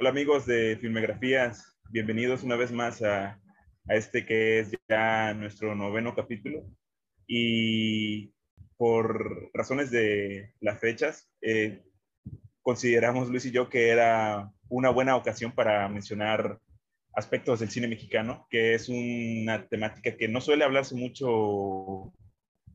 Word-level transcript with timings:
Hola 0.00 0.10
amigos 0.10 0.46
de 0.46 0.78
Filmografías, 0.80 1.76
bienvenidos 1.90 2.44
una 2.44 2.54
vez 2.54 2.70
más 2.70 3.02
a, 3.02 3.40
a, 3.88 3.94
este 3.96 4.24
que 4.24 4.60
es 4.60 4.70
ya 4.88 5.34
nuestro 5.34 5.74
noveno 5.74 6.14
capítulo. 6.14 6.64
Y 7.26 8.32
por 8.76 9.50
razones 9.52 9.90
de 9.90 10.54
las 10.60 10.78
fechas, 10.78 11.28
eh, 11.42 11.82
consideramos 12.62 13.28
Luis 13.28 13.46
y 13.46 13.50
yo 13.50 13.68
que 13.68 13.88
era 13.88 14.52
una 14.68 14.90
buena 14.90 15.16
ocasión 15.16 15.50
para 15.50 15.88
mencionar 15.88 16.60
aspectos 17.12 17.58
del 17.58 17.70
cine 17.70 17.88
mexicano, 17.88 18.46
que 18.50 18.74
es 18.74 18.88
una 18.88 19.66
temática 19.66 20.16
que 20.16 20.28
no 20.28 20.40
suele 20.40 20.62
hablarse 20.62 20.94
mucho 20.94 22.12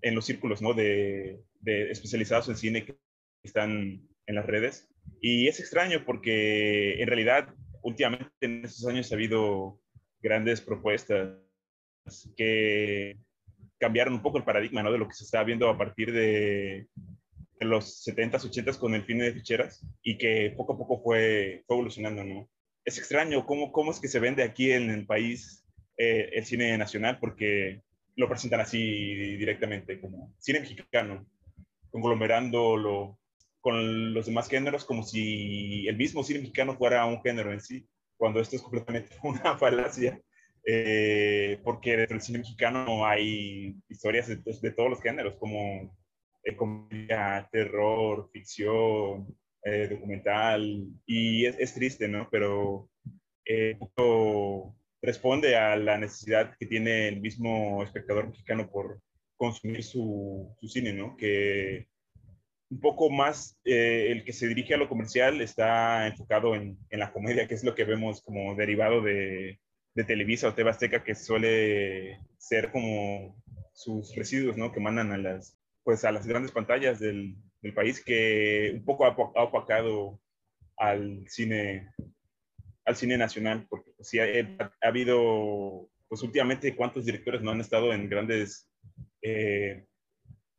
en 0.02 0.14
los 0.14 0.26
círculos 0.26 0.62
¿no? 0.62 0.74
de, 0.74 1.42
de 1.62 1.90
especializados 1.90 2.50
en 2.50 2.58
cine 2.58 2.86
que 2.86 2.98
están 3.44 4.10
en 4.28 4.36
las 4.36 4.46
redes. 4.46 4.90
Y 5.22 5.48
es 5.48 5.60
extraño 5.60 6.04
porque 6.06 7.02
en 7.02 7.08
realidad 7.08 7.54
últimamente 7.82 8.32
en 8.42 8.66
estos 8.66 8.88
años 8.88 9.12
ha 9.12 9.16
habido 9.16 9.80
grandes 10.22 10.62
propuestas 10.62 11.38
que 12.36 13.18
cambiaron 13.78 14.14
un 14.14 14.22
poco 14.22 14.38
el 14.38 14.44
paradigma 14.46 14.82
¿no? 14.84 14.92
de 14.92 14.98
lo 14.98 15.08
que 15.08 15.14
se 15.14 15.26
estaba 15.26 15.44
viendo 15.44 15.70
a 15.70 15.78
partir 15.78 16.12
de, 16.12 16.88
los 17.60 18.06
70s, 18.06 18.50
80s 18.52 18.78
con 18.78 18.94
el 18.94 19.06
cine 19.06 19.24
de 19.24 19.34
ficheras 19.34 19.86
y 20.02 20.18
que 20.18 20.54
poco 20.58 20.74
a 20.74 20.78
poco 20.78 21.02
fue, 21.02 21.64
fue 21.66 21.76
evolucionando. 21.76 22.24
¿no? 22.24 22.50
Es 22.84 22.98
extraño 22.98 23.46
cómo, 23.46 23.72
cómo 23.72 23.92
es 23.92 24.00
que 24.00 24.10
se 24.10 24.20
vende 24.20 24.44
aquí 24.44 24.72
en 24.72 24.90
el 24.90 25.06
país 25.06 25.66
eh, 25.98 26.30
el 26.34 26.46
cine 26.46 26.78
nacional 26.78 27.20
porque 27.20 27.82
lo 28.16 28.28
presentan 28.28 28.60
así 28.60 28.78
directamente 29.38 30.00
como 30.00 30.34
cine 30.40 30.60
mexicano, 30.60 31.26
conglomerándolo 31.90 33.18
con 33.64 34.14
los 34.14 34.26
demás 34.26 34.50
géneros 34.50 34.84
como 34.84 35.04
si 35.04 35.88
el 35.88 35.96
mismo 35.96 36.22
cine 36.22 36.40
mexicano 36.40 36.76
fuera 36.76 37.06
un 37.06 37.22
género 37.22 37.54
en 37.54 37.62
sí, 37.62 37.88
cuando 38.18 38.42
esto 38.42 38.58
es 38.58 38.62
completamente 38.62 39.16
una 39.24 39.58
falacia, 39.58 40.22
eh, 40.66 41.60
porque 41.64 41.96
dentro 41.96 42.16
del 42.16 42.22
cine 42.22 42.40
mexicano 42.40 43.06
hay 43.06 43.74
historias 43.88 44.28
de, 44.28 44.36
de 44.36 44.72
todos 44.72 44.90
los 44.90 45.02
géneros, 45.02 45.38
como 45.38 45.96
eh, 46.44 46.58
comedia, 46.58 47.48
terror, 47.54 48.30
ficción, 48.34 49.34
eh, 49.64 49.88
documental, 49.90 50.86
y 51.06 51.46
es, 51.46 51.58
es, 51.58 51.74
triste, 51.74 52.10
¿no? 52.10 52.28
Pero 52.30 52.90
eh, 53.46 53.80
responde 55.02 55.56
a 55.56 55.78
la 55.78 55.98
necesidad 55.98 56.54
que 56.60 56.66
tiene 56.66 57.08
el 57.08 57.22
mismo 57.22 57.82
espectador 57.82 58.28
mexicano 58.28 58.70
por 58.70 59.00
consumir 59.38 59.84
su, 59.86 60.54
su 60.60 60.68
cine, 60.68 60.92
¿no? 60.92 61.16
Que 61.16 61.88
un 62.74 62.80
poco 62.80 63.12
más 63.12 63.60
eh, 63.66 64.08
el 64.10 64.24
que 64.24 64.34
se 64.34 64.48
dirige 64.48 64.74
a 64.74 64.78
lo 64.78 64.90
comercial 64.90 65.42
está 65.42 66.08
enfocado 66.08 66.56
en, 66.56 66.80
en, 66.90 67.00
la 67.00 67.14
comedia, 67.14 67.48
que 67.48 67.54
es 67.54 67.64
lo 67.64 67.76
que 67.76 67.84
vemos 67.84 68.24
como 68.24 68.56
derivado 68.56 69.02
de, 69.02 69.60
de 69.94 70.04
Televisa 70.04 70.48
o 70.48 70.56
Tebasteca, 70.56 71.04
que 71.04 71.14
suele 71.14 72.20
ser 72.40 72.72
como 72.72 73.40
sus 73.74 74.16
residuos, 74.16 74.58
¿no? 74.58 74.72
Que 74.72 74.80
mandan 74.80 75.12
a 75.12 75.20
las, 75.20 75.56
pues, 75.84 76.04
a 76.04 76.12
las 76.12 76.26
grandes 76.26 76.52
pantallas 76.52 77.00
del, 77.00 77.36
del 77.62 77.74
país, 77.76 78.04
que 78.04 78.72
un 78.74 78.86
poco 78.86 79.06
ha, 79.06 79.10
ha, 79.10 79.44
opacado 79.44 80.20
al 80.78 81.24
cine, 81.28 81.92
al 82.86 82.96
cine 82.96 83.20
nacional, 83.20 83.68
porque 83.70 83.92
pues, 83.96 84.10
sí 84.10 84.18
ha, 84.18 84.26
ha, 84.60 84.88
habido, 84.88 85.92
pues 86.08 86.24
últimamente, 86.24 86.76
cuántos 86.76 87.06
directores 87.06 87.44
no 87.44 87.52
han 87.52 87.62
estado 87.62 87.94
en 87.94 88.10
grandes... 88.10 88.68
Eh, 89.22 89.86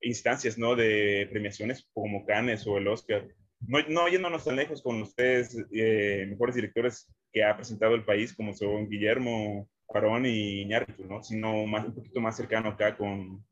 instancias, 0.04 0.58
¿no? 0.58 0.76
De 0.76 1.28
premiaciones 1.30 1.88
como 1.92 2.24
Cannes 2.26 2.66
o 2.66 2.78
el 2.78 2.88
Oscar. 2.88 3.26
No, 3.66 3.78
no 3.88 4.08
yéndonos 4.08 4.44
tan 4.44 4.56
lejos 4.56 4.82
con 4.82 5.00
ustedes, 5.02 5.56
eh, 5.72 6.26
mejores 6.28 6.54
directores 6.54 7.10
que 7.32 7.42
ha 7.42 7.56
presentado 7.56 7.94
el 7.94 8.04
país, 8.04 8.34
como 8.34 8.52
son 8.52 8.88
Guillermo, 8.88 9.68
Cuarón 9.86 10.26
y 10.26 10.62
Iñárritu, 10.62 11.04
¿no? 11.04 11.22
Sino 11.22 11.66
más, 11.66 11.86
un 11.86 11.94
poquito 11.94 12.20
más 12.20 12.36
cercano 12.36 12.70
acá 12.70 12.96
con 12.96 13.44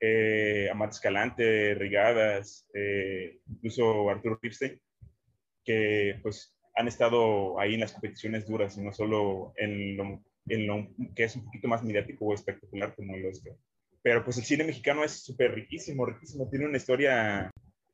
eh, 0.00 0.68
Amat 0.70 0.92
Escalante, 0.92 1.74
Rigadas, 1.74 2.66
eh, 2.74 3.40
incluso 3.48 4.08
Arturo 4.08 4.38
Ripstein, 4.40 4.80
que 5.64 6.18
pues 6.22 6.56
han 6.74 6.88
estado 6.88 7.60
ahí 7.60 7.74
en 7.74 7.80
las 7.80 7.92
competiciones 7.92 8.46
duras 8.46 8.78
y 8.78 8.82
no 8.82 8.92
solo 8.92 9.52
en 9.56 9.96
lo, 9.96 10.24
en 10.48 10.66
lo 10.66 10.88
que 11.14 11.24
es 11.24 11.36
un 11.36 11.44
poquito 11.44 11.68
más 11.68 11.82
mediático 11.84 12.26
o 12.26 12.34
espectacular 12.34 12.94
como 12.94 13.14
el 13.16 13.26
Oscar 13.26 13.54
pero 14.02 14.24
pues 14.24 14.38
el 14.38 14.44
cine 14.44 14.64
mexicano 14.64 15.04
es 15.04 15.24
súper 15.24 15.54
riquísimo, 15.54 16.06
riquísimo, 16.06 16.48
tiene 16.48 16.66
una 16.66 16.76
historia 16.76 17.50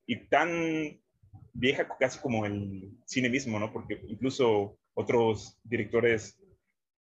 y 0.06 0.27
tan 0.28 1.00
vieja 1.53 1.89
casi 1.99 2.19
como 2.21 2.47
el 2.47 2.91
cine 3.05 3.28
mismo, 3.28 3.59
¿no? 3.59 3.72
Porque 3.72 4.00
incluso 4.09 4.78
otros 4.94 5.59
directores 5.65 6.41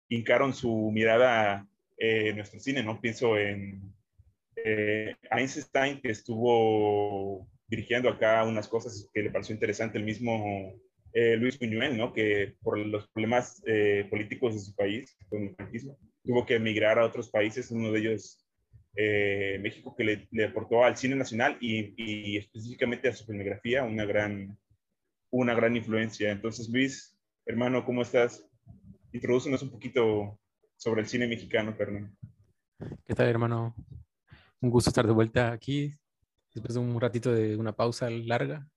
hincaron 0.08 0.54
su 0.54 0.90
mirada 0.92 1.66
en 1.96 2.36
nuestro 2.36 2.58
cine, 2.60 2.82
¿no? 2.82 3.00
Pienso 3.00 3.36
en 3.36 3.92
eh, 4.56 5.14
Einstein, 5.30 6.00
que 6.00 6.10
estuvo 6.10 7.48
dirigiendo 7.68 8.08
acá 8.08 8.44
unas 8.44 8.68
cosas 8.68 9.08
que 9.12 9.22
le 9.22 9.30
pareció 9.30 9.54
interesante, 9.54 9.98
el 9.98 10.04
mismo 10.04 10.74
eh, 11.12 11.36
Luis 11.36 11.58
Buñuel, 11.58 11.96
¿no? 11.96 12.12
Que 12.12 12.54
por 12.62 12.78
los 12.78 13.08
problemas 13.08 13.62
eh, 13.66 14.06
políticos 14.10 14.54
de 14.54 14.60
su 14.60 14.74
país, 14.74 15.16
con 15.28 15.42
el 15.42 15.54
franquismo, 15.54 15.98
tuvo 16.24 16.46
que 16.46 16.56
emigrar 16.56 16.98
a 16.98 17.04
otros 17.04 17.30
países, 17.30 17.70
uno 17.70 17.92
de 17.92 18.00
ellos 18.00 18.47
eh, 18.96 19.58
México 19.60 19.94
que 19.96 20.04
le, 20.04 20.28
le, 20.30 20.46
aportó 20.46 20.84
al 20.84 20.96
cine 20.96 21.14
nacional 21.14 21.56
y, 21.60 21.94
y, 21.96 22.36
específicamente 22.36 23.08
a 23.08 23.14
su 23.14 23.24
filmografía 23.24 23.84
una 23.84 24.04
gran, 24.04 24.58
una 25.30 25.54
gran 25.54 25.76
influencia. 25.76 26.30
Entonces, 26.30 26.68
Luis, 26.68 27.16
hermano, 27.46 27.84
¿cómo 27.84 28.02
estás? 28.02 28.44
Introducenos 29.12 29.62
un 29.62 29.70
poquito 29.70 30.40
sobre 30.76 31.02
el 31.02 31.06
cine 31.06 31.28
mexicano, 31.28 31.76
perdón. 31.76 32.16
¿Qué 33.04 33.14
tal, 33.14 33.28
hermano? 33.28 33.74
Un 34.60 34.70
gusto 34.70 34.90
estar 34.90 35.06
de 35.06 35.12
vuelta 35.12 35.52
aquí, 35.52 35.94
después 36.54 36.74
de 36.74 36.80
un 36.80 37.00
ratito 37.00 37.32
de 37.32 37.56
una 37.56 37.72
pausa 37.72 38.10
larga. 38.10 38.68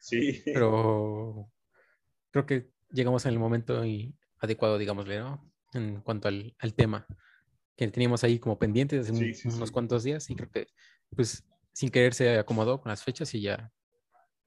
Sí. 0.00 0.42
Pero 0.44 1.50
creo 2.30 2.46
que 2.46 2.70
llegamos 2.90 3.24
en 3.24 3.32
el 3.32 3.38
momento 3.38 3.82
adecuado, 4.38 4.78
digámosle, 4.78 5.18
¿no? 5.18 5.52
En 5.72 6.00
cuanto 6.00 6.28
al, 6.28 6.54
al 6.58 6.74
tema 6.74 7.06
que 7.76 7.88
teníamos 7.88 8.24
ahí 8.24 8.38
como 8.38 8.58
pendientes 8.58 9.08
hace 9.08 9.14
sí, 9.14 9.34
sí, 9.34 9.48
unos 9.48 9.68
sí. 9.68 9.72
cuantos 9.72 10.02
días 10.02 10.28
y 10.30 10.36
creo 10.36 10.50
que 10.50 10.66
pues 11.14 11.44
sin 11.72 11.90
querer 11.90 12.14
se 12.14 12.38
acomodó 12.38 12.80
con 12.80 12.90
las 12.90 13.02
fechas 13.02 13.34
y 13.34 13.40
ya 13.40 13.72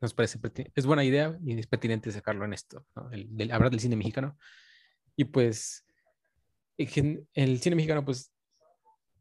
nos 0.02 0.14
parece 0.14 0.40
es 0.76 0.86
buena 0.86 1.04
idea 1.04 1.38
y 1.44 1.58
es 1.58 1.68
pertinente 1.68 2.12
sacarlo 2.12 2.46
en 2.46 2.54
esto, 2.54 2.86
¿no? 2.96 3.10
el, 3.12 3.28
del, 3.36 3.52
hablar 3.52 3.72
del 3.72 3.80
cine 3.80 3.96
mexicano 3.96 4.38
y 5.16 5.26
pues 5.26 5.86
el 6.78 7.60
cine 7.60 7.76
mexicano 7.76 8.04
pues 8.04 8.34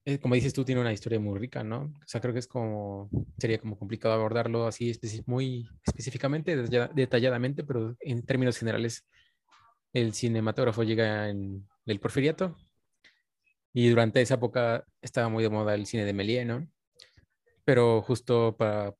eh, 0.04 0.18
como 0.18 0.34
dices 0.34 0.52
tú 0.52 0.64
tiene 0.64 0.80
una 0.80 0.92
historia 0.92 1.20
muy 1.20 1.38
rica, 1.38 1.62
¿no? 1.62 1.82
O 1.82 2.06
sea, 2.06 2.20
creo 2.20 2.32
que 2.32 2.40
es 2.40 2.48
como 2.48 3.08
sería 3.38 3.58
como 3.58 3.78
complicado 3.78 4.14
abordarlo 4.14 4.66
así 4.66 4.90
especi 4.90 5.22
muy 5.26 5.68
específicamente, 5.86 6.56
detalladamente, 6.56 7.62
pero 7.62 7.96
en 8.00 8.24
términos 8.24 8.58
generales 8.58 9.06
el 9.92 10.12
cinematógrafo 10.12 10.82
llega 10.82 11.28
en 11.28 11.68
el 11.86 12.00
porfiriato 12.00 12.56
y 13.72 13.88
durante 13.88 14.20
esa 14.20 14.34
época 14.34 14.84
estaba 15.00 15.28
muy 15.28 15.42
de 15.42 15.50
moda 15.50 15.74
el 15.74 15.86
cine 15.86 16.04
de 16.04 16.12
Méliès, 16.12 16.46
¿no? 16.46 16.68
Pero 17.64 18.02
justo 18.02 18.56
para 18.56 18.94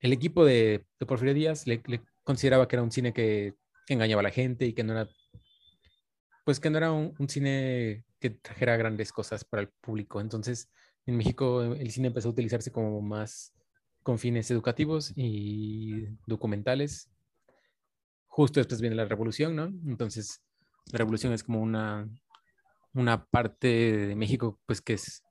el 0.00 0.12
equipo 0.12 0.44
de, 0.44 0.86
Porfirio 1.06 1.34
Díaz 1.34 1.66
le, 1.66 1.82
consideraba 2.22 2.68
que 2.68 2.76
era 2.76 2.82
un 2.82 2.92
cine 2.92 3.12
que, 3.12 3.54
engañaba 3.88 4.20
a 4.20 4.22
la 4.22 4.30
gente 4.30 4.64
y 4.64 4.72
que 4.72 4.82
no 4.82 4.94
era, 4.94 5.10
pues 6.46 6.58
que 6.58 6.70
no 6.70 6.78
era 6.78 6.90
un, 6.90 7.14
un, 7.18 7.28
cine 7.28 8.06
que 8.18 8.30
trajera 8.30 8.78
grandes 8.78 9.12
cosas 9.12 9.44
para 9.44 9.62
el 9.62 9.68
público. 9.68 10.22
Entonces, 10.22 10.70
en 11.04 11.18
México 11.18 11.62
el 11.62 11.90
cine 11.90 12.08
empezó 12.08 12.28
a 12.28 12.32
utilizarse 12.32 12.72
como 12.72 13.02
más 13.02 13.52
con 14.02 14.18
fines 14.18 14.50
educativos 14.50 15.12
y 15.16 16.06
documentales. 16.26 17.10
Justo 18.26 18.60
después 18.60 18.80
viene 18.80 18.96
la 18.96 19.04
revolución, 19.04 19.54
¿no? 19.54 19.64
Entonces, 19.86 20.42
la 20.92 20.98
revolución 20.98 21.32
es 21.32 21.42
como 21.44 21.60
una 21.60 22.08
una 22.94 23.24
parte 23.26 23.68
de 24.06 24.16
México 24.16 24.60
pues 24.66 24.80
que 24.80 24.94
es, 24.94 25.22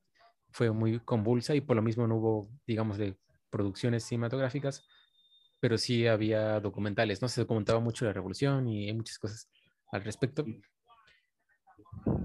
fue 0.51 0.71
muy 0.71 0.99
convulsa 0.99 1.55
y 1.55 1.61
por 1.61 1.75
lo 1.75 1.81
mismo 1.81 2.07
no 2.07 2.17
hubo, 2.17 2.49
digamos, 2.67 2.97
de 2.97 3.17
producciones 3.49 4.03
cinematográficas, 4.03 4.85
pero 5.59 5.77
sí 5.77 6.07
había 6.07 6.59
documentales, 6.59 7.21
¿no? 7.21 7.27
Se 7.27 7.41
documentaba 7.41 7.79
mucho 7.79 8.05
la 8.05 8.13
revolución 8.13 8.67
y 8.67 8.87
hay 8.87 8.93
muchas 8.93 9.17
cosas 9.17 9.49
al 9.91 10.03
respecto. 10.03 10.45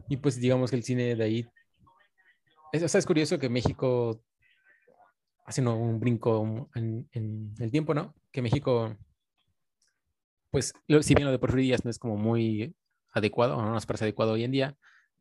Y 0.08 0.16
pues 0.16 0.40
digamos 0.40 0.70
que 0.70 0.76
el 0.76 0.82
cine 0.82 1.14
de 1.14 1.24
ahí... 1.24 1.48
Es, 2.72 2.82
o 2.82 2.88
sea, 2.88 2.98
es 2.98 3.06
curioso 3.06 3.38
que 3.38 3.48
México, 3.48 4.22
haciendo 5.46 5.74
un 5.74 6.00
brinco 6.00 6.68
en, 6.74 7.08
en 7.12 7.54
el 7.58 7.70
tiempo, 7.70 7.94
¿no? 7.94 8.14
Que 8.30 8.42
México, 8.42 8.96
pues, 10.50 10.72
si 11.00 11.14
bien 11.14 11.26
lo 11.26 11.30
de 11.30 11.38
Porfirio 11.38 11.62
Díaz 11.62 11.84
no 11.84 11.90
es 11.90 11.98
como 11.98 12.16
muy 12.16 12.74
adecuado, 13.12 13.56
o 13.56 13.62
no 13.62 13.72
nos 13.72 13.86
parece 13.86 14.04
adecuado 14.04 14.32
hoy 14.32 14.44
en 14.44 14.50
día, 14.50 14.76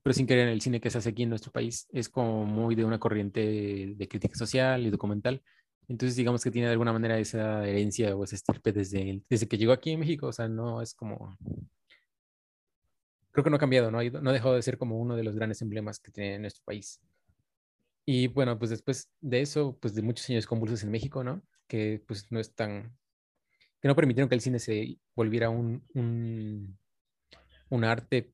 pero 0.08 0.14
sin 0.16 0.26
querer 0.26 0.48
en 0.48 0.54
el 0.54 0.62
cine 0.62 0.80
que 0.80 0.90
se 0.90 1.00
hace 1.00 1.10
aquí 1.10 1.24
en 1.24 1.30
nuestro 1.30 1.52
país 1.52 1.86
es 1.92 2.08
como 2.08 2.46
muy 2.46 2.76
de 2.76 2.86
una 2.86 2.98
corriente 2.98 3.94
de 3.94 4.08
crítica 4.08 4.36
social 4.36 4.86
y 4.86 4.90
documental. 4.90 5.44
Entonces, 5.90 6.16
digamos 6.16 6.42
que 6.42 6.50
tiene 6.50 6.68
de 6.68 6.72
alguna 6.72 6.94
manera 6.94 7.20
esa 7.20 7.68
herencia 7.68 8.16
o 8.16 8.24
esa 8.24 8.38
estirpe 8.38 8.72
desde, 8.72 9.22
desde 9.30 9.50
que 9.50 9.58
llegó 9.58 9.74
aquí 9.74 9.92
en 9.92 10.00
México. 10.00 10.28
O 10.28 10.32
sea, 10.32 10.48
no 10.48 10.82
es 10.82 10.94
como. 10.94 11.38
creo 13.34 13.44
que 13.44 13.50
no 13.50 13.58
ha 13.58 13.60
cambiado, 13.60 13.92
¿no? 13.92 14.02
no 14.02 14.30
ha 14.30 14.34
dejado 14.34 14.56
de 14.56 14.62
ser 14.62 14.78
como 14.78 14.98
uno 14.98 15.18
de 15.18 15.26
los 15.26 15.36
grandes 15.36 15.62
emblemas 15.62 16.00
que 16.00 16.14
tiene 16.14 16.40
nuestro 16.40 16.64
país. 16.64 17.02
Y 18.06 18.28
bueno, 18.28 18.58
pues 18.58 18.70
después 18.70 19.12
de 19.20 19.42
eso, 19.42 19.78
pues 19.82 19.94
de 19.94 20.04
muchos 20.04 20.30
años 20.30 20.48
convulsos 20.48 20.84
en 20.84 20.92
México, 20.92 21.22
¿no? 21.22 21.44
Que 21.68 22.02
pues 22.08 22.32
no 22.32 22.40
es 22.40 22.56
tan, 22.56 22.98
que 23.82 23.90
no 23.90 23.96
permitieron 23.98 24.30
que 24.30 24.36
el 24.36 24.42
cine 24.42 24.60
se 24.60 25.02
volviera 25.16 25.50
un, 25.50 25.86
un, 25.94 26.80
un 27.68 27.84
arte, 27.84 28.34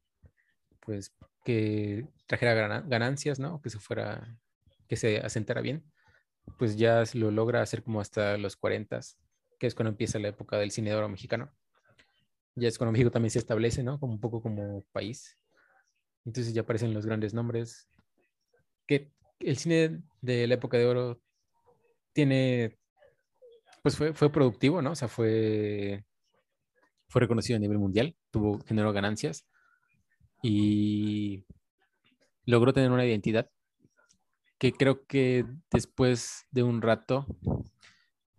pues 0.79 1.11
que 1.43 2.07
trajera 2.25 2.81
ganancias, 2.81 3.39
¿no? 3.39 3.61
Que 3.61 3.69
se 3.69 3.79
fuera, 3.79 4.37
que 4.87 4.95
se 4.95 5.17
asentara 5.17 5.61
bien, 5.61 5.83
pues 6.57 6.77
ya 6.77 7.03
lo 7.13 7.31
logra 7.31 7.61
hacer 7.61 7.83
como 7.83 8.01
hasta 8.01 8.37
los 8.37 8.55
40, 8.55 8.99
que 9.59 9.67
es 9.67 9.75
cuando 9.75 9.91
empieza 9.91 10.19
la 10.19 10.29
época 10.29 10.57
del 10.57 10.71
cine 10.71 10.89
de 10.89 10.95
oro 10.95 11.09
mexicano. 11.09 11.51
Ya 12.55 12.67
es 12.67 12.77
cuando 12.77 12.91
México 12.91 13.11
también 13.11 13.31
se 13.31 13.39
establece, 13.39 13.83
¿no? 13.83 13.99
Como 13.99 14.13
un 14.13 14.19
poco 14.19 14.41
como 14.41 14.83
país. 14.91 15.37
Entonces 16.25 16.53
ya 16.53 16.61
aparecen 16.61 16.93
los 16.93 17.05
grandes 17.05 17.33
nombres. 17.33 17.89
Que 18.87 19.11
el 19.39 19.57
cine 19.57 20.03
de 20.21 20.47
la 20.47 20.55
época 20.55 20.77
de 20.77 20.85
oro 20.85 21.21
tiene, 22.13 22.77
pues 23.81 23.97
fue, 23.97 24.13
fue 24.13 24.31
productivo, 24.31 24.81
¿no? 24.81 24.91
O 24.91 24.95
sea, 24.95 25.07
fue, 25.07 26.05
fue 27.07 27.21
reconocido 27.21 27.57
a 27.57 27.59
nivel 27.59 27.79
mundial, 27.79 28.15
tuvo, 28.29 28.59
generó 28.65 28.93
ganancias 28.93 29.47
y 30.43 31.45
logró 32.45 32.73
tener 32.73 32.91
una 32.91 33.05
identidad 33.05 33.49
que 34.59 34.73
creo 34.73 35.05
que 35.05 35.45
después 35.71 36.45
de 36.51 36.63
un 36.63 36.81
rato, 36.81 37.25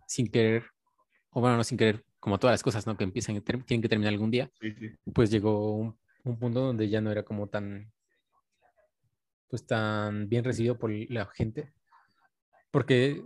sin 0.07 0.27
querer, 0.27 0.67
o 1.31 1.41
bueno, 1.41 1.57
no 1.57 1.63
sin 1.63 1.77
querer, 1.77 2.05
como 2.19 2.39
todas 2.39 2.53
las 2.53 2.63
cosas, 2.63 2.87
¿no? 2.87 2.95
Que 2.95 3.03
empiezan, 3.03 3.41
tienen 3.41 3.81
que 3.81 3.89
terminar 3.89 4.13
algún 4.13 4.31
día, 4.31 4.51
pues 5.13 5.29
llegó 5.31 5.75
un, 5.75 5.97
un, 6.23 6.39
punto 6.39 6.61
donde 6.61 6.89
ya 6.89 7.01
no 7.01 7.11
era 7.11 7.23
como 7.23 7.47
tan, 7.47 7.91
pues 9.47 9.65
tan 9.65 10.29
bien 10.29 10.43
recibido 10.43 10.77
por 10.77 10.91
la 10.91 11.25
gente. 11.25 11.73
Porque, 12.71 13.23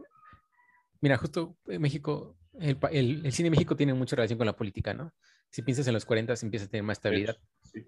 mira, 1.02 1.18
justo 1.18 1.58
en 1.68 1.82
México, 1.82 2.38
el, 2.60 2.78
el, 2.92 3.26
el 3.26 3.32
cine 3.34 3.48
de 3.48 3.52
México 3.52 3.76
tiene 3.76 3.94
mucha 3.94 4.16
relación 4.16 4.38
con 4.38 4.48
la 4.48 4.56
política, 4.56 4.94
¿no? 4.94 5.14
Si 5.50 5.62
piensas 5.64 5.88
en 5.88 5.94
los 5.94 6.06
40, 6.06 6.34
empieza 6.42 6.66
a 6.66 6.70
tener 6.70 6.84
más 6.84 6.98
estabilidad. 6.98 7.38
Sí 7.62 7.86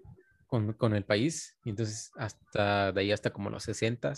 con, 0.52 0.94
el 0.94 1.04
país. 1.04 1.56
Y 1.64 1.70
entonces 1.70 2.10
hasta 2.16 2.92
de 2.92 3.00
ahí 3.00 3.12
hasta 3.12 3.32
como 3.32 3.48
los 3.48 3.62
60 3.62 4.12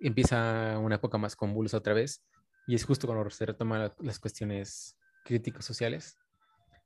empieza 0.00 0.78
una 0.78 0.94
época 0.94 1.18
más 1.18 1.36
convulsa 1.36 1.76
otra 1.76 1.92
vez. 1.92 2.24
Y 2.66 2.74
es 2.74 2.84
justo 2.84 3.06
cuando 3.06 3.28
se 3.28 3.44
retoman 3.44 3.92
las 3.98 4.18
cuestiones 4.18 4.96
críticos 5.24 5.64
sociales, 5.66 6.16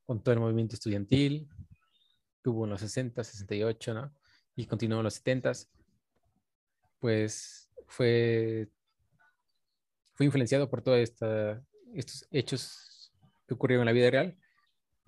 con 0.04 0.22
todo 0.22 0.32
el 0.32 0.40
movimiento 0.40 0.75
estudiantil, 0.75 1.48
que 2.42 2.50
hubo 2.50 2.64
en 2.64 2.70
los 2.70 2.81
60, 2.81 3.22
68, 3.22 3.94
¿no? 3.94 4.12
Y 4.56 4.66
continuó 4.66 4.98
en 4.98 5.04
los 5.04 5.14
70. 5.14 5.52
Pues 6.98 7.70
fue, 7.86 8.69
fue 10.14 10.26
influenciado 10.26 10.69
por 10.69 10.82
todos 10.82 10.98
estos 10.98 12.26
hechos 12.32 13.12
que 13.46 13.54
ocurrieron 13.54 13.82
en 13.82 13.86
la 13.86 13.92
vida 13.92 14.10
real. 14.10 14.36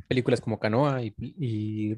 Películas 0.06 0.40
como 0.40 0.61
Canoa 0.61 1.02
y 1.02 1.96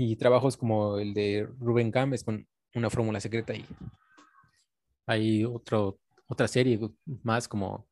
y 0.00 0.14
trabajos 0.14 0.56
como 0.56 0.96
el 0.98 1.12
de 1.12 1.48
Rubén 1.58 1.90
Gámez 1.90 2.22
con 2.22 2.46
una 2.72 2.88
fórmula 2.88 3.18
secreta 3.18 3.52
y 3.52 3.66
hay 5.06 5.44
otro, 5.44 5.98
otra 6.28 6.46
serie 6.46 6.78
más 7.24 7.48
como, 7.48 7.88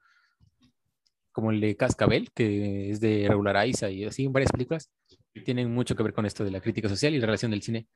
como 1.32 1.50
el 1.50 1.60
de 1.60 1.76
Cascabel, 1.76 2.30
que 2.32 2.90
es 2.90 3.00
de 3.00 3.26
Regular 3.28 3.56
Aiza 3.56 3.90
y 3.90 4.04
así, 4.04 4.28
varias 4.28 4.52
películas 4.52 4.88
tienen 5.44 5.74
mucho 5.74 5.96
que 5.96 6.04
ver 6.04 6.14
con 6.14 6.26
esto 6.26 6.44
de 6.44 6.52
la 6.52 6.60
crítica 6.60 6.88
social 6.88 7.12
y 7.12 7.18
la 7.18 7.26
relación 7.26 7.50
del 7.50 7.62
cine 7.62 7.88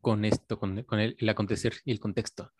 con 0.00 0.24
esto, 0.24 0.60
con, 0.60 0.84
con 0.84 1.00
el, 1.00 1.16
el, 1.18 1.28
acontecer 1.28 1.74
y 1.84 1.90
el 1.90 1.98
contexto. 1.98 2.52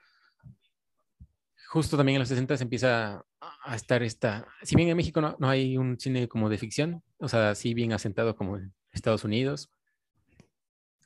Justo 1.68 1.96
también 1.96 2.16
en 2.16 2.20
los 2.20 2.28
60 2.28 2.56
se 2.56 2.64
empieza 2.64 3.24
a 3.40 3.76
estar 3.76 4.02
esta, 4.02 4.48
si 4.64 4.74
bien 4.74 4.88
en 4.88 4.96
México 4.96 5.20
no, 5.20 5.36
no 5.38 5.48
hay 5.48 5.76
un 5.76 5.96
cine 6.00 6.26
como 6.26 6.48
de 6.48 6.58
ficción, 6.58 7.04
o 7.18 7.28
sea, 7.28 7.54
sí 7.54 7.72
bien 7.72 7.92
asentado 7.92 8.34
como 8.34 8.56
en 8.56 8.74
Estados 8.90 9.22
Unidos, 9.22 9.70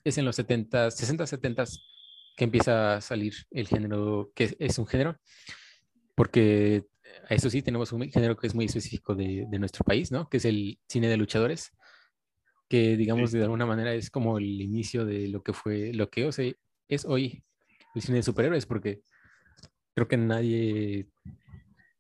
es 0.05 0.19
en 0.19 0.25
los 0.25 0.37
70, 0.37 0.91
60, 0.91 1.27
70 1.27 1.65
que 2.37 2.45
empieza 2.45 2.97
a 2.97 3.01
salir 3.01 3.35
el 3.51 3.69
género, 3.69 4.33
que 4.35 4.57
es 4.59 4.79
un 4.79 4.87
género, 4.87 5.19
porque 6.15 6.87
a 7.29 7.35
eso 7.35 7.51
sí 7.51 7.63
tenemos 7.63 7.93
un 7.93 8.11
género 8.11 8.37
que 8.37 8.47
es 8.47 8.55
muy 8.55 8.65
específico 8.65 9.15
de, 9.15 9.47
de 9.49 9.59
nuestro 9.59 9.85
país, 9.85 10.11
¿no? 10.11 10.29
Que 10.29 10.39
es 10.39 10.45
el 10.45 10.79
cine 10.89 11.09
de 11.09 11.17
luchadores, 11.17 11.73
que 12.69 12.97
digamos 12.97 13.33
de 13.33 13.43
alguna 13.43 13.67
manera 13.67 13.93
es 13.95 14.11
como 14.11 14.39
el 14.39 14.61
inicio 14.61 15.05
de 15.05 15.29
lo 15.29 15.43
que 15.43 15.53
fue, 15.53 15.93
lo 15.93 16.09
que 16.09 16.27
o 16.27 16.33
sea, 16.33 16.51
es 16.89 17.05
hoy 17.05 17.45
el 17.95 18.03
cine 18.03 18.17
de 18.17 18.23
superhéroes, 18.23 18.67
porque 18.67 19.03
creo 19.95 20.09
que 20.09 20.17
nadie, 20.17 21.09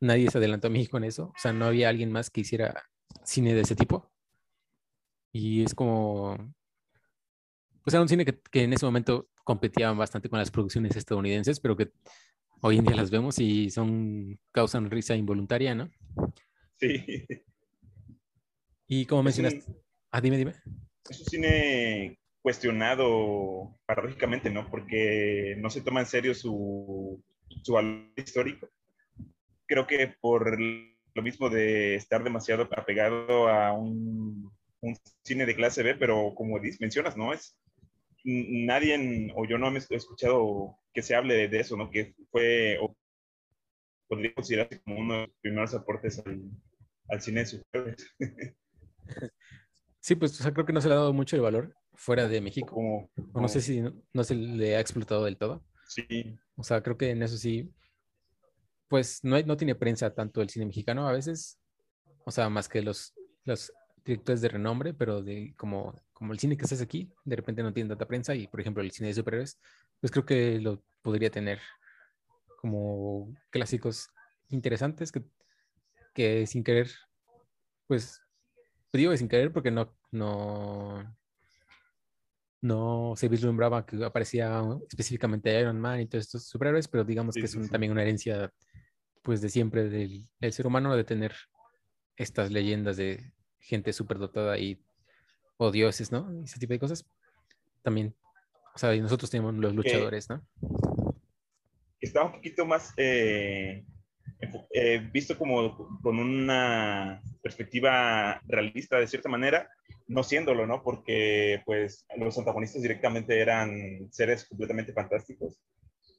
nadie 0.00 0.30
se 0.30 0.38
adelantó 0.38 0.68
a 0.68 0.70
México 0.70 0.96
en 0.96 1.04
eso, 1.04 1.24
o 1.24 1.38
sea, 1.38 1.52
no 1.52 1.66
había 1.66 1.88
alguien 1.88 2.10
más 2.10 2.30
que 2.30 2.40
hiciera 2.40 2.82
cine 3.24 3.54
de 3.54 3.60
ese 3.60 3.76
tipo. 3.76 4.10
Y 5.32 5.64
es 5.64 5.74
como 5.74 6.36
pues 7.82 7.94
era 7.94 8.02
un 8.02 8.08
cine 8.08 8.24
que, 8.24 8.38
que, 8.50 8.64
en 8.64 8.72
ese 8.72 8.86
momento 8.86 9.28
competía 9.44 9.90
bastante 9.92 10.28
con 10.28 10.38
las 10.38 10.50
producciones 10.50 10.96
estadounidenses, 10.96 11.60
pero 11.60 11.76
que 11.76 11.90
hoy 12.60 12.78
en 12.78 12.84
día 12.84 12.96
las 12.96 13.10
vemos 13.10 13.38
y 13.38 13.70
son, 13.70 14.38
causan 14.52 14.90
risa 14.90 15.16
involuntaria, 15.16 15.74
¿no? 15.74 15.90
Sí. 16.78 17.26
Y 18.88 19.06
como 19.06 19.22
mencionaste, 19.22 19.64
ah, 20.10 20.20
dime, 20.20 20.36
dime. 20.36 20.54
Es 21.08 21.20
un 21.20 21.26
cine 21.26 22.18
cuestionado 22.42 23.78
paradójicamente, 23.86 24.50
¿no? 24.50 24.68
Porque 24.68 25.56
no 25.58 25.70
se 25.70 25.80
toma 25.80 26.00
en 26.00 26.06
serio 26.06 26.34
su, 26.34 27.22
su 27.62 27.72
valor 27.72 28.12
histórico. 28.16 28.68
Creo 29.66 29.86
que 29.86 30.14
por 30.20 30.60
lo 30.60 31.22
mismo 31.22 31.48
de 31.48 31.94
estar 31.94 32.22
demasiado 32.22 32.68
apegado 32.76 33.48
a 33.48 33.72
un, 33.72 34.52
un 34.80 34.96
cine 35.24 35.46
de 35.46 35.54
clase 35.54 35.82
B, 35.82 35.94
pero 35.94 36.34
como 36.34 36.58
mencionas, 36.80 37.16
¿no? 37.16 37.32
Es 37.32 37.56
nadie, 38.24 39.32
o 39.34 39.44
yo 39.46 39.58
no 39.58 39.70
he 39.74 39.78
escuchado 39.78 40.78
que 40.92 41.02
se 41.02 41.14
hable 41.14 41.48
de, 41.48 41.60
eso, 41.60 41.76
¿no? 41.76 41.90
Que 41.90 42.14
fue, 42.30 42.78
o 42.80 42.96
podría 44.08 44.34
considerarse 44.34 44.80
como 44.82 45.00
uno 45.00 45.14
de 45.14 45.20
los 45.20 45.36
primeros 45.40 45.74
aportes 45.74 46.22
al, 46.24 46.42
al 47.08 47.20
cine. 47.20 47.44
Sí, 50.00 50.16
pues 50.16 50.38
o 50.40 50.42
sea, 50.42 50.52
creo 50.52 50.66
que 50.66 50.72
no 50.72 50.80
se 50.80 50.88
le 50.88 50.94
ha 50.94 50.98
dado 50.98 51.12
mucho 51.12 51.36
el 51.36 51.42
valor 51.42 51.76
fuera 51.94 52.26
de 52.26 52.40
México. 52.40 52.74
o 52.76 53.40
no 53.40 53.48
sé 53.48 53.60
si 53.60 53.82
no, 54.12 54.24
se 54.24 54.34
le 54.34 54.76
ha 54.76 54.80
explotado 54.80 55.24
del 55.24 55.36
todo. 55.36 55.64
Sí. 55.86 56.36
O 56.56 56.64
sea, 56.64 56.82
creo 56.82 56.96
que 56.96 57.10
en 57.10 57.22
eso 57.22 57.36
sí, 57.36 57.72
pues 58.88 59.22
no, 59.22 59.36
hay, 59.36 59.44
no 59.44 59.56
tiene 59.56 59.74
prensa 59.74 60.12
tanto 60.12 60.42
el 60.42 60.48
cine 60.48 60.66
mexicano 60.66 61.08
a 61.08 61.12
veces, 61.12 61.58
o 62.24 62.30
sea, 62.30 62.48
más 62.48 62.68
que 62.68 62.82
los, 62.82 63.14
los 63.44 63.72
directores 64.04 64.40
de 64.40 64.48
renombre, 64.48 64.92
pero 64.92 65.22
de 65.22 65.54
como 65.56 65.94
como 66.22 66.34
el 66.34 66.38
cine 66.38 66.56
que 66.56 66.62
estás 66.62 66.80
aquí, 66.80 67.12
de 67.24 67.34
repente 67.34 67.64
no 67.64 67.72
tiene 67.72 67.88
tanta 67.88 68.06
prensa 68.06 68.32
y, 68.32 68.46
por 68.46 68.60
ejemplo, 68.60 68.80
el 68.80 68.92
cine 68.92 69.08
de 69.08 69.14
superhéroes, 69.14 69.58
pues 69.98 70.12
creo 70.12 70.24
que 70.24 70.60
lo 70.60 70.80
podría 71.02 71.32
tener 71.32 71.58
como 72.60 73.34
clásicos 73.50 74.08
interesantes 74.48 75.10
que, 75.10 75.24
que 76.14 76.46
sin 76.46 76.62
querer, 76.62 76.92
pues, 77.88 78.22
digo 78.92 79.10
que 79.10 79.18
sin 79.18 79.26
querer 79.26 79.52
porque 79.52 79.72
no, 79.72 79.92
no, 80.12 81.12
no 82.60 83.14
se 83.16 83.26
vislumbraba 83.26 83.84
que 83.84 84.04
aparecía 84.04 84.62
específicamente 84.88 85.58
Iron 85.58 85.80
Man 85.80 86.02
y 86.02 86.06
todos 86.06 86.26
estos 86.26 86.44
superhéroes, 86.44 86.86
pero 86.86 87.02
digamos 87.02 87.34
que 87.34 87.46
es 87.46 87.68
también 87.68 87.90
una 87.90 88.02
herencia, 88.02 88.52
pues, 89.24 89.40
de 89.40 89.48
siempre 89.48 89.88
del, 89.88 90.28
del 90.38 90.52
ser 90.52 90.68
humano 90.68 90.94
de 90.94 91.02
tener 91.02 91.34
estas 92.14 92.52
leyendas 92.52 92.96
de 92.96 93.32
gente 93.58 93.92
superdotada 93.92 94.56
y 94.56 94.80
o 95.56 95.70
dioses, 95.70 96.12
¿no? 96.12 96.42
Ese 96.44 96.58
tipo 96.58 96.72
de 96.72 96.78
cosas. 96.78 97.06
También, 97.82 98.14
o 98.74 98.78
sea, 98.78 98.94
nosotros 98.96 99.30
tenemos 99.30 99.54
los 99.54 99.74
luchadores, 99.74 100.28
¿no? 100.28 100.42
Está 102.00 102.24
un 102.24 102.32
poquito 102.32 102.66
más 102.66 102.92
eh, 102.96 103.84
eh, 104.74 105.08
visto 105.12 105.38
como 105.38 106.00
con 106.02 106.18
una 106.18 107.22
perspectiva 107.42 108.40
realista 108.46 108.98
de 108.98 109.06
cierta 109.06 109.28
manera, 109.28 109.70
no 110.08 110.22
siéndolo, 110.22 110.66
¿no? 110.66 110.82
Porque 110.82 111.62
pues 111.64 112.06
los 112.16 112.36
antagonistas 112.38 112.82
directamente 112.82 113.40
eran 113.40 114.08
seres 114.10 114.44
completamente 114.46 114.92
fantásticos. 114.92 115.60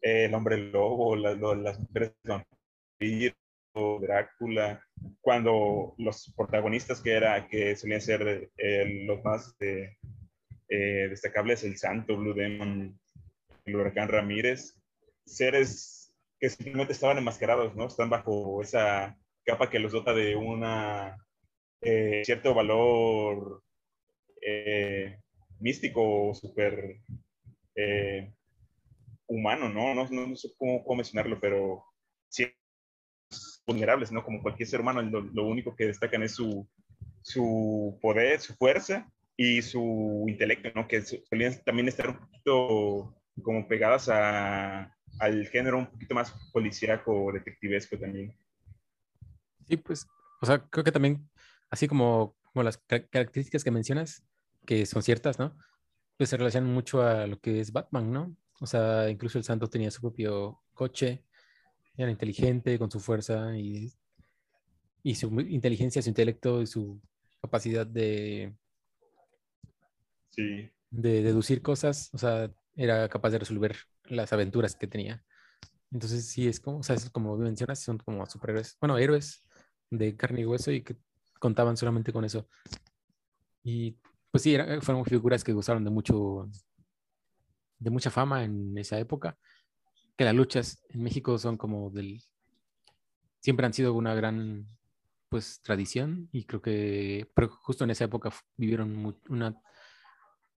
el 0.02 0.34
hombre 0.34 0.58
lobo, 0.58 1.16
las 1.16 1.80
mujeres 1.80 2.14
vampiros, 2.24 3.38
Drácula, 3.74 4.84
cuando 5.22 5.96
los 5.98 6.34
protagonistas 6.36 7.02
que 7.02 7.14
era 7.14 7.48
que 7.48 7.76
solían 7.76 8.02
ser 8.02 8.52
eh, 8.58 9.04
los 9.06 9.24
más 9.24 9.56
eh, 9.60 9.98
eh, 10.70 11.08
destacables, 11.10 11.64
el 11.64 11.78
Santo, 11.78 12.18
Blue 12.18 12.34
Demon, 12.34 13.00
el 13.66 13.76
Huracán 13.76 14.10
Ramírez, 14.10 14.76
seres 15.26 16.14
que 16.40 16.50
simplemente 16.50 16.94
estaban 16.94 17.18
enmascarados, 17.18 17.76
¿no? 17.76 17.88
Están 17.88 18.10
bajo 18.10 18.62
esa 18.62 19.18
capa 19.46 19.70
que 19.70 19.80
los 19.80 19.92
dota 19.92 20.14
de 20.14 20.36
una 20.36 21.18
cierto 22.24 22.54
valor 22.54 23.62
místico, 25.60 26.34
súper 26.34 27.00
eh, 27.76 28.34
humano, 29.28 29.70
¿no? 29.70 29.96
¿no? 29.96 30.08
No, 30.10 30.36
sé 30.36 30.50
cómo, 30.58 30.84
mencionarlo, 30.96 31.40
pero 31.40 31.84
sí 32.30 32.46
vulnerables, 33.66 34.12
¿no? 34.12 34.24
Como 34.24 34.42
cualquier 34.42 34.68
ser 34.68 34.82
humano, 34.82 35.02
lo, 35.02 35.46
único 35.46 35.76
que 35.76 35.88
destacan 35.88 36.24
es 36.24 36.34
su, 36.34 36.68
su 37.22 37.98
poder, 38.02 38.40
su 38.40 38.54
fuerza 38.56 39.12
y 39.38 39.62
su 39.62 40.26
intelecto, 40.28 40.70
¿no? 40.76 40.88
Que 40.88 41.02
solían 41.02 41.56
también 41.66 41.88
estar 41.88 42.10
un 42.10 42.18
poquito 42.18 43.16
como 43.42 43.68
pegadas 43.68 44.10
a, 44.10 44.96
al 45.20 45.48
género 45.48 45.80
un 45.80 45.88
poquito 45.88 46.16
más 46.16 46.34
policíaco, 46.52 47.32
detectivesco 47.34 47.98
también. 47.98 48.38
Sí, 49.68 49.78
pues, 49.78 50.08
o 50.42 50.46
sea, 50.46 50.60
creo 50.60 50.84
que 50.84 50.92
también, 50.92 51.30
así 51.70 51.88
como, 51.88 52.36
como 52.52 52.64
las 52.64 52.78
características 52.78 53.64
que 53.64 53.72
mencionas, 53.72 54.24
que 54.66 54.86
son 54.86 55.04
ciertas, 55.04 55.40
¿no? 55.40 55.58
Pues 56.18 56.30
se 56.30 56.38
relacionan 56.38 56.74
mucho 56.74 57.02
a 57.02 57.28
lo 57.28 57.40
que 57.40 57.60
es 57.60 57.72
Batman, 57.72 58.12
¿no? 58.12 58.36
O 58.60 58.68
sea, 58.68 59.10
incluso 59.10 59.38
el 59.38 59.44
santo 59.44 59.68
tenía 59.68 59.92
su 59.92 60.02
propio 60.02 60.62
coche, 60.74 61.24
era 61.98 62.12
inteligente, 62.12 62.80
con 62.80 62.90
su 62.90 63.00
fuerza 63.00 63.56
y, 63.58 63.94
y 65.04 65.16
su 65.16 65.28
inteligencia, 65.42 66.02
su 66.02 66.10
intelecto 66.10 66.62
y 66.62 66.68
su 66.68 67.00
capacidad 67.42 67.86
de, 67.86 68.56
sí. 70.32 70.70
de 70.90 71.24
deducir 71.24 71.62
cosas, 71.62 72.10
o 72.14 72.18
sea, 72.18 72.52
era 72.76 73.08
capaz 73.10 73.32
de 73.32 73.40
resolver 73.40 73.76
las 74.06 74.34
aventuras 74.34 74.76
que 74.76 74.88
tenía. 74.88 75.24
Entonces 75.92 76.26
sí 76.28 76.48
es 76.48 76.60
como, 76.60 76.80
o 76.80 76.84
sea, 76.84 76.96
es 76.96 77.10
como 77.10 77.38
mencionas, 77.38 77.80
son 77.80 78.00
como 78.00 78.26
superhéroes, 78.26 78.78
bueno, 78.80 78.98
héroes 78.98 79.44
de 79.92 80.16
carne 80.16 80.42
y 80.42 80.46
hueso 80.46 80.72
y 80.72 80.82
que 80.82 80.98
contaban 81.40 81.78
solamente 81.78 82.12
con 82.12 82.26
eso. 82.26 82.48
Y 83.64 83.98
pues 84.32 84.42
sí, 84.42 84.58
fueron 84.82 85.06
figuras 85.06 85.44
que 85.44 85.54
gozaron 85.54 85.84
de 85.84 85.92
mucho, 85.92 86.50
de 87.78 87.90
mucha 87.92 88.10
fama 88.10 88.44
en 88.44 88.76
esa 88.78 88.98
época, 88.98 89.38
que 90.18 90.24
las 90.24 90.36
luchas 90.36 90.84
en 90.90 91.04
México 91.04 91.38
son 91.38 91.58
como 91.58 91.90
del, 91.90 92.22
siempre 93.40 93.66
han 93.66 93.74
sido 93.74 93.94
una 93.94 94.14
gran, 94.16 94.68
pues, 95.30 95.62
tradición 95.62 96.30
y 96.32 96.46
creo 96.46 96.62
que, 96.62 97.30
pero 97.34 97.50
justo 97.50 97.84
en 97.84 97.92
esa 97.92 98.06
época 98.06 98.32
vivieron 98.56 99.16
una, 99.30 99.60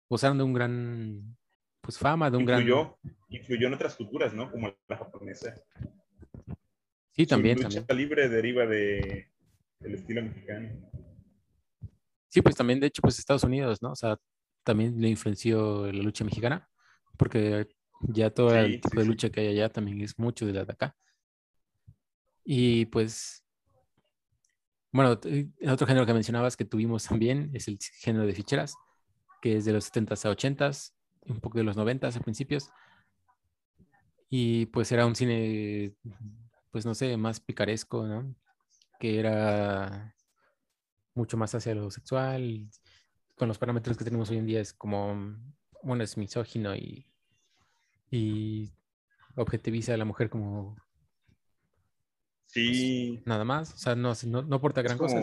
gozaron 0.08 0.38
de 0.38 0.44
un 0.44 0.52
gran, 0.52 1.36
pues, 1.80 1.98
fama, 1.98 2.30
de 2.30 2.36
un 2.36 2.42
influyó, 2.42 2.98
gran... 3.02 3.16
Influyó 3.28 3.68
en 3.68 3.74
otras 3.74 3.96
culturas, 3.96 4.34
¿no? 4.34 4.50
Como 4.50 4.74
la 4.88 4.96
japonesa. 4.96 5.54
Sí, 7.12 7.26
también. 7.26 7.58
Su 7.58 7.80
lucha 7.80 7.94
libre 7.94 8.28
deriva 8.28 8.66
de, 8.66 9.30
del 9.78 9.94
estilo 9.94 10.22
mexicano. 10.22 10.90
Sí, 12.28 12.42
pues 12.42 12.56
también, 12.56 12.80
de 12.80 12.88
hecho, 12.88 13.00
pues 13.00 13.18
Estados 13.18 13.44
Unidos, 13.44 13.80
¿no? 13.80 13.92
O 13.92 13.96
sea, 13.96 14.18
también 14.64 15.00
le 15.00 15.08
influenció 15.08 15.86
la 15.92 16.02
lucha 16.02 16.24
mexicana, 16.24 16.68
porque 17.16 17.68
ya 18.00 18.30
todo 18.30 18.54
el 18.54 18.80
tipo 18.80 19.00
de 19.00 19.06
lucha 19.06 19.30
que 19.30 19.40
hay 19.40 19.48
allá 19.48 19.68
también 19.70 20.00
es 20.00 20.18
mucho 20.18 20.46
de 20.46 20.52
la 20.52 20.64
de 20.64 20.72
acá. 20.72 20.96
Y 22.44 22.86
pues, 22.86 23.44
bueno, 24.92 25.18
el 25.22 25.70
otro 25.70 25.86
género 25.86 26.06
que 26.06 26.12
mencionabas 26.12 26.56
que 26.56 26.64
tuvimos 26.64 27.04
también 27.04 27.50
es 27.54 27.68
el 27.68 27.78
género 27.80 28.26
de 28.26 28.34
ficheras, 28.34 28.74
que 29.40 29.56
es 29.56 29.64
de 29.64 29.72
los 29.72 29.90
70s 29.90 30.26
a 30.26 30.30
80s, 30.30 30.92
un 31.26 31.40
poco 31.40 31.58
de 31.58 31.64
los 31.64 31.76
90s 31.76 32.16
a 32.16 32.20
principios. 32.20 32.70
Y 34.28 34.66
pues 34.66 34.92
era 34.92 35.06
un 35.06 35.14
cine, 35.14 35.94
pues 36.70 36.84
no 36.84 36.94
sé, 36.94 37.16
más 37.16 37.40
picaresco, 37.40 38.06
¿no? 38.06 38.34
Que 38.98 39.18
era 39.18 40.14
mucho 41.14 41.36
más 41.36 41.54
hacia 41.54 41.74
lo 41.74 41.90
sexual. 41.90 42.68
Con 43.36 43.48
los 43.48 43.58
parámetros 43.58 43.96
que 43.96 44.04
tenemos 44.04 44.30
hoy 44.30 44.38
en 44.38 44.46
día 44.46 44.60
es 44.60 44.72
como, 44.72 45.36
bueno, 45.82 46.04
es 46.04 46.16
misógino 46.16 46.74
y, 46.74 47.06
y 48.14 48.72
objetiviza 49.36 49.94
a 49.94 49.96
la 49.96 50.04
mujer 50.04 50.30
como... 50.30 50.76
Sí. 52.46 53.14
Pues, 53.16 53.26
nada 53.26 53.44
más, 53.44 53.74
o 53.74 53.76
sea, 53.76 53.94
no, 53.94 54.12
no, 54.26 54.56
aporta 54.56 54.82
gran 54.82 54.98
cosa. 54.98 55.20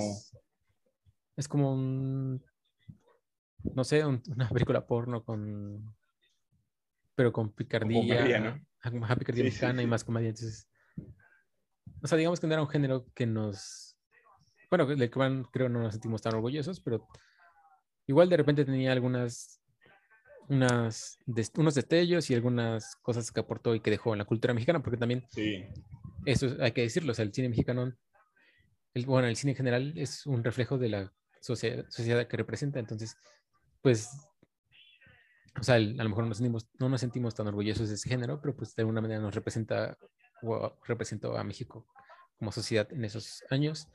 Es, 1.38 1.48
como 1.48 1.74
un, 1.74 2.44
no 3.74 3.84
sé, 3.84 4.06
una 4.06 4.50
película 4.50 4.86
porno 4.86 5.24
con... 5.24 5.96
Pero 7.16 7.32
con 7.32 7.52
picardía. 7.52 8.40
¿no? 8.40 8.60
picardía 9.18 9.44
mexicana 9.44 9.82
y 9.82 9.88
más 9.88 10.04
comedia. 10.04 10.30
Entonces, 10.30 10.68
o 12.02 12.08
sea, 12.08 12.18
digamos 12.18 12.40
que 12.40 12.48
no 12.48 12.54
era 12.54 12.62
un 12.62 12.70
género 12.70 13.06
que 13.14 13.26
nos 13.26 13.92
bueno, 14.72 14.86
del 14.86 15.12
que 15.12 15.44
creo 15.52 15.68
no 15.68 15.82
nos 15.82 15.94
sentimos 15.94 16.22
tan 16.22 16.34
orgullosos, 16.34 16.80
pero 16.80 17.06
igual 18.08 18.30
de 18.30 18.38
repente 18.38 18.64
tenía 18.64 18.94
algunas, 18.94 19.61
unas, 20.50 21.18
unos 21.56 21.76
destellos 21.76 22.30
y 22.30 22.36
algunas 22.36 22.96
cosas 22.98 23.32
que 23.32 23.40
aportó 23.40 23.76
y 23.76 23.80
que 23.80 23.92
dejó 23.92 24.14
en 24.14 24.20
la 24.20 24.26
cultura 24.26 24.54
mexicana, 24.54 24.82
porque 24.82 24.98
también, 24.98 25.26
sí. 25.32 25.66
eso 26.26 26.56
hay 26.60 26.72
que 26.72 26.82
decirlo, 26.82 27.12
o 27.12 27.16
sea, 27.16 27.24
el 27.24 27.34
cine 27.34 27.50
mexicano, 27.50 27.94
el, 28.94 29.06
bueno, 29.06 29.28
el 29.28 29.36
cine 29.36 29.52
en 29.52 29.58
general 29.58 29.94
es 29.98 30.26
un 30.26 30.44
reflejo 30.44 30.78
de 30.78 30.90
la 30.90 31.14
sociedad, 31.40 31.86
sociedad 31.90 32.28
que 32.28 32.38
representa, 32.38 32.80
entonces, 32.80 33.16
pues, 33.82 34.10
o 35.60 35.64
sea, 35.64 35.76
a 35.76 35.80
lo 35.80 36.10
mejor 36.10 36.26
nos 36.26 36.38
sentimos, 36.38 36.70
no 36.80 36.90
nos 36.90 37.02
sentimos 37.02 37.36
tan 37.36 37.48
orgullosos 37.48 37.90
de 37.90 37.96
ese 37.96 38.10
género, 38.10 38.40
pero 38.42 38.56
pues 38.56 38.76
de 38.76 38.84
alguna 38.84 39.02
manera 39.02 39.20
nos 39.20 39.36
representa 39.36 39.98
o 40.42 40.78
representó 40.86 41.38
a 41.38 41.44
México 41.44 41.86
como 42.38 42.52
sociedad 42.52 42.92
en 42.92 43.06
esos 43.06 43.44
años 43.50 43.88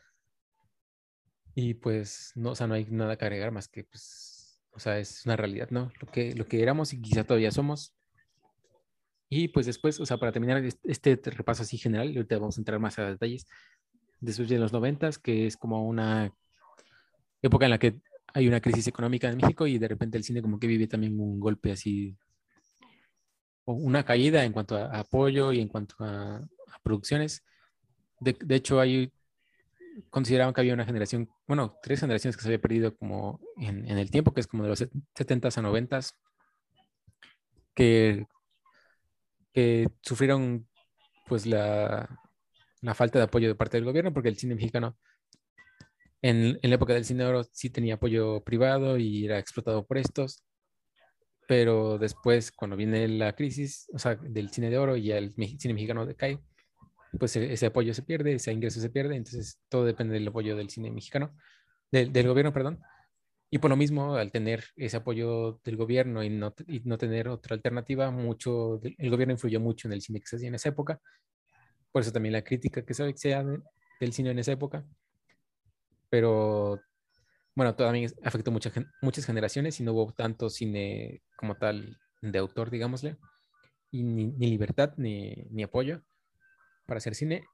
y 1.58 1.72
pues, 1.72 2.32
no, 2.34 2.50
o 2.50 2.54
sea, 2.54 2.66
no 2.66 2.74
hay 2.74 2.84
nada 2.84 3.16
que 3.16 3.24
agregar 3.24 3.50
más 3.50 3.66
que, 3.66 3.82
pues, 3.82 4.35
o 4.76 4.78
sea, 4.78 4.98
es 4.98 5.24
una 5.24 5.36
realidad, 5.36 5.70
¿no? 5.70 5.90
Lo 6.00 6.06
que, 6.06 6.34
lo 6.34 6.46
que 6.46 6.62
éramos 6.62 6.92
y 6.92 7.00
quizá 7.00 7.24
todavía 7.24 7.50
somos. 7.50 7.94
Y 9.30 9.48
pues 9.48 9.66
después, 9.66 9.98
o 9.98 10.06
sea, 10.06 10.18
para 10.18 10.32
terminar 10.32 10.62
este 10.84 11.16
repaso 11.24 11.62
así 11.62 11.78
general, 11.78 12.08
ahorita 12.08 12.38
vamos 12.38 12.58
a 12.58 12.60
entrar 12.60 12.78
más 12.78 12.98
a 12.98 13.10
detalles, 13.10 13.46
después 14.20 14.48
de 14.48 14.58
los 14.58 14.72
noventas, 14.72 15.18
que 15.18 15.46
es 15.46 15.56
como 15.56 15.86
una 15.86 16.30
época 17.42 17.64
en 17.64 17.70
la 17.70 17.78
que 17.78 18.00
hay 18.34 18.46
una 18.46 18.60
crisis 18.60 18.86
económica 18.86 19.28
en 19.28 19.38
México 19.38 19.66
y 19.66 19.78
de 19.78 19.88
repente 19.88 20.18
el 20.18 20.24
cine 20.24 20.42
como 20.42 20.60
que 20.60 20.66
vive 20.66 20.86
también 20.86 21.18
un 21.18 21.40
golpe 21.40 21.72
así, 21.72 22.14
o 23.64 23.72
una 23.72 24.04
caída 24.04 24.44
en 24.44 24.52
cuanto 24.52 24.76
a, 24.76 24.98
apoyo 24.98 25.52
y 25.52 25.60
en 25.60 25.68
cuanto 25.68 25.96
a, 26.00 26.46
producciones. 26.82 27.42
De, 28.20 28.36
de, 28.38 28.54
hecho, 28.54 28.78
hay 28.78 29.10
consideraban 30.10 30.54
que 30.54 30.60
había 30.60 30.74
una 30.74 30.84
generación, 30.84 31.28
bueno, 31.46 31.76
tres 31.82 32.00
generaciones 32.00 32.36
que 32.36 32.42
se 32.42 32.48
había 32.48 32.60
perdido 32.60 32.96
como 32.96 33.40
en, 33.56 33.86
el 33.86 34.10
tiempo, 34.10 34.32
que 34.32 34.40
es 34.40 34.46
como 34.46 34.62
de 34.62 34.70
los 34.70 34.80
70s 34.80 35.58
a 35.58 35.62
90s, 35.62 36.12
que, 37.74 38.26
sufrieron 40.02 40.68
pues 41.26 41.46
la, 41.46 42.08
la, 42.82 42.94
falta 42.94 43.18
de 43.18 43.24
apoyo 43.24 43.48
de 43.48 43.54
parte 43.54 43.78
del 43.78 43.86
gobierno, 43.86 44.12
porque 44.12 44.28
el 44.28 44.36
cine 44.36 44.54
mexicano 44.54 44.96
en, 46.22 46.58
la 46.62 46.74
época 46.74 46.94
del 46.94 47.04
cine 47.04 47.24
oro 47.24 47.44
sí 47.52 47.70
tenía 47.70 47.94
apoyo 47.94 48.42
privado 48.42 48.98
y 48.98 49.24
era 49.24 49.38
explotado 49.38 49.86
por 49.86 49.98
estos, 49.98 50.42
pero 51.46 51.98
después 51.98 52.50
cuando 52.52 52.76
viene 52.76 53.06
la 53.08 53.34
crisis, 53.34 53.88
o 53.92 53.98
sea, 53.98 54.16
del 54.16 54.50
cine 54.50 54.70
de 54.70 54.78
oro 54.78 54.96
y 54.96 55.12
el 55.12 55.32
cine 55.34 55.74
mexicano 55.74 56.06
decae, 56.06 56.40
pues 57.18 57.36
e-, 57.36 57.52
ese 57.52 57.66
apoyo 57.66 57.94
se 57.94 58.02
pierde, 58.02 58.34
ese 58.34 58.52
ingreso 58.52 58.80
se 58.80 58.90
pierde, 58.90 59.16
entonces 59.16 59.60
todo 59.68 59.84
depende 59.84 60.14
del 60.14 60.28
apoyo 60.28 60.56
del 60.56 60.70
cine 60.70 60.90
mexicano, 60.90 61.36
del, 61.90 62.12
del 62.12 62.28
gobierno, 62.28 62.52
perdón. 62.52 62.80
Y 63.50 63.58
por 63.58 63.70
lo 63.70 63.76
mismo, 63.76 64.16
al 64.16 64.32
tener 64.32 64.64
ese 64.76 64.96
apoyo 64.96 65.60
del 65.64 65.76
gobierno 65.76 66.22
y 66.24 66.30
no, 66.30 66.54
y 66.66 66.80
no 66.84 66.98
tener 66.98 67.28
otra 67.28 67.54
alternativa, 67.54 68.10
mucho, 68.10 68.80
el 68.82 69.10
gobierno 69.10 69.32
influyó 69.34 69.60
mucho 69.60 69.86
en 69.88 69.92
el 69.92 70.02
cine 70.02 70.20
que 70.20 70.26
se 70.26 70.36
hacía 70.36 70.48
en 70.48 70.56
esa 70.56 70.70
época. 70.70 71.00
Por 71.92 72.02
eso 72.02 72.12
también 72.12 72.32
la 72.32 72.42
crítica 72.42 72.84
que 72.84 72.94
se 72.94 73.08
hacía 73.08 73.44
del 74.00 74.12
cine 74.12 74.30
en 74.30 74.38
esa 74.40 74.52
época. 74.52 74.84
Pero 76.10 76.80
bueno, 77.54 77.74
también 77.74 78.10
afectó 78.22 78.50
muchas 78.50 78.72
muchas 79.00 79.24
generaciones 79.24 79.80
y 79.80 79.84
no 79.84 79.92
hubo 79.92 80.12
tanto 80.12 80.50
cine 80.50 81.22
como 81.36 81.56
tal 81.56 81.98
de 82.20 82.38
autor, 82.38 82.70
digámosle, 82.70 83.16
ni, 83.92 84.26
ni 84.26 84.50
libertad 84.50 84.94
ni, 84.98 85.34
ni 85.50 85.62
apoyo 85.62 86.02
para 86.86 86.98
hacer 86.98 87.14
cine. 87.14 87.44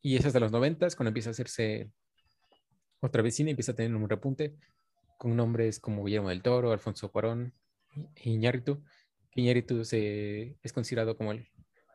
Y 0.00 0.16
es 0.16 0.26
hasta 0.26 0.40
los 0.40 0.52
noventas 0.52 0.96
cuando 0.96 1.08
empieza 1.08 1.30
a 1.30 1.32
hacerse 1.32 1.90
otra 3.00 3.22
vez 3.22 3.34
cine, 3.34 3.50
empieza 3.50 3.72
a 3.72 3.74
tener 3.74 3.94
un 3.94 4.08
repunte 4.08 4.56
con 5.18 5.36
nombres 5.36 5.80
como 5.80 6.04
Guillermo 6.04 6.28
del 6.28 6.42
Toro, 6.42 6.72
Alfonso 6.72 7.10
Cuarón, 7.10 7.54
Iñárritu. 8.16 8.82
Iñárritu 9.34 9.84
se, 9.84 10.58
es 10.62 10.72
considerado 10.72 11.16
como 11.16 11.32
el, 11.32 11.48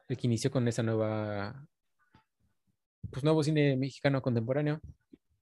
el 0.08 0.18
que 0.18 0.28
inició 0.28 0.52
con 0.52 0.68
esa 0.68 0.84
nueva, 0.84 1.68
pues 3.12 3.24
nuevo 3.24 3.44
cine 3.44 3.76
mexicano 3.78 4.22
contemporáneo, 4.22 4.82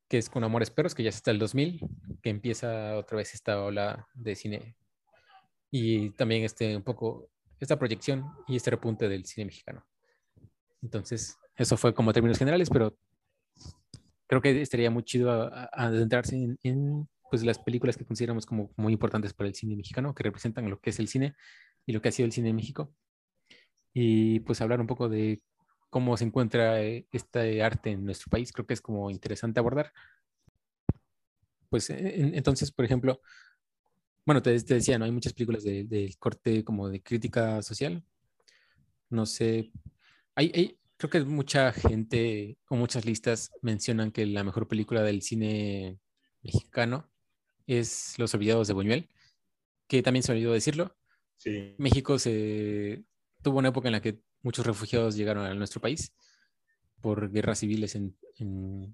que 0.08 0.18
es 0.18 0.30
con 0.30 0.44
Amores 0.44 0.72
Perros, 0.72 0.96
que 0.96 1.04
ya 1.04 1.10
está 1.10 1.32
el 1.32 1.40
2000, 1.40 1.80
que 2.22 2.30
empieza 2.30 2.98
otra 2.98 3.18
vez 3.18 3.34
esta 3.34 3.64
ola 3.64 4.08
de 4.14 4.36
cine 4.36 4.76
y 5.72 6.12
también 6.12 6.44
este 6.44 6.76
un 6.76 6.84
poco 6.84 7.30
esta 7.60 7.78
proyección 7.78 8.26
y 8.48 8.56
este 8.56 8.72
repunte 8.72 9.10
del 9.10 9.26
cine 9.26 9.46
mexicano. 9.46 9.86
Entonces, 10.86 11.40
eso 11.56 11.78
fue 11.78 11.96
como 11.96 12.14
términos 12.14 12.38
generales, 12.38 12.70
pero 12.70 12.96
creo 14.28 14.40
que 14.40 14.62
estaría 14.62 14.92
muy 14.92 15.04
chido 15.04 15.32
adentrarse 15.74 16.58
en, 16.62 17.10
pues 17.32 17.44
las 17.44 17.58
películas 17.58 17.98
que 17.98 18.06
consideramos 18.06 18.46
como 18.46 18.70
muy 18.78 18.94
importantes 18.94 19.34
para 19.34 19.48
el 19.48 19.56
cine 19.56 19.76
mexicano, 19.76 20.14
que 20.14 20.22
representan 20.22 20.70
lo 20.70 20.80
que 20.80 20.92
es 20.92 21.00
el 21.00 21.08
cine 21.08 21.36
y 21.88 21.94
lo 21.94 22.02
que 22.02 22.10
ha 22.10 22.12
sido 22.12 22.28
el 22.28 22.32
cine 22.32 22.50
en 22.50 22.56
México. 22.56 22.94
Y 23.94 24.42
pues 24.42 24.62
hablar 24.62 24.80
un 24.80 24.86
poco 24.86 25.10
de 25.10 25.42
cómo 25.90 26.16
se 26.18 26.26
encuentra 26.26 26.84
eh, 26.84 27.08
este 27.12 27.64
arte 27.64 27.90
en 27.92 28.06
nuestro 28.06 28.30
país, 28.30 28.52
creo 28.52 28.68
que 28.68 28.76
es 28.76 28.82
como 28.82 29.10
interesante 29.10 29.60
abordar. 29.60 29.92
Pues 31.70 31.90
entonces, 31.90 32.72
por 32.72 32.86
ejemplo, 32.86 33.22
bueno, 34.24 34.42
te, 34.44 34.52
decía, 34.52 35.00
¿no? 35.00 35.06
Hay 35.06 35.12
muchas 35.12 35.34
películas 35.34 35.64
del 35.64 35.90
de 35.90 36.14
corte 36.20 36.64
como 36.64 36.90
de 36.90 37.02
crítica 37.02 37.62
social. 37.64 38.04
No 39.10 39.26
sé, 39.26 39.72
hay, 40.36 40.78
creo 40.98 41.10
que 41.10 41.22
mucha 41.22 41.72
gente 41.72 42.58
o 42.70 42.76
muchas 42.76 43.06
listas 43.06 43.52
mencionan 43.62 44.12
que 44.12 44.26
la 44.26 44.44
mejor 44.44 44.68
película 44.68 45.02
del 45.02 45.22
cine 45.22 46.00
mexicano 46.42 47.10
es 47.68 48.16
Los 48.18 48.34
Olvidados 48.34 48.68
de 48.68 48.74
Buñuel, 48.74 49.10
que 49.88 50.04
también 50.04 50.24
se 50.24 50.32
olvidó 50.32 50.54
decirlo. 50.54 50.96
Sí. 51.38 51.76
México 51.78 52.20
se 52.20 53.04
tuvo 53.42 53.60
una 53.60 53.70
época 53.70 53.88
en 53.88 53.94
la 53.94 54.02
que 54.02 54.20
muchos 54.42 54.66
refugiados 54.66 55.16
llegaron 55.16 55.46
a 55.46 55.54
nuestro 55.54 55.82
país 55.82 56.14
por 57.02 57.32
guerras 57.32 57.60
civiles 57.60 57.96
en, 57.96 58.16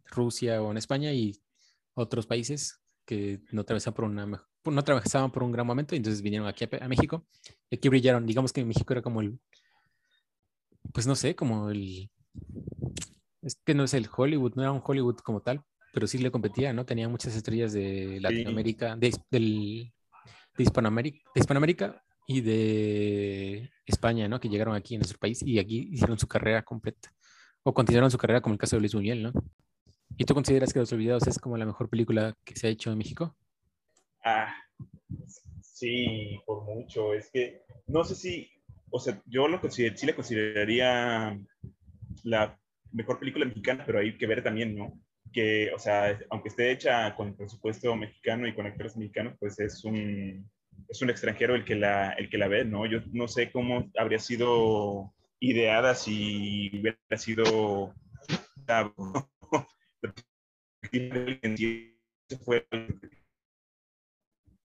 Rusia 0.05 0.61
o 0.61 0.69
en 0.69 0.77
España 0.77 1.11
y 1.13 1.41
otros 1.95 2.27
países 2.27 2.79
que 3.05 3.41
no 3.51 3.61
atravesaban 3.61 3.95
por 3.95 4.05
una 4.05 4.25
no 4.27 4.79
atravesaban 4.79 5.31
por 5.31 5.41
un 5.41 5.51
gran 5.51 5.65
momento 5.65 5.95
y 5.95 5.97
entonces 5.97 6.21
vinieron 6.21 6.47
aquí 6.47 6.65
a, 6.65 6.85
a 6.85 6.87
México 6.87 7.25
y 7.69 7.77
aquí 7.77 7.89
brillaron. 7.89 8.27
Digamos 8.27 8.53
que 8.53 8.63
México 8.63 8.93
era 8.93 9.01
como 9.01 9.21
el, 9.21 9.39
pues 10.93 11.07
no 11.07 11.15
sé, 11.15 11.35
como 11.35 11.69
el, 11.69 12.09
es 13.41 13.55
que 13.65 13.73
no 13.73 13.83
es 13.83 13.93
el 13.93 14.07
Hollywood, 14.15 14.53
no 14.55 14.61
era 14.61 14.71
un 14.71 14.81
Hollywood 14.83 15.17
como 15.17 15.41
tal, 15.41 15.63
pero 15.93 16.07
sí 16.07 16.17
le 16.17 16.31
competía, 16.31 16.73
¿no? 16.73 16.85
Tenía 16.85 17.09
muchas 17.09 17.35
estrellas 17.35 17.73
de 17.73 18.19
Latinoamérica, 18.21 18.95
de, 18.95 19.11
del, 19.29 19.91
de, 20.57 20.63
Hispanoamérica, 20.63 21.19
de 21.33 21.39
Hispanoamérica 21.39 22.03
y 22.27 22.41
de 22.41 23.69
España, 23.85 24.27
¿no? 24.27 24.39
Que 24.39 24.49
llegaron 24.49 24.75
aquí 24.75 24.95
en 24.95 24.99
nuestro 24.99 25.19
país 25.19 25.41
y 25.41 25.59
aquí 25.59 25.89
hicieron 25.91 26.19
su 26.19 26.27
carrera 26.27 26.63
completa. 26.63 27.11
O 27.63 27.73
continuaron 27.73 28.09
su 28.09 28.17
carrera 28.17 28.41
como 28.41 28.53
el 28.53 28.59
caso 28.59 28.75
de 28.75 28.81
Luis 28.81 28.93
Buñuel, 28.93 29.23
¿no? 29.23 29.33
¿Y 30.17 30.25
tú 30.25 30.33
consideras 30.33 30.73
que 30.73 30.79
Los 30.79 30.91
Olvidados 30.93 31.27
es 31.27 31.39
como 31.39 31.57
la 31.57 31.65
mejor 31.65 31.89
película 31.89 32.35
que 32.43 32.55
se 32.55 32.67
ha 32.67 32.69
hecho 32.69 32.91
en 32.91 32.97
México? 32.97 33.35
Ah, 34.23 34.53
sí, 35.61 36.39
por 36.45 36.63
mucho. 36.63 37.13
Es 37.13 37.29
que 37.31 37.63
no 37.87 38.03
sé 38.03 38.15
si 38.15 38.51
o 38.91 38.99
sea, 38.99 39.21
yo 39.25 39.47
lo 39.47 39.59
consider, 39.61 39.97
sí 39.97 40.05
le 40.05 40.15
consideraría 40.15 41.39
la 42.23 42.59
mejor 42.91 43.19
película 43.19 43.45
mexicana, 43.45 43.83
pero 43.85 43.99
hay 43.99 44.17
que 44.17 44.27
ver 44.27 44.43
también, 44.43 44.75
¿no? 44.75 44.99
Que, 45.31 45.71
o 45.73 45.79
sea, 45.79 46.19
aunque 46.29 46.49
esté 46.49 46.71
hecha 46.71 47.15
con 47.15 47.35
presupuesto 47.35 47.95
mexicano 47.95 48.47
y 48.47 48.53
con 48.53 48.65
actores 48.65 48.97
mexicanos, 48.97 49.35
pues 49.39 49.59
es 49.59 49.83
un, 49.85 50.49
es 50.89 51.01
un 51.01 51.09
extranjero 51.09 51.55
el 51.55 51.63
que, 51.63 51.75
la, 51.75 52.11
el 52.11 52.29
que 52.29 52.37
la 52.37 52.47
ve, 52.47 52.65
¿no? 52.65 52.85
Yo 52.85 52.99
no 53.13 53.27
sé 53.27 53.51
cómo 53.51 53.89
habría 53.97 54.19
sido 54.19 55.13
ideada 55.39 55.95
si 55.95 56.69
hubiera 56.79 56.97
sido 57.17 57.93
fue 62.45 62.65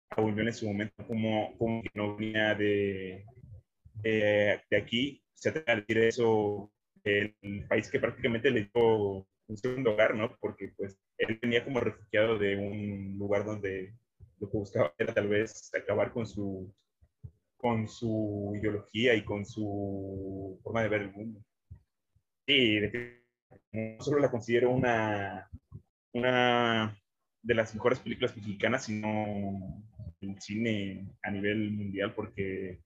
a 0.09 0.21
en 0.21 0.53
su 0.53 0.67
momento 0.67 1.07
como, 1.07 1.57
como 1.57 1.81
que 1.81 1.89
no 1.93 2.15
venía 2.15 2.55
de, 2.55 3.25
eh, 4.03 4.61
de 4.69 4.77
aquí, 4.77 5.21
se 5.33 5.51
trata 5.51 5.75
de 5.75 5.81
decir 5.81 5.97
eso, 5.99 6.71
el 7.03 7.35
país 7.67 7.89
que 7.89 7.99
prácticamente 7.99 8.49
le 8.49 8.69
dio 8.73 9.27
un 9.47 9.57
segundo 9.57 9.91
hogar, 9.93 10.15
¿no? 10.15 10.35
Porque 10.39 10.73
pues 10.75 10.97
él 11.17 11.39
venía 11.41 11.63
como 11.63 11.79
refugiado 11.79 12.37
de 12.37 12.55
un 12.55 13.17
lugar 13.17 13.45
donde 13.45 13.93
lo 14.39 14.49
que 14.49 14.57
buscaba 14.57 14.93
era 14.97 15.13
tal 15.13 15.27
vez 15.27 15.71
acabar 15.73 16.11
con 16.11 16.25
su, 16.25 16.73
con 17.57 17.87
su 17.87 18.53
ideología 18.59 19.15
y 19.15 19.23
con 19.23 19.45
su 19.45 20.59
forma 20.63 20.81
de 20.81 20.89
ver 20.89 21.01
el 21.01 21.11
mundo. 21.11 21.41
Sí, 22.47 22.79
no 23.71 24.03
solo 24.03 24.19
la 24.19 24.31
considero 24.31 24.71
una, 24.71 25.49
una 26.13 26.99
de 27.41 27.53
las 27.53 27.73
mejores 27.73 27.99
películas 27.99 28.35
mexicanas, 28.35 28.85
sino 28.85 29.83
el 30.21 30.41
cine 30.41 31.07
a 31.23 31.31
nivel 31.31 31.71
mundial, 31.71 32.13
porque 32.15 32.79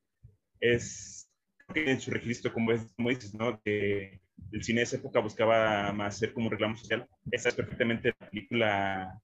es 0.59 1.29
en 1.73 1.99
su 1.99 2.11
registro, 2.11 2.53
como, 2.53 2.71
es, 2.71 2.91
como 2.95 3.09
dices, 3.09 3.33
¿no? 3.33 3.61
Que 3.61 4.19
el 4.51 4.63
cine 4.63 4.79
de 4.79 4.83
esa 4.83 4.97
época 4.97 5.19
buscaba 5.19 5.91
más 5.93 6.17
ser 6.17 6.33
como 6.33 6.47
un 6.47 6.51
reclamo 6.51 6.75
social. 6.75 7.07
Esa 7.31 7.49
es 7.49 7.55
perfectamente 7.55 8.13
la 8.19 8.29
película 8.29 9.21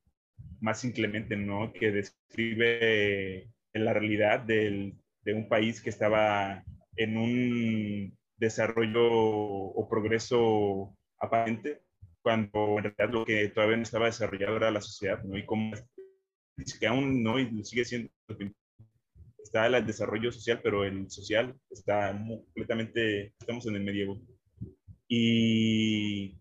más 0.62 0.84
inclemente, 0.84 1.36
¿no? 1.36 1.74
Que 1.74 1.92
describe 1.92 3.50
la 3.74 3.94
realidad 3.94 4.42
del, 4.42 4.96
de 5.24 5.34
un 5.34 5.50
país 5.50 5.82
que 5.82 5.90
estaba 5.90 6.64
en 6.96 7.18
un 7.18 8.18
desarrollo 8.38 9.02
o 9.12 9.88
progreso 9.90 10.96
aparente, 11.20 11.82
cuando 12.22 12.78
en 12.78 12.84
realidad 12.84 13.10
lo 13.12 13.26
que 13.26 13.50
todavía 13.50 13.78
no 13.78 13.84
estaba 13.84 14.06
desarrollado 14.06 14.58
era 14.58 14.72
la 14.72 14.82
sociedad, 14.82 15.24
¿no? 15.24 15.38
Y 15.38 15.46
cómo 15.46 15.74
que 16.80 16.88
aún 16.88 17.22
no 17.22 17.38
y 17.38 17.64
sigue 17.66 17.84
siendo 17.84 18.10
está 19.46 19.68
el 19.68 19.86
desarrollo 19.86 20.32
social, 20.32 20.60
pero 20.62 20.84
el 20.84 21.10
social 21.10 21.56
está 21.70 22.12
completamente, 22.28 23.34
estamos 23.40 23.66
en 23.68 23.76
el 23.76 23.84
medievo. 23.84 24.20
Y 25.08 26.38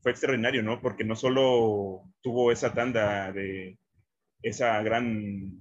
fue 0.00 0.10
extraordinario, 0.10 0.62
¿no? 0.62 0.80
Porque 0.80 1.04
no 1.04 1.16
solo 1.16 2.02
tuvo 2.22 2.50
esa 2.50 2.72
tanda 2.72 3.30
de 3.30 3.78
esa 4.42 4.82
gran 4.82 5.60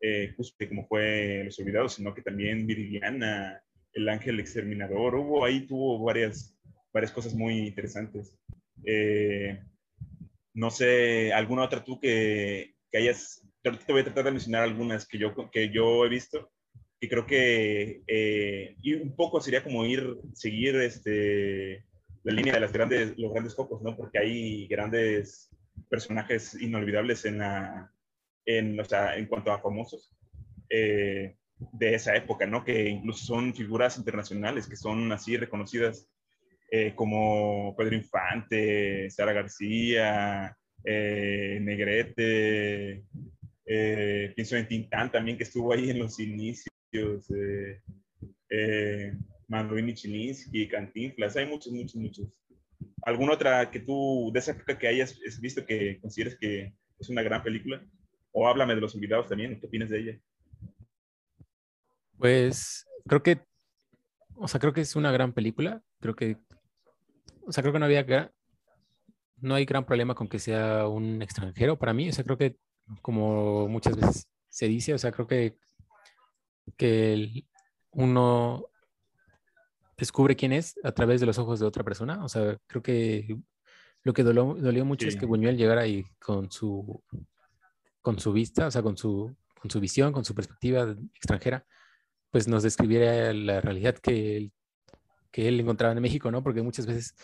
eh, 0.00 0.34
como 0.68 0.86
fue 0.86 1.42
Los 1.44 1.58
Olvidados, 1.58 1.94
sino 1.94 2.14
que 2.14 2.22
también 2.22 2.66
Viridiana, 2.66 3.62
El 3.92 4.08
Ángel 4.08 4.40
Exterminador, 4.40 5.14
hubo 5.16 5.44
ahí, 5.44 5.66
tuvo 5.66 6.02
varias, 6.02 6.56
varias 6.92 7.12
cosas 7.12 7.34
muy 7.34 7.58
interesantes. 7.58 8.38
Eh, 8.84 9.62
no 10.54 10.70
sé, 10.70 11.34
¿alguna 11.34 11.64
otra 11.64 11.84
tú 11.84 12.00
que, 12.00 12.76
que 12.90 12.98
hayas 12.98 13.46
te 13.62 13.92
voy 13.92 14.00
a 14.00 14.04
tratar 14.04 14.24
de 14.24 14.30
mencionar 14.32 14.62
algunas 14.62 15.06
que 15.06 15.18
yo, 15.18 15.34
que 15.50 15.70
yo 15.70 16.04
he 16.04 16.08
visto, 16.08 16.50
y 17.00 17.08
creo 17.08 17.26
que 17.26 18.02
eh, 18.06 18.76
y 18.82 18.94
un 18.94 19.16
poco 19.16 19.40
sería 19.40 19.64
como 19.64 19.86
ir, 19.86 20.18
seguir 20.34 20.76
este, 20.76 21.86
la 22.22 22.32
línea 22.32 22.52
de 22.52 22.60
las 22.60 22.72
grandes, 22.72 23.16
los 23.16 23.32
grandes 23.32 23.56
focos, 23.56 23.80
¿no? 23.82 23.96
Porque 23.96 24.18
hay 24.18 24.68
grandes 24.68 25.50
personajes 25.88 26.60
inolvidables 26.60 27.24
en, 27.24 27.38
la, 27.38 27.90
en, 28.44 28.78
o 28.78 28.84
sea, 28.84 29.16
en 29.16 29.26
cuanto 29.26 29.50
a 29.50 29.62
famosos 29.62 30.14
eh, 30.68 31.36
de 31.56 31.94
esa 31.94 32.14
época, 32.14 32.46
¿no? 32.46 32.64
Que 32.64 32.90
incluso 32.90 33.24
son 33.24 33.54
figuras 33.54 33.96
internacionales, 33.96 34.68
que 34.68 34.76
son 34.76 35.10
así 35.10 35.38
reconocidas 35.38 36.06
eh, 36.70 36.94
como 36.94 37.74
Pedro 37.76 37.96
Infante, 37.96 39.08
Sara 39.10 39.32
García, 39.32 40.54
Negrete, 40.84 43.04
eh, 43.72 44.32
pienso 44.34 44.56
en 44.56 44.66
Tintán 44.66 45.12
también, 45.12 45.36
que 45.36 45.44
estuvo 45.44 45.72
ahí 45.72 45.90
en 45.90 46.00
los 46.00 46.18
inicios. 46.18 47.30
Eh, 47.30 47.80
eh, 48.50 49.16
Manuel 49.46 49.94
Chilinsky, 49.94 50.66
Cantinflas, 50.66 51.36
hay 51.36 51.46
muchos, 51.46 51.72
muchos, 51.72 51.94
muchos. 51.94 52.28
¿Alguna 53.02 53.34
otra 53.34 53.70
que 53.70 53.78
tú, 53.78 54.30
de 54.32 54.40
esa 54.40 54.52
época 54.52 54.76
que 54.76 54.88
hayas 54.88 55.16
visto 55.40 55.64
que 55.64 56.00
consideres 56.00 56.36
que 56.36 56.74
es 56.98 57.08
una 57.10 57.22
gran 57.22 57.44
película? 57.44 57.80
O 58.32 58.48
háblame 58.48 58.74
de 58.74 58.80
Los 58.80 58.96
Olvidados 58.96 59.28
también, 59.28 59.60
¿qué 59.60 59.66
opinas 59.66 59.88
de 59.88 60.00
ella? 60.00 60.20
Pues 62.18 62.88
creo 63.06 63.22
que, 63.22 63.40
o 64.34 64.48
sea, 64.48 64.58
creo 64.58 64.72
que 64.72 64.80
es 64.80 64.96
una 64.96 65.12
gran 65.12 65.32
película. 65.32 65.80
Creo 66.00 66.16
que, 66.16 66.38
o 67.42 67.52
sea, 67.52 67.62
creo 67.62 67.72
que 67.72 67.78
no 67.78 67.84
había, 67.84 68.32
no 69.36 69.54
hay 69.54 69.64
gran 69.64 69.86
problema 69.86 70.16
con 70.16 70.26
que 70.26 70.40
sea 70.40 70.88
un 70.88 71.22
extranjero 71.22 71.78
para 71.78 71.94
mí. 71.94 72.08
O 72.08 72.12
sea, 72.12 72.24
creo 72.24 72.36
que 72.36 72.56
como 73.02 73.68
muchas 73.68 73.96
veces 73.96 74.28
se 74.48 74.66
dice, 74.66 74.94
o 74.94 74.98
sea, 74.98 75.12
creo 75.12 75.26
que, 75.26 75.56
que 76.76 77.44
uno 77.92 78.66
descubre 79.96 80.36
quién 80.36 80.52
es 80.52 80.74
a 80.82 80.92
través 80.92 81.20
de 81.20 81.26
los 81.26 81.38
ojos 81.38 81.60
de 81.60 81.66
otra 81.66 81.84
persona, 81.84 82.24
o 82.24 82.28
sea, 82.28 82.58
creo 82.66 82.82
que 82.82 83.38
lo 84.02 84.14
que 84.14 84.22
dolió, 84.22 84.84
mucho 84.84 85.06
es 85.06 85.16
que 85.16 85.26
Buñuel 85.26 85.58
llegara 85.58 85.82
ahí 85.82 86.04
con 86.18 86.50
su, 86.50 87.02
con 88.00 88.18
su 88.18 88.32
vista, 88.32 88.66
o 88.66 88.70
sea, 88.70 88.82
con 88.82 88.96
su, 88.96 89.36
con 89.60 89.70
su 89.70 89.78
visión, 89.78 90.12
con 90.12 90.24
su 90.24 90.34
perspectiva 90.34 90.96
extranjera, 91.14 91.66
pues 92.30 92.48
nos 92.48 92.62
describiera 92.62 93.34
la 93.34 93.60
realidad 93.60 93.96
que, 93.96 94.52
que 95.30 95.48
él 95.48 95.60
encontraba 95.60 95.92
en 95.92 96.00
México, 96.00 96.30
¿no? 96.30 96.42
Porque 96.42 96.62
muchas 96.62 96.86
veces 96.86 97.14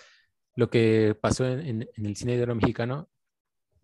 lo 0.54 0.68
que 0.68 1.16
pasó 1.18 1.46
en, 1.46 1.88
en 1.96 2.06
el 2.06 2.16
cine 2.16 2.36
de 2.36 2.42
oro 2.42 2.54
mexicano 2.54 3.08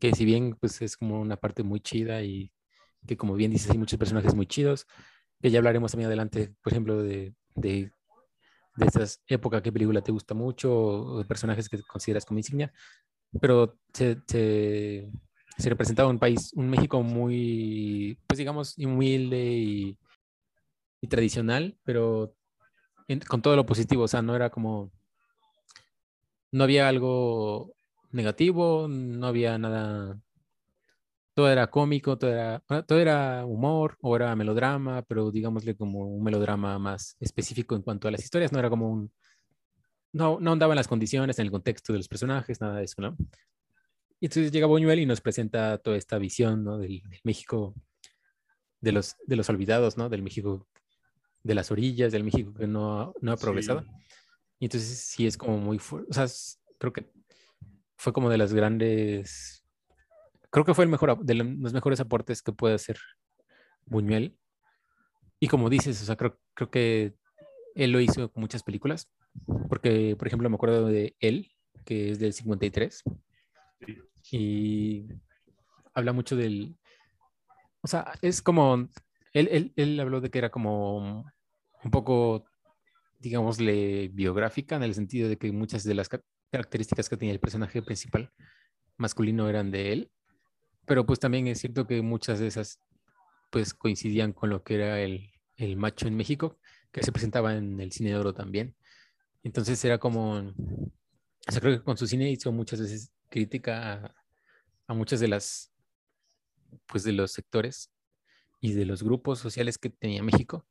que 0.03 0.13
si 0.17 0.25
bien 0.25 0.57
pues 0.59 0.83
es 0.83 0.97
como 0.97 1.21
una 1.21 1.37
parte 1.37 1.63
muy 1.63 1.79
chida 1.79 2.25
y 2.25 2.51
que 3.07 3.17
como 3.17 3.35
bien 3.35 3.53
dices 3.53 3.71
hay 3.71 3.79
muchos 3.79 4.01
personajes 4.01 4.35
muy 4.35 4.47
chidos, 4.47 4.89
que 5.41 5.49
ya 5.49 5.61
hablaremos 5.61 5.93
también 5.93 6.09
adelante, 6.09 6.53
por 6.61 6.73
ejemplo, 6.73 7.01
de, 7.05 7.37
de, 7.55 7.93
de 8.75 8.85
estas 8.85 9.23
épocas, 9.29 9.63
qué 9.63 9.71
película 9.71 10.01
te 10.01 10.11
gusta 10.11 10.35
mucho, 10.35 10.75
o 10.75 11.19
de 11.19 11.25
personajes 11.25 11.69
que 11.69 11.81
consideras 11.83 12.25
como 12.25 12.41
insignia, 12.41 12.73
pero 13.41 13.79
se, 13.93 14.21
se, 14.27 15.09
se 15.57 15.69
representaba 15.69 16.11
un 16.11 16.19
país, 16.19 16.53
un 16.55 16.69
México 16.69 17.01
muy, 17.05 18.19
pues 18.27 18.39
digamos, 18.39 18.77
humilde 18.79 19.53
y, 19.53 19.99
tradicional, 21.09 21.79
pero 21.85 22.35
con 23.29 23.41
todo 23.41 23.55
lo 23.55 23.67
positivo, 23.67 24.03
o 24.03 24.09
sea, 24.09 24.21
no 24.21 24.35
era 24.35 24.51
como, 24.51 24.91
no 26.51 26.65
había 26.65 26.89
algo 26.89 27.73
negativo, 28.13 28.87
no 28.89 29.27
había 29.27 29.59
nada, 29.59 30.19
todo 31.35 31.51
era 31.51 31.69
cómico, 31.69 32.19
todo 32.19 32.31
era, 32.31 32.63
todo 32.87 32.99
era 32.99 33.45
humor 33.47 33.97
o 34.01 34.17
era 34.17 34.35
melodrama, 34.37 35.03
pero 35.03 35.31
digámosle 35.31 35.75
como 35.77 36.07
un 36.07 36.23
melodrama 36.23 36.79
más 36.79 37.17
específico 37.21 37.75
en 37.75 37.83
cuanto 37.83 38.09
a 38.09 38.11
las 38.11 38.23
historias, 38.23 38.53
no 38.53 38.59
era 38.59 38.71
como 38.71 38.91
un, 38.91 39.13
no, 40.13 40.39
no 40.41 40.53
andaba 40.53 40.75
en 40.75 40.77
las 40.77 40.89
condiciones, 40.89 41.39
en 41.39 41.47
el 41.47 41.51
contexto 41.51 41.93
de 41.93 41.99
los 41.99 42.09
personajes, 42.09 42.61
nada 42.61 42.79
de 42.79 42.85
eso, 42.85 43.01
¿no? 43.01 43.17
Y 44.21 44.27
entonces 44.27 44.53
llega 44.53 44.67
Buñuel 44.67 45.01
y 45.01 45.07
nos 45.07 45.21
presenta 45.21 45.79
toda 45.79 45.97
esta 45.97 46.19
visión, 46.19 46.63
¿no? 46.63 46.79
Del, 46.79 47.03
México, 47.25 47.75
de 48.81 48.93
los, 48.93 49.17
de 49.27 49.37
los 49.37 49.49
olvidados, 49.49 49.97
¿no? 49.97 50.09
Del 50.09 50.23
México 50.23 50.69
de 51.43 51.55
las 51.55 51.73
orillas, 51.73 52.13
del 52.13 52.23
México 52.25 52.55
que 52.55 52.67
no, 52.67 53.15
no 53.21 53.33
ha 53.33 53.37
progresado. 53.37 53.85
Y 54.61 54.67
entonces 54.67 54.97
sí 54.97 55.27
es 55.27 55.37
como 55.37 55.59
muy 55.59 55.79
fuerte, 55.79 56.09
o 56.11 56.15
sea, 56.15 56.27
creo 56.79 56.93
que 56.93 57.11
fue 58.03 58.13
como 58.13 58.31
de 58.31 58.37
las 58.37 58.53
grandes, 58.53 59.65
creo 60.51 60.65
que 60.65 60.75
fue 60.75 60.85
el 60.85 60.91
mejor, 60.91 61.25
de 61.25 61.35
los 61.35 61.73
mejores 61.73 62.01
aportes 62.01 62.43
que 62.43 62.51
puede 62.51 62.75
hacer 62.75 62.99
Buñuel. 63.87 64.37
Y 65.39 65.47
como 65.47 65.71
dices, 65.71 66.03
o 66.03 66.05
sea, 66.05 66.17
creo, 66.17 66.37
creo 66.55 66.69
que 66.69 67.15
él 67.77 67.93
lo 67.93 68.01
hizo 68.01 68.33
con 68.33 68.41
muchas 68.41 68.65
películas, 68.65 69.09
porque, 69.69 70.17
por 70.19 70.27
ejemplo, 70.27 70.51
me 70.51 70.57
acuerdo 70.57 70.87
de 70.87 71.15
él, 71.21 71.53
que 71.85 72.11
es 72.11 72.19
del 72.19 72.33
53, 72.33 73.05
y 74.33 75.07
habla 75.95 76.13
mucho 76.13 76.35
del... 76.35 76.77
O 77.83 77.87
sea, 77.87 78.15
es 78.21 78.43
como... 78.43 78.89
Él, 79.33 79.73
él, 79.77 80.01
habló 80.01 80.21
de 80.21 80.29
que 80.29 80.39
era 80.39 80.51
como 80.51 81.25
un 81.85 81.91
poco, 81.93 82.45
digámosle, 83.21 84.09
biográfica, 84.09 84.75
en 84.75 84.83
el 84.83 84.95
sentido 84.95 85.29
de 85.29 85.39
que 85.39 85.53
muchas 85.53 85.85
de 85.85 85.95
las 85.95 86.09
características 86.53 87.09
que 87.09 87.17
tenía 87.17 87.33
el 87.33 87.41
personaje 87.41 87.83
principal 87.83 88.31
masculino 88.99 89.49
eran 89.49 89.71
de 89.71 89.93
él, 89.93 90.11
pero 90.87 91.07
pues 91.07 91.19
también 91.19 91.47
es 91.47 91.59
cierto 91.61 91.87
que 91.87 92.03
muchas 92.03 92.39
de 92.39 92.47
esas 92.47 92.79
pues 93.51 93.75
coincidían 93.75 94.33
con 94.33 94.51
lo 94.51 94.63
que 94.63 94.77
era 94.77 95.01
el, 95.01 95.31
el 95.57 95.77
macho 95.77 96.07
en 96.07 96.17
México, 96.17 96.59
que 96.91 97.03
se 97.03 97.13
presentaba 97.13 97.57
en 97.57 97.81
el 97.81 97.93
cine 97.93 98.11
de 98.11 98.17
oro 98.17 98.35
también. 98.35 98.77
Entonces 99.43 99.85
era 99.85 99.99
como, 99.99 100.35
o 100.35 101.51
sea, 101.51 101.61
creo 101.61 101.79
que 101.79 101.85
con 101.85 101.97
su 101.97 102.07
cine 102.07 102.31
hizo 102.31 102.53
muchas 102.53 102.81
veces 102.81 103.13
crítica 103.29 104.15
a, 104.87 104.95
muchas 104.95 105.21
de 105.21 105.29
las, 105.29 105.73
pues 106.87 107.03
de 107.03 107.13
los 107.13 107.33
sectores 107.33 107.91
y 108.61 108.75
de 108.75 108.85
los 108.85 109.03
grupos 109.03 109.39
sociales 109.39 109.79
que 109.79 109.91
tenía 109.91 110.23
México. 110.23 110.67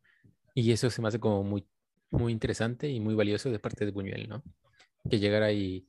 Y 0.54 0.72
eso 0.72 0.89
se 0.89 1.02
me 1.02 1.08
hace 1.08 1.20
como 1.20 1.44
muy, 1.44 1.67
muy 2.12 2.32
interesante 2.32 2.89
y 2.89 3.00
muy 3.00 3.15
valioso 3.15 3.50
de 3.50 3.60
parte 3.60 3.86
de 3.86 3.91
Buñuel, 3.91 4.30
¿no? 4.30 4.44
Que 5.10 5.20
llegara 5.20 5.52
y, 5.52 5.88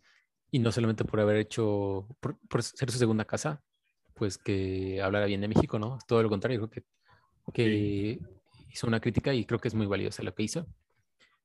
y 0.50 0.58
no 0.58 0.72
solamente 0.72 1.04
por 1.04 1.20
haber 1.20 1.36
hecho, 1.36 2.08
por, 2.20 2.62
ser 2.62 2.90
su 2.90 2.98
segunda 2.98 3.24
casa, 3.24 3.62
pues 4.14 4.38
que 4.38 5.00
hablara 5.02 5.26
bien 5.26 5.40
de 5.40 5.48
México, 5.48 5.78
¿no? 5.78 5.98
Todo 6.06 6.22
lo 6.22 6.28
contrario, 6.28 6.68
creo 6.68 6.70
que, 6.70 6.84
que 7.52 8.20
hizo 8.70 8.86
una 8.86 9.00
crítica 9.00 9.34
y 9.34 9.44
creo 9.44 9.58
que 9.60 9.68
es 9.68 9.74
muy 9.74 9.86
valiosa 9.86 10.22
lo 10.22 10.34
que 10.34 10.42
hizo. 10.44 10.66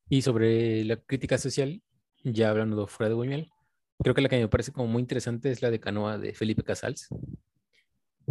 Y 0.09 0.21
sobre 0.21 0.83
la 0.85 0.97
crítica 0.97 1.37
social, 1.37 1.81
ya 2.23 2.49
hablando 2.49 2.87
fuera 2.87 3.09
de 3.09 3.15
Buñuel, 3.15 3.51
Creo 3.99 4.13
que 4.13 4.21
la 4.21 4.29
que 4.29 4.37
me 4.37 4.47
parece 4.47 4.71
como 4.71 4.87
muy 4.87 5.01
interesante 5.01 5.49
es 5.49 5.61
la 5.61 5.71
de 5.71 5.79
Canoa 5.79 6.17
de 6.17 6.33
Felipe 6.33 6.63
Casals, 6.63 7.07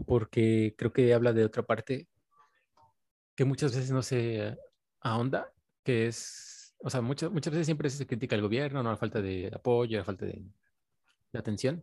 porque 0.07 0.75
creo 0.79 0.93
que 0.93 1.13
habla 1.13 1.33
de 1.33 1.45
otra 1.45 1.65
parte 1.65 2.09
que 3.35 3.45
muchas 3.45 3.75
veces 3.75 3.91
no 3.91 4.03
se 4.03 4.57
ahonda, 5.01 5.53
que 5.83 6.07
es, 6.07 6.56
o 6.79 6.91
sea, 6.91 7.01
muchas, 7.01 7.31
muchas 7.31 7.53
veces 7.53 7.67
siempre 7.67 7.91
se 7.91 8.07
critica 8.07 8.37
al 8.37 8.43
gobierno, 8.43 8.83
no 8.83 8.91
la 8.91 8.97
falta 8.97 9.21
de 9.21 9.51
apoyo, 9.55 9.99
la 9.99 10.05
falta 10.05 10.27
de, 10.27 10.45
atención, 11.33 11.83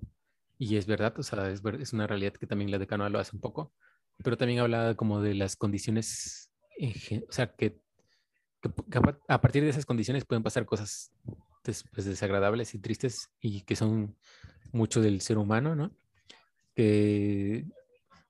y 0.57 0.77
es 0.77 0.87
verdad, 0.87 1.13
o 1.19 1.23
sea, 1.23 1.49
es, 1.51 1.61
es, 1.79 1.93
una 1.93 2.07
realidad 2.07 2.33
que 2.33 2.47
también 2.47 2.71
la 2.71 2.79
de 2.79 2.87
Canoa 2.87 3.09
lo 3.09 3.19
hace 3.19 3.35
un 3.35 3.41
poco, 3.41 3.71
pero 4.23 4.35
también 4.35 4.59
habla 4.59 4.95
como 4.95 5.21
de 5.21 5.35
las 5.35 5.55
condiciones, 5.55 6.51
o 7.27 7.31
sea, 7.31 7.53
que, 7.55 7.79
a 9.27 9.41
partir 9.41 9.61
de 9.63 9.69
esas 9.69 9.85
condiciones 9.85 10.25
pueden 10.25 10.41
pasar 10.41 10.65
cosas 10.65 11.11
pues, 11.63 12.05
desagradables 12.05 12.73
y 12.73 12.79
tristes 12.79 13.29
y 13.41 13.61
que 13.61 13.75
son 13.75 14.15
mucho 14.71 15.01
del 15.01 15.21
ser 15.21 15.37
humano, 15.37 15.75
¿no? 15.75 15.91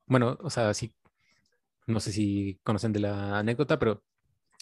Bueno, 0.06 0.38
o 0.41 0.49
sea, 0.49 0.73
sí, 0.73 0.93
no 1.88 1.99
sé 1.99 2.12
si 2.12 2.60
conocen 2.63 2.93
de 2.93 2.99
la 2.99 3.39
anécdota, 3.39 3.80
pero 3.80 4.04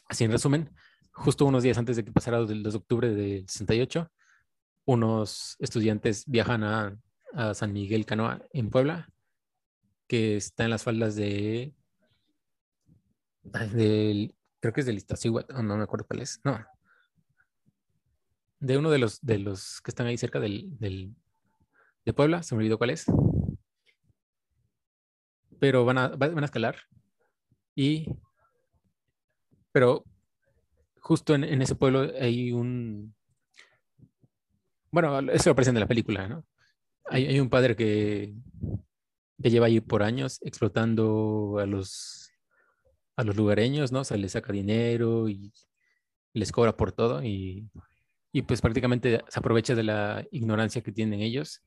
así 0.07 0.23
en 0.23 0.31
resumen, 0.31 0.69
justo 1.11 1.45
unos 1.45 1.63
días 1.63 1.77
antes 1.77 1.95
de 1.95 2.03
que 2.03 2.11
pasara 2.11 2.39
el 2.39 2.63
2 2.63 2.73
de 2.73 2.77
octubre 2.77 3.09
del 3.09 3.47
68, 3.47 4.11
unos 4.85 5.55
estudiantes 5.59 6.25
viajan 6.25 6.63
a, 6.63 6.97
a 7.33 7.53
San 7.53 7.73
Miguel 7.73 8.05
Canoa 8.05 8.41
en 8.51 8.69
Puebla, 8.69 9.09
que 10.07 10.37
está 10.37 10.63
en 10.63 10.71
las 10.71 10.83
faldas 10.83 11.15
de, 11.15 11.73
del, 13.43 14.35
creo 14.59 14.73
que 14.73 14.81
es 14.81 14.85
del 14.85 14.97
Iztaccíhuatl, 14.97 15.65
no 15.65 15.77
me 15.77 15.83
acuerdo 15.83 16.05
cuál 16.07 16.21
es, 16.21 16.39
no, 16.43 16.59
de 18.61 18.77
uno 18.77 18.91
de 18.91 18.99
los, 18.99 19.19
de 19.21 19.39
los 19.39 19.81
que 19.81 19.91
están 19.91 20.07
ahí 20.07 20.17
cerca 20.17 20.39
del, 20.39 20.77
de 20.79 22.13
Puebla, 22.13 22.43
se 22.43 22.55
me 22.55 22.59
olvidó 22.59 22.77
cuál 22.77 22.91
es. 22.91 23.05
Pero 25.59 25.83
van 25.83 25.97
a, 25.97 26.07
van 26.09 26.39
a 26.39 26.45
escalar. 26.45 26.77
Y, 27.75 28.07
pero 29.71 30.05
justo 31.01 31.35
en, 31.35 31.61
ese 31.61 31.75
pueblo 31.75 32.09
hay 32.19 32.53
un, 32.53 33.13
bueno, 34.91 35.19
eso 35.31 35.49
lo 35.49 35.55
presenta 35.55 35.79
en 35.79 35.83
la 35.83 35.87
película, 35.87 36.29
¿no? 36.29 36.45
Hay, 37.05 37.25
hay, 37.25 37.39
un 37.39 37.49
padre 37.49 37.75
que, 37.75 38.33
que 39.41 39.49
lleva 39.49 39.65
ahí 39.65 39.81
por 39.81 40.03
años 40.03 40.39
explotando 40.41 41.57
a 41.59 41.65
los, 41.65 42.31
a 43.17 43.23
los 43.25 43.35
lugareños, 43.35 43.91
¿no? 43.91 43.99
O 44.01 44.03
sea, 44.05 44.17
les 44.17 44.31
saca 44.31 44.53
dinero 44.53 45.27
y 45.27 45.51
les 46.33 46.51
cobra 46.53 46.77
por 46.77 46.93
todo 46.93 47.21
y 47.23 47.69
y 48.31 48.43
pues 48.43 48.61
prácticamente 48.61 49.21
se 49.27 49.39
aprovecha 49.39 49.75
de 49.75 49.83
la 49.83 50.25
ignorancia 50.31 50.81
que 50.81 50.91
tienen 50.91 51.21
ellos 51.21 51.61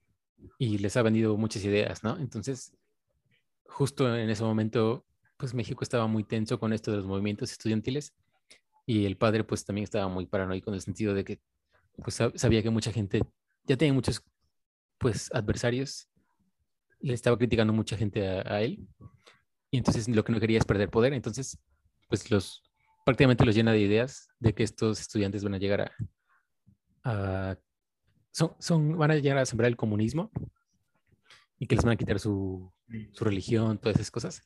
y 0.58 0.78
les 0.78 0.96
ha 0.96 1.02
vendido 1.02 1.36
muchas 1.36 1.64
ideas, 1.64 2.02
¿no? 2.02 2.18
Entonces, 2.18 2.74
justo 3.66 4.14
en 4.16 4.30
ese 4.30 4.42
momento, 4.42 5.04
pues 5.36 5.52
México 5.52 5.82
estaba 5.82 6.06
muy 6.06 6.24
tenso 6.24 6.58
con 6.58 6.72
esto 6.72 6.90
de 6.90 6.98
los 6.98 7.06
movimientos 7.06 7.52
estudiantiles 7.52 8.14
y 8.86 9.06
el 9.06 9.16
padre 9.16 9.44
pues 9.44 9.64
también 9.64 9.84
estaba 9.84 10.08
muy 10.08 10.26
paranoico 10.26 10.70
en 10.70 10.74
el 10.74 10.80
sentido 10.80 11.14
de 11.14 11.24
que 11.24 11.40
pues 12.02 12.20
sabía 12.34 12.62
que 12.62 12.70
mucha 12.70 12.92
gente 12.92 13.22
ya 13.64 13.76
tenía 13.76 13.94
muchos 13.94 14.22
pues 14.98 15.30
adversarios, 15.32 16.08
le 17.00 17.14
estaba 17.14 17.38
criticando 17.38 17.72
mucha 17.72 17.96
gente 17.96 18.26
a, 18.28 18.54
a 18.54 18.62
él 18.62 18.86
y 19.70 19.78
entonces 19.78 20.08
lo 20.08 20.24
que 20.24 20.32
no 20.32 20.40
quería 20.40 20.58
es 20.58 20.64
perder 20.64 20.90
poder, 20.90 21.12
entonces 21.12 21.58
pues 22.08 22.30
los 22.30 22.62
prácticamente 23.04 23.44
los 23.44 23.54
llena 23.54 23.72
de 23.72 23.80
ideas 23.80 24.28
de 24.38 24.54
que 24.54 24.62
estos 24.62 25.00
estudiantes 25.00 25.44
van 25.44 25.54
a 25.54 25.58
llegar 25.58 25.92
a, 27.04 27.56
son, 28.30 28.56
son, 28.58 28.96
van 28.96 29.10
a 29.10 29.16
llegar 29.16 29.38
a 29.38 29.46
sembrar 29.46 29.68
el 29.68 29.76
comunismo 29.76 30.30
y 31.58 31.66
que 31.66 31.76
les 31.76 31.84
van 31.84 31.94
a 31.94 31.96
quitar 31.96 32.18
su, 32.18 32.72
su 33.12 33.24
religión, 33.24 33.78
todas 33.78 33.96
esas 33.96 34.10
cosas. 34.10 34.42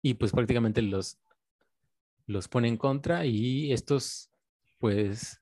Y 0.00 0.14
pues 0.14 0.32
prácticamente 0.32 0.80
los, 0.80 1.18
los 2.26 2.48
pone 2.48 2.68
en 2.68 2.76
contra 2.76 3.24
y 3.24 3.72
estos 3.72 4.30
pues 4.78 5.40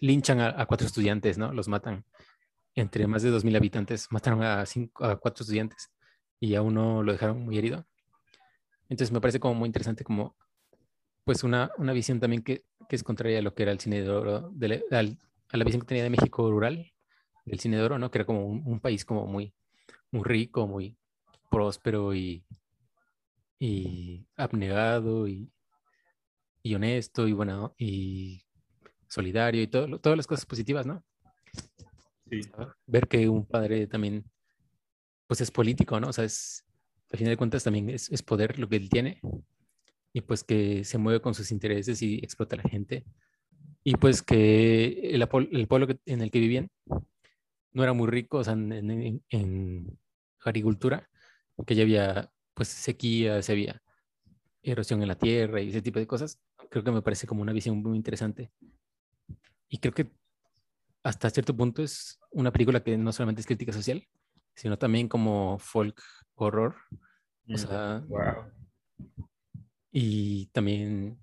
linchan 0.00 0.40
a, 0.40 0.66
cuatro 0.66 0.86
estudiantes, 0.86 1.38
¿no? 1.38 1.52
Los 1.52 1.68
matan. 1.68 2.04
Entre 2.74 3.06
más 3.06 3.22
de 3.22 3.30
dos 3.30 3.44
mil 3.44 3.56
habitantes 3.56 4.08
mataron 4.10 4.42
a, 4.42 4.64
cinco, 4.66 5.04
a 5.04 5.16
cuatro 5.16 5.42
estudiantes 5.42 5.90
y 6.40 6.54
a 6.54 6.62
uno 6.62 7.02
lo 7.02 7.12
dejaron 7.12 7.44
muy 7.44 7.58
herido. 7.58 7.86
Entonces 8.88 9.12
me 9.12 9.20
parece 9.20 9.40
como 9.40 9.54
muy 9.54 9.66
interesante 9.66 10.04
como 10.04 10.36
pues 11.24 11.44
una, 11.44 11.70
una 11.78 11.92
visión 11.92 12.20
también 12.20 12.42
que, 12.42 12.64
que, 12.88 12.96
es 12.96 13.04
contraria 13.04 13.38
a 13.38 13.42
lo 13.42 13.54
que 13.54 13.62
era 13.62 13.72
el 13.72 13.78
cine 13.78 14.02
de 14.02 14.10
oro, 14.10 14.50
de 14.52 14.84
a 14.90 15.56
la 15.56 15.64
visión 15.64 15.82
que 15.82 15.86
tenía 15.86 16.02
de 16.02 16.10
México 16.10 16.50
rural, 16.50 16.92
del 17.44 17.60
cine 17.60 17.76
de 17.76 17.82
oro, 17.82 17.98
¿no? 17.98 18.10
Que 18.10 18.18
era 18.18 18.26
como 18.26 18.46
un, 18.46 18.80
país 18.80 19.04
como 19.04 19.26
muy, 19.26 19.54
muy 20.10 20.24
rico, 20.24 20.66
muy 20.66 20.96
próspero 21.50 22.14
y, 22.14 22.44
y 23.64 24.26
abnegado 24.34 25.28
y, 25.28 25.48
y 26.64 26.74
honesto 26.74 27.28
y 27.28 27.32
bueno, 27.32 27.76
y 27.78 28.44
solidario 29.06 29.62
y 29.62 29.68
todo, 29.68 30.00
todas 30.00 30.16
las 30.16 30.26
cosas 30.26 30.46
positivas, 30.46 30.84
¿no? 30.84 31.04
Sí. 32.28 32.40
Ver 32.86 33.06
que 33.06 33.28
un 33.28 33.46
padre 33.46 33.86
también, 33.86 34.24
pues 35.28 35.42
es 35.42 35.52
político, 35.52 36.00
¿no? 36.00 36.08
O 36.08 36.12
sea, 36.12 36.24
es, 36.24 36.64
al 37.12 37.18
final 37.18 37.30
de 37.34 37.36
cuentas 37.36 37.62
también 37.62 37.88
es, 37.90 38.10
es 38.10 38.22
poder 38.22 38.58
lo 38.58 38.68
que 38.68 38.76
él 38.76 38.88
tiene 38.88 39.20
y 40.12 40.22
pues 40.22 40.42
que 40.42 40.82
se 40.82 40.98
mueve 40.98 41.20
con 41.20 41.34
sus 41.34 41.52
intereses 41.52 42.02
y 42.02 42.16
explota 42.16 42.56
a 42.56 42.62
la 42.64 42.68
gente. 42.68 43.04
Y 43.84 43.94
pues 43.94 44.22
que 44.22 45.14
el, 45.14 45.22
el 45.22 45.68
pueblo 45.68 45.86
en 46.06 46.20
el 46.20 46.32
que 46.32 46.40
vivían 46.40 46.68
no 47.72 47.84
era 47.84 47.92
muy 47.92 48.08
rico, 48.08 48.38
o 48.38 48.44
sea, 48.44 48.54
en, 48.54 49.98
agricultura, 50.44 51.08
que 51.64 51.76
ya 51.76 51.82
había 51.82 52.32
pues 52.54 52.68
sequía, 52.68 53.42
se 53.42 53.52
había 53.52 53.82
erosión 54.62 55.02
en 55.02 55.08
la 55.08 55.18
tierra 55.18 55.60
y 55.60 55.70
ese 55.70 55.82
tipo 55.82 55.98
de 55.98 56.06
cosas, 56.06 56.40
creo 56.70 56.84
que 56.84 56.92
me 56.92 57.02
parece 57.02 57.26
como 57.26 57.42
una 57.42 57.52
visión 57.52 57.82
muy 57.82 57.96
interesante. 57.96 58.52
Y 59.68 59.78
creo 59.78 59.92
que 59.92 60.10
hasta 61.02 61.30
cierto 61.30 61.56
punto 61.56 61.82
es 61.82 62.20
una 62.30 62.52
película 62.52 62.82
que 62.82 62.96
no 62.96 63.12
solamente 63.12 63.40
es 63.40 63.46
crítica 63.46 63.72
social, 63.72 64.06
sino 64.54 64.78
también 64.78 65.08
como 65.08 65.58
folk 65.58 66.00
horror. 66.34 66.76
O 67.48 67.52
mm, 67.52 67.56
sea, 67.56 68.04
y 69.90 70.46
también, 70.46 71.22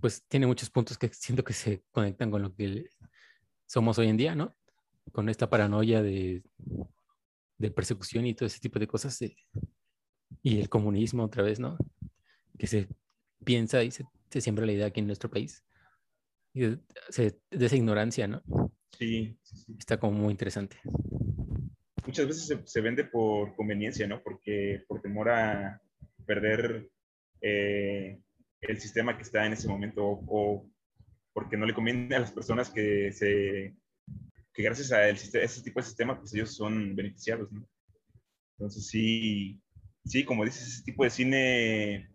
pues 0.00 0.24
tiene 0.26 0.46
muchos 0.46 0.70
puntos 0.70 0.98
que 0.98 1.08
siento 1.08 1.44
que 1.44 1.52
se 1.52 1.84
conectan 1.90 2.30
con 2.30 2.42
lo 2.42 2.54
que 2.54 2.88
somos 3.66 3.98
hoy 3.98 4.08
en 4.08 4.16
día, 4.16 4.34
¿no? 4.34 4.56
Con 5.12 5.28
esta 5.28 5.48
paranoia 5.48 6.02
de, 6.02 6.42
de 7.60 7.70
persecución 7.70 8.26
y 8.26 8.34
todo 8.34 8.46
ese 8.46 8.58
tipo 8.58 8.78
de 8.78 8.86
cosas. 8.86 9.18
y 10.42 10.60
el 10.60 10.68
comunismo 10.68 11.24
otra 11.24 11.42
vez, 11.42 11.60
¿no? 11.60 11.76
Que 12.58 12.66
se 12.66 12.88
piensa 13.44 13.82
y 13.84 13.90
se, 13.90 14.06
siembra 14.40 14.64
la 14.64 14.72
idea 14.72 14.86
aquí 14.86 15.00
en 15.00 15.06
nuestro 15.06 15.30
país. 15.30 15.62
Y 16.54 16.60
de, 16.60 16.78
esa 17.50 17.76
ignorancia, 17.76 18.26
¿no? 18.26 18.42
Sí, 18.98 19.36
Está 19.78 19.98
como 19.98 20.18
muy 20.18 20.30
interesante. 20.32 20.78
Muchas 22.06 22.26
veces 22.26 22.62
se, 22.64 22.80
vende 22.80 23.04
por 23.04 23.54
conveniencia, 23.54 24.06
¿no? 24.06 24.22
Porque 24.22 24.82
por 24.88 25.02
temor 25.02 25.28
a 25.28 25.80
perder 26.26 26.90
eh, 27.42 28.20
el 28.62 28.80
sistema 28.80 29.16
que 29.16 29.22
está 29.22 29.44
en 29.44 29.52
ese 29.52 29.68
momento 29.68 30.02
o, 30.06 30.66
porque 31.34 31.58
no 31.58 31.66
le 31.66 31.74
conviene 31.74 32.16
a 32.16 32.20
las 32.20 32.32
personas 32.32 32.70
que 32.70 33.12
se 33.12 33.76
que 34.52 34.62
gracias 34.62 34.92
a, 34.92 35.08
ese 35.08 35.62
tipo 35.62 35.80
de 35.80 35.86
sistema 35.86 36.18
pues 36.18 36.34
ellos 36.34 36.54
son 36.54 36.94
beneficiados, 36.94 37.50
¿no? 37.52 37.66
Entonces 38.58 38.86
sí, 38.88 39.60
sí, 40.04 40.24
como 40.24 40.44
dices, 40.44 40.66
ese 40.66 40.84
tipo 40.84 41.04
de 41.04 41.10
cine 41.10 42.10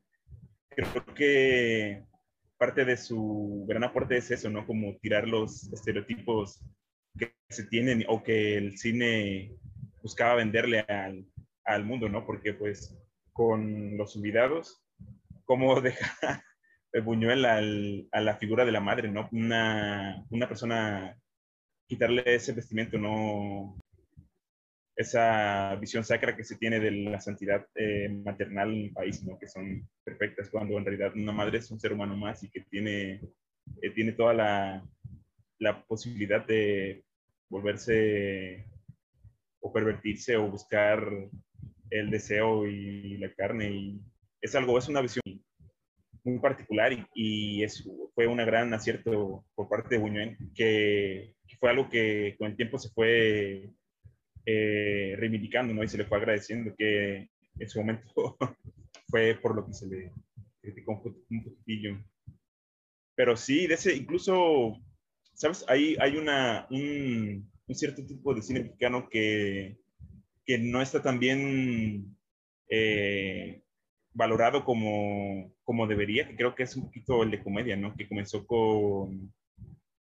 creo 0.69 1.05
que 1.15 2.05
parte 2.57 2.85
de 2.85 2.97
su 2.97 3.65
gran 3.67 3.83
aporte 3.83 4.17
es 4.17 4.31
eso, 4.31 4.49
¿no? 4.49 4.65
Como 4.65 4.97
tirar 4.97 5.27
los 5.27 5.71
estereotipos 5.73 6.63
que 7.17 7.33
se 7.49 7.65
tienen 7.65 8.05
o 8.07 8.23
que 8.23 8.57
el 8.57 8.77
cine 8.77 9.55
buscaba 10.01 10.35
venderle 10.35 10.79
al, 10.81 11.25
al 11.65 11.85
mundo, 11.85 12.09
¿no? 12.09 12.25
Porque 12.25 12.53
pues 12.53 12.95
con 13.33 13.97
los 13.97 14.15
olvidados, 14.15 14.85
cómo 15.45 15.79
deja 15.81 16.43
el 16.93 17.01
Buñuel 17.01 17.45
al, 17.45 18.07
a 18.11 18.21
la 18.21 18.37
figura 18.37 18.65
de 18.65 18.71
la 18.71 18.79
madre, 18.79 19.09
¿no? 19.09 19.27
Una, 19.31 20.25
una 20.29 20.47
persona, 20.47 21.19
quitarle 21.87 22.23
ese 22.35 22.53
vestimento, 22.53 22.97
¿no? 22.97 23.77
esa 24.95 25.75
visión 25.75 26.05
sacra 26.05 26.35
que 26.35 26.45
se 26.45 26.55
tiene 26.55 26.79
de 26.79 26.91
la 26.91 27.19
santidad 27.19 27.67
eh, 27.75 28.07
maternal 28.09 28.71
en 28.71 28.85
el 28.85 28.91
país, 28.93 29.23
¿no? 29.23 29.37
que 29.37 29.47
son 29.47 29.87
perfectas, 30.03 30.49
cuando 30.49 30.77
en 30.77 30.85
realidad 30.85 31.13
una 31.15 31.33
madre 31.33 31.57
es 31.57 31.69
un 31.69 31.79
ser 31.79 31.91
humano 31.91 32.15
más 32.15 32.43
y 32.43 32.49
que 32.49 32.61
tiene, 32.61 33.21
eh, 33.81 33.89
tiene 33.93 34.13
toda 34.13 34.33
la, 34.33 34.87
la, 35.59 35.83
posibilidad 35.85 36.45
de 36.45 37.03
volverse 37.49 38.65
o 39.59 39.73
pervertirse 39.73 40.37
o 40.37 40.49
buscar 40.49 41.05
el 41.89 42.09
deseo 42.09 42.65
y 42.65 43.17
la 43.17 43.33
carne. 43.33 43.71
Y 43.71 44.01
es 44.41 44.55
algo, 44.55 44.77
es 44.77 44.87
una 44.87 45.01
visión 45.01 45.24
muy 46.25 46.39
particular 46.39 46.91
y, 46.91 47.05
y 47.13 47.63
eso 47.63 48.11
fue 48.13 48.27
un 48.27 48.37
gran 48.37 48.73
acierto 48.73 49.45
por 49.55 49.69
parte 49.69 49.95
de 49.95 50.01
Buñuel, 50.01 50.37
que, 50.55 51.35
que 51.47 51.57
fue 51.57 51.69
algo 51.69 51.89
que 51.89 52.35
con 52.37 52.49
el 52.49 52.57
tiempo 52.57 52.79
se 52.79 52.89
fue 52.89 53.71
eh, 54.45 55.15
reivindicando, 55.17 55.73
¿no? 55.73 55.83
Y 55.83 55.87
se 55.87 55.97
le 55.97 56.05
fue 56.05 56.17
agradeciendo 56.17 56.75
que 56.77 57.29
en 57.59 57.69
su 57.69 57.79
momento 57.79 58.37
fue 59.09 59.35
por 59.41 59.55
lo 59.55 59.65
que 59.65 59.73
se 59.73 59.87
le 59.87 60.11
criticó 60.61 61.01
un, 61.29 61.43
poquitillo. 61.43 61.97
Pero 63.15 63.35
sí, 63.35 63.67
de 63.67 63.73
ese, 63.75 63.95
incluso, 63.95 64.81
¿sabes? 65.33 65.65
Hay, 65.67 65.95
hay 65.99 66.17
una, 66.17 66.67
un, 66.69 67.49
cierto 67.73 68.05
tipo 68.05 68.33
de 68.33 68.41
cine 68.41 68.61
mexicano 68.61 69.09
que, 69.09 69.77
que 70.45 70.59
no 70.59 70.81
está 70.81 71.01
tan 71.01 71.19
bien 71.19 72.15
eh, 72.69 73.63
valorado 74.15 74.63
como, 74.63 75.53
como 75.63 75.85
debería, 75.87 76.27
que 76.27 76.35
creo 76.35 76.55
que 76.55 76.63
es 76.63 76.75
un 76.75 76.85
poquito 76.85 77.21
el 77.21 77.31
de 77.31 77.43
comedia, 77.43 77.75
¿no? 77.75 77.93
Que 77.95 78.07
comenzó 78.07 78.47
con, 78.47 79.33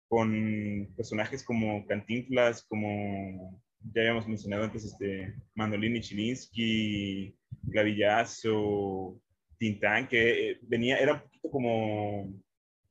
con 0.07 0.91
personajes 0.97 1.43
como 1.43 1.85
Cantinflas, 1.85 2.63
como 2.63 3.61
ya 3.93 4.01
habíamos 4.01 4.27
mencionado 4.27 4.63
antes, 4.63 4.83
este, 4.83 5.35
Mandolini 5.53 6.01
Chilinsky, 6.01 7.35
Clavillazo, 7.71 9.21
Tintán, 9.59 10.07
que 10.07 10.51
eh, 10.51 10.59
venía, 10.63 10.97
era 10.97 11.13
un 11.13 11.21
poquito 11.21 11.51
como 11.51 12.33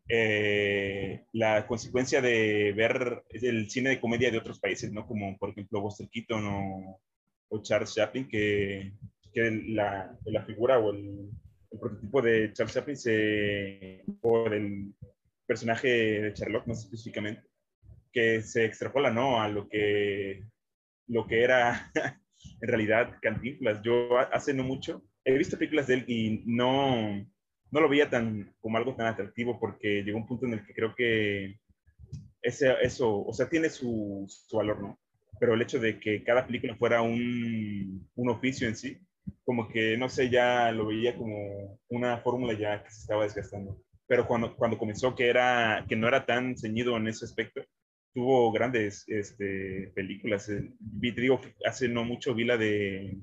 eh, 0.09 1.24
la 1.33 1.66
consecuencia 1.66 2.22
de 2.22 2.72
ver 2.74 3.24
el 3.33 3.68
cine 3.68 3.90
de 3.90 4.00
comedia 4.00 4.31
de 4.31 4.38
otros 4.38 4.61
países, 4.61 4.92
¿no? 4.92 5.04
Como 5.04 5.37
por 5.37 5.50
ejemplo 5.50 5.81
Buster 5.81 6.09
Keaton 6.09 6.46
o, 6.46 7.00
o 7.48 7.62
Charles 7.62 7.94
Chaplin, 7.94 8.28
que, 8.28 8.92
que 9.42 9.62
la, 9.68 10.16
la, 10.24 10.44
figura 10.44 10.79
o 10.79 10.90
el, 10.90 11.31
el, 11.70 11.79
prototipo 11.79 12.22
de 12.22 12.53
Charles 12.53 12.74
Chaplin 12.74 12.96
se, 12.96 14.05
por 14.20 14.53
el 14.53 14.94
personaje 15.46 15.88
de 15.88 16.33
Sherlock 16.35 16.66
más 16.66 16.85
específicamente, 16.85 17.42
que 18.12 18.42
se 18.42 18.64
extrapola, 18.64 19.11
¿no? 19.11 19.40
A 19.40 19.48
lo 19.48 19.68
que 19.68 20.44
lo 21.07 21.27
que 21.27 21.42
era 21.42 21.90
en 22.61 22.68
realidad 22.68 23.18
Cantinflas. 23.22 23.83
Yo 23.83 24.18
hace 24.18 24.53
no 24.55 24.64
mucho 24.64 25.03
he 25.24 25.38
visto 25.38 25.59
películas 25.59 25.87
de 25.87 25.94
él 25.94 26.05
y 26.07 26.42
no, 26.46 27.27
no 27.70 27.81
lo 27.81 27.88
veía 27.88 28.09
tan, 28.09 28.55
como 28.61 28.79
algo 28.79 28.94
tan 28.94 29.07
atractivo 29.07 29.59
porque 29.61 30.03
llegó 30.03 30.18
un 30.18 30.27
punto 30.27 30.46
en 30.46 30.55
el 30.55 30.66
que 30.66 30.74
creo 30.74 30.94
que 30.94 31.59
ese, 32.40 32.74
eso, 32.83 33.24
o 33.24 33.33
sea, 33.33 33.48
tiene 33.48 33.68
su, 33.68 34.24
su 34.29 34.57
valor, 34.57 34.81
¿no? 34.81 34.98
Pero 35.38 35.55
el 35.55 35.62
hecho 35.62 35.79
de 35.79 36.01
que 36.01 36.24
cada 36.24 36.46
película 36.46 36.77
fuera 36.77 37.03
un, 37.03 38.09
un 38.14 38.31
oficio 38.31 38.66
en 38.66 38.77
sí, 38.77 38.98
como 39.44 39.68
que, 39.68 39.96
no 39.96 40.08
sé, 40.08 40.30
ya 40.30 40.70
lo 40.72 40.86
veía 40.86 41.16
como 41.16 41.78
una 41.88 42.18
fórmula 42.18 42.52
ya 42.54 42.82
que 42.82 42.90
se 42.90 43.00
estaba 43.00 43.24
desgastando. 43.24 43.82
Pero 44.06 44.26
cuando, 44.26 44.56
cuando 44.56 44.78
comenzó 44.78 45.14
que, 45.14 45.28
era, 45.28 45.84
que 45.88 45.96
no 45.96 46.08
era 46.08 46.24
tan 46.24 46.56
ceñido 46.56 46.96
en 46.96 47.08
ese 47.08 47.24
aspecto, 47.24 47.62
tuvo 48.14 48.50
grandes 48.52 49.04
este, 49.08 49.92
películas. 49.94 50.48
Eh, 50.48 50.70
vi, 50.78 51.10
digo, 51.12 51.40
hace 51.64 51.88
no 51.88 52.04
mucho 52.04 52.34
vi 52.34 52.44
la 52.44 52.56
de, 52.56 53.18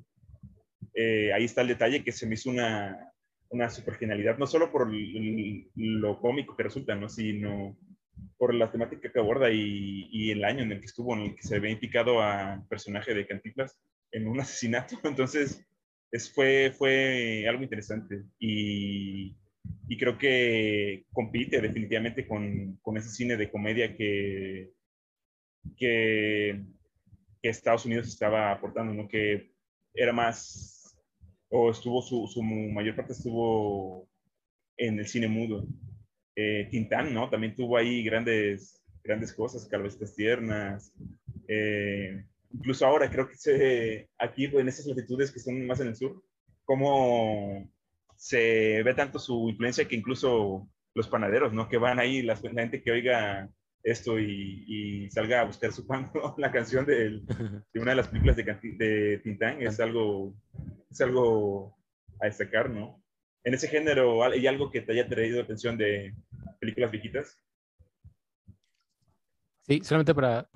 eh, 0.95 1.33
ahí 1.33 1.43
está 1.43 1.61
el 1.61 1.67
detalle, 1.67 2.03
que 2.03 2.13
se 2.13 2.25
me 2.25 2.35
hizo 2.35 2.49
una, 2.49 3.11
una 3.49 3.69
super 3.69 3.95
genialidad, 3.95 4.37
no 4.37 4.47
solo 4.47 4.71
por 4.71 4.89
lo 5.75 6.21
cómico 6.21 6.55
que 6.55 6.63
resulta, 6.63 6.95
¿no? 6.95 7.09
sino 7.09 7.77
por 8.37 8.53
la 8.53 8.71
temática 8.71 9.11
que 9.11 9.19
aborda 9.19 9.51
y, 9.51 10.07
y, 10.09 10.31
el 10.31 10.45
año 10.45 10.63
en 10.63 10.71
el 10.71 10.79
que 10.79 10.85
estuvo, 10.85 11.13
en 11.13 11.21
el 11.21 11.35
que 11.35 11.41
se 11.41 11.59
ve 11.59 11.71
implicado 11.71 12.21
a 12.21 12.63
personaje 12.69 13.13
de 13.13 13.27
Cantinflas 13.27 13.77
en 14.11 14.27
un 14.27 14.39
asesinato. 14.41 14.97
Entonces, 15.03 15.65
es, 16.15 16.31
fue, 16.31 16.71
fue 16.71 17.45
algo 17.47 17.63
interesante 17.63 18.23
y, 18.39 19.35
y 19.87 19.97
creo 19.97 20.17
que 20.17 21.05
compite 21.11 21.61
definitivamente 21.61 22.27
con, 22.27 22.77
con, 22.81 22.97
ese 22.97 23.09
cine 23.09 23.37
de 23.37 23.51
comedia 23.51 23.95
que, 23.95 24.71
que, 25.77 26.63
Estados 27.41 27.85
Unidos 27.85 28.07
estaba 28.07 28.51
aportando, 28.51 28.91
¿no? 28.91 29.07
Que 29.07 29.51
era 29.93 30.11
más, 30.11 30.97
o 31.49 31.69
estuvo, 31.69 32.01
su, 32.01 32.27
su 32.27 32.41
mayor 32.41 32.95
parte 32.95 33.13
estuvo 33.13 34.09
en 34.77 34.97
el 34.97 35.05
cine 35.05 35.27
mudo. 35.27 35.67
Eh, 36.35 36.67
Tintán, 36.71 37.13
¿no? 37.13 37.29
También 37.29 37.53
tuvo 37.55 37.77
ahí 37.77 38.03
grandes, 38.03 38.83
grandes 39.03 39.31
cosas, 39.31 39.67
calvestas 39.67 40.15
tiernas. 40.15 40.91
Eh, 41.47 42.25
incluso 42.55 42.85
ahora 42.85 43.09
creo 43.09 43.27
que 43.27 43.35
se, 43.35 44.09
aquí 44.17 44.45
en 44.45 44.67
esas 44.67 44.85
latitudes 44.85 45.31
que 45.31 45.39
están 45.39 45.65
más 45.67 45.79
en 45.79 45.87
el 45.87 45.95
sur, 45.95 46.23
como 46.63 47.69
se 48.15 48.81
ve 48.83 48.93
tanto 48.93 49.19
su 49.19 49.49
influencia 49.49 49.87
que 49.87 49.95
incluso 49.95 50.67
los 50.93 51.07
panaderos, 51.07 51.53
¿no? 51.53 51.67
Que 51.67 51.77
van 51.77 51.99
ahí, 51.99 52.21
la 52.21 52.37
gente 52.37 52.81
que 52.81 52.91
oiga 52.91 53.49
esto 53.83 54.19
y, 54.19 55.07
salga 55.11 55.41
a 55.41 55.45
buscar 55.45 55.71
su 55.71 55.85
pan. 55.85 56.11
La 56.37 56.51
canción 56.51 56.85
de, 56.85 57.21
una 57.75 57.91
de 57.91 57.95
las 57.95 58.07
películas 58.07 58.35
de, 58.35 58.43
de 58.43 59.19
Tintán 59.23 59.61
es 59.61 59.79
algo, 59.79 60.33
es 60.89 61.01
algo 61.01 61.77
a 62.19 62.25
destacar, 62.25 62.69
¿no? 62.69 63.03
En 63.43 63.53
ese 63.53 63.67
género, 63.67 64.23
¿hay 64.23 64.47
algo 64.47 64.71
que 64.71 64.81
te 64.81 64.93
haya 64.93 65.07
traído 65.07 65.41
atención 65.41 65.77
de 65.77 66.15
películas 66.59 66.91
viejitas? 66.91 67.39
Sí, 69.67 69.81
solamente 69.83 70.15
para, 70.15 70.47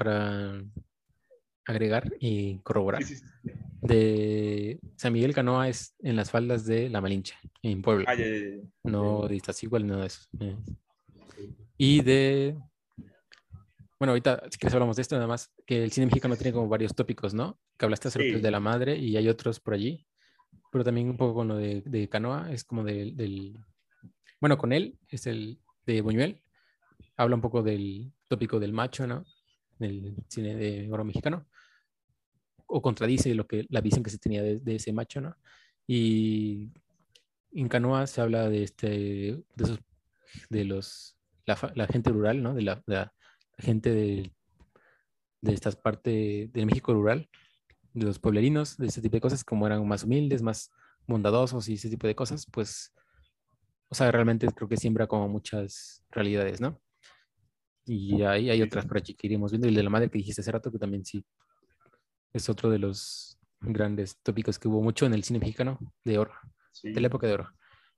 agregar 1.65 2.11
y 2.19 2.59
corroborar. 2.59 3.03
De 3.81 4.79
San 4.95 5.13
Miguel 5.13 5.33
Canoa 5.33 5.69
es 5.69 5.95
en 5.99 6.15
las 6.15 6.31
faldas 6.31 6.65
de 6.65 6.89
La 6.89 7.01
Malinche, 7.01 7.35
en 7.61 7.81
Puebla. 7.81 8.05
Ah, 8.07 8.15
no 8.83 9.27
de 9.27 9.41
igual, 9.61 9.87
no 9.87 9.97
de 10.01 10.07
eso. 10.07 10.27
Y 11.77 12.01
de 12.01 12.57
bueno, 13.99 14.11
ahorita 14.11 14.43
si 14.49 14.57
quieres 14.57 14.73
hablamos 14.73 14.95
de 14.95 15.01
esto, 15.01 15.15
nada 15.15 15.27
más, 15.27 15.51
que 15.65 15.83
el 15.83 15.91
cine 15.91 16.05
mexicano 16.05 16.37
tiene 16.37 16.53
como 16.53 16.69
varios 16.69 16.95
tópicos, 16.95 17.33
¿no? 17.33 17.59
Que 17.77 17.85
hablaste 17.85 18.07
acerca 18.07 18.39
de 18.39 18.51
la 18.51 18.61
madre 18.61 18.95
y 18.95 19.17
hay 19.17 19.27
otros 19.27 19.59
por 19.59 19.73
allí, 19.73 20.07
pero 20.71 20.85
también 20.85 21.09
un 21.09 21.17
poco 21.17 21.35
con 21.35 21.49
lo 21.49 21.57
de, 21.57 21.81
de 21.81 22.07
Canoa, 22.07 22.49
es 22.49 22.63
como 22.63 22.85
del, 22.85 23.59
bueno, 24.39 24.57
con 24.57 24.71
él, 24.71 24.97
es 25.09 25.27
el 25.27 25.59
de 25.85 25.99
Buñuel, 25.99 26.41
habla 27.17 27.35
un 27.35 27.41
poco 27.41 27.61
del 27.61 28.13
tópico 28.29 28.57
del 28.57 28.71
macho, 28.71 29.05
¿no? 29.05 29.25
Del 29.79 30.15
cine 30.27 30.55
de 30.55 30.91
oro 30.91 31.03
mexicano, 31.03 31.47
o 32.67 32.81
contradice 32.81 33.33
lo 33.33 33.47
que, 33.47 33.65
la 33.69 33.81
visión 33.81 34.03
que 34.03 34.11
se 34.11 34.19
tenía 34.19 34.43
de, 34.43 34.75
ese 34.75 34.93
macho, 34.93 35.21
¿no? 35.21 35.35
Y 35.87 36.69
en 37.53 37.67
Canoa 37.67 38.05
se 38.05 38.21
habla 38.21 38.47
de, 38.47 38.63
este, 38.63 38.87
de, 38.87 39.63
esos, 39.63 39.79
de 40.49 40.65
los, 40.65 41.17
la, 41.45 41.87
gente 41.87 42.11
rural, 42.11 42.43
¿no? 42.43 42.53
De 42.53 42.61
la, 42.61 42.83
la 42.85 43.11
gente 43.57 43.91
de, 43.91 44.31
de 45.41 45.53
estas 45.53 45.75
partes 45.75 46.51
del 46.51 46.65
México 46.65 46.93
rural, 46.93 47.29
de 47.93 48.05
los 48.05 48.19
pueblerinos, 48.19 48.77
de 48.77 48.87
ese 48.87 49.01
tipo 49.01 49.17
de 49.17 49.21
cosas, 49.21 49.43
como 49.43 49.65
eran 49.65 49.87
más 49.87 50.03
humildes, 50.03 50.41
más 50.41 50.71
bondadosos 51.07 51.67
y 51.69 51.73
ese 51.73 51.89
tipo 51.89 52.07
de 52.07 52.15
cosas, 52.15 52.45
pues, 52.51 52.93
o 53.89 53.95
sea, 53.95 54.11
realmente 54.11 54.47
creo 54.47 54.69
que 54.69 54.77
siembra 54.77 55.07
como 55.07 55.27
muchas 55.27 56.03
realidades, 56.11 56.61
¿no? 56.61 56.79
Y 57.89 58.21
ahí 58.21 58.51
hay 58.51 58.61
otras 58.61 58.85
por 58.85 58.97
aquí 58.97 59.15
que 59.15 59.25
iremos 59.25 59.51
viendo. 59.51 59.67
El 59.67 59.73
de 59.73 59.81
la 59.81 59.89
madre 59.89 60.09
que 60.09 60.19
dijiste 60.19 60.41
hace 60.41 60.51
rato, 60.51 60.71
que 60.71 60.77
también 60.77 61.03
sí 61.03 61.25
es 62.31 62.47
otro 62.47 62.69
de 62.69 62.77
los 62.77 63.39
grandes 63.61 64.19
tópicos 64.21 64.59
que 64.59 64.67
hubo 64.67 64.81
mucho 64.81 65.07
en 65.07 65.15
el 65.15 65.23
cine 65.23 65.39
mexicano 65.39 65.79
de 66.03 66.19
oro, 66.19 66.33
de 66.83 67.01
la 67.01 67.07
época 67.07 67.25
de 67.25 67.33
oro. 67.33 67.49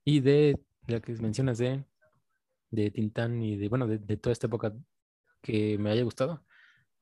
Y 0.06 0.21
de 0.21 0.58
la 0.88 1.01
que 1.01 1.12
mencionas 1.15 1.58
de, 1.58 1.84
de 2.69 2.89
Tintán 2.89 3.41
y 3.43 3.58
de, 3.58 3.67
bueno, 3.67 3.86
de, 3.86 3.97
de 3.97 4.15
toda 4.15 4.32
esta 4.32 4.47
época 4.47 4.73
que 5.41 5.77
me 5.77 5.91
haya 5.91 6.04
gustado. 6.04 6.45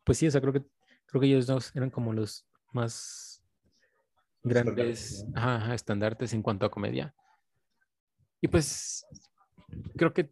Pues 0.04 0.18
sí, 0.18 0.28
o 0.28 0.32
sea, 0.32 0.42
creo 0.42 0.54
que, 0.54 0.66
creo 1.06 1.22
que 1.22 1.28
ellos 1.28 1.46
dos 1.46 1.76
eran 1.76 1.92
como 1.92 2.12
los 2.12 2.48
más 2.74 3.44
grandes 4.42 5.26
estandartes 5.74 6.34
en 6.34 6.42
cuanto 6.42 6.66
a 6.66 6.72
comedia. 6.72 7.14
Y 8.42 8.48
pues 8.48 9.06
creo 9.96 10.12
que 10.12 10.32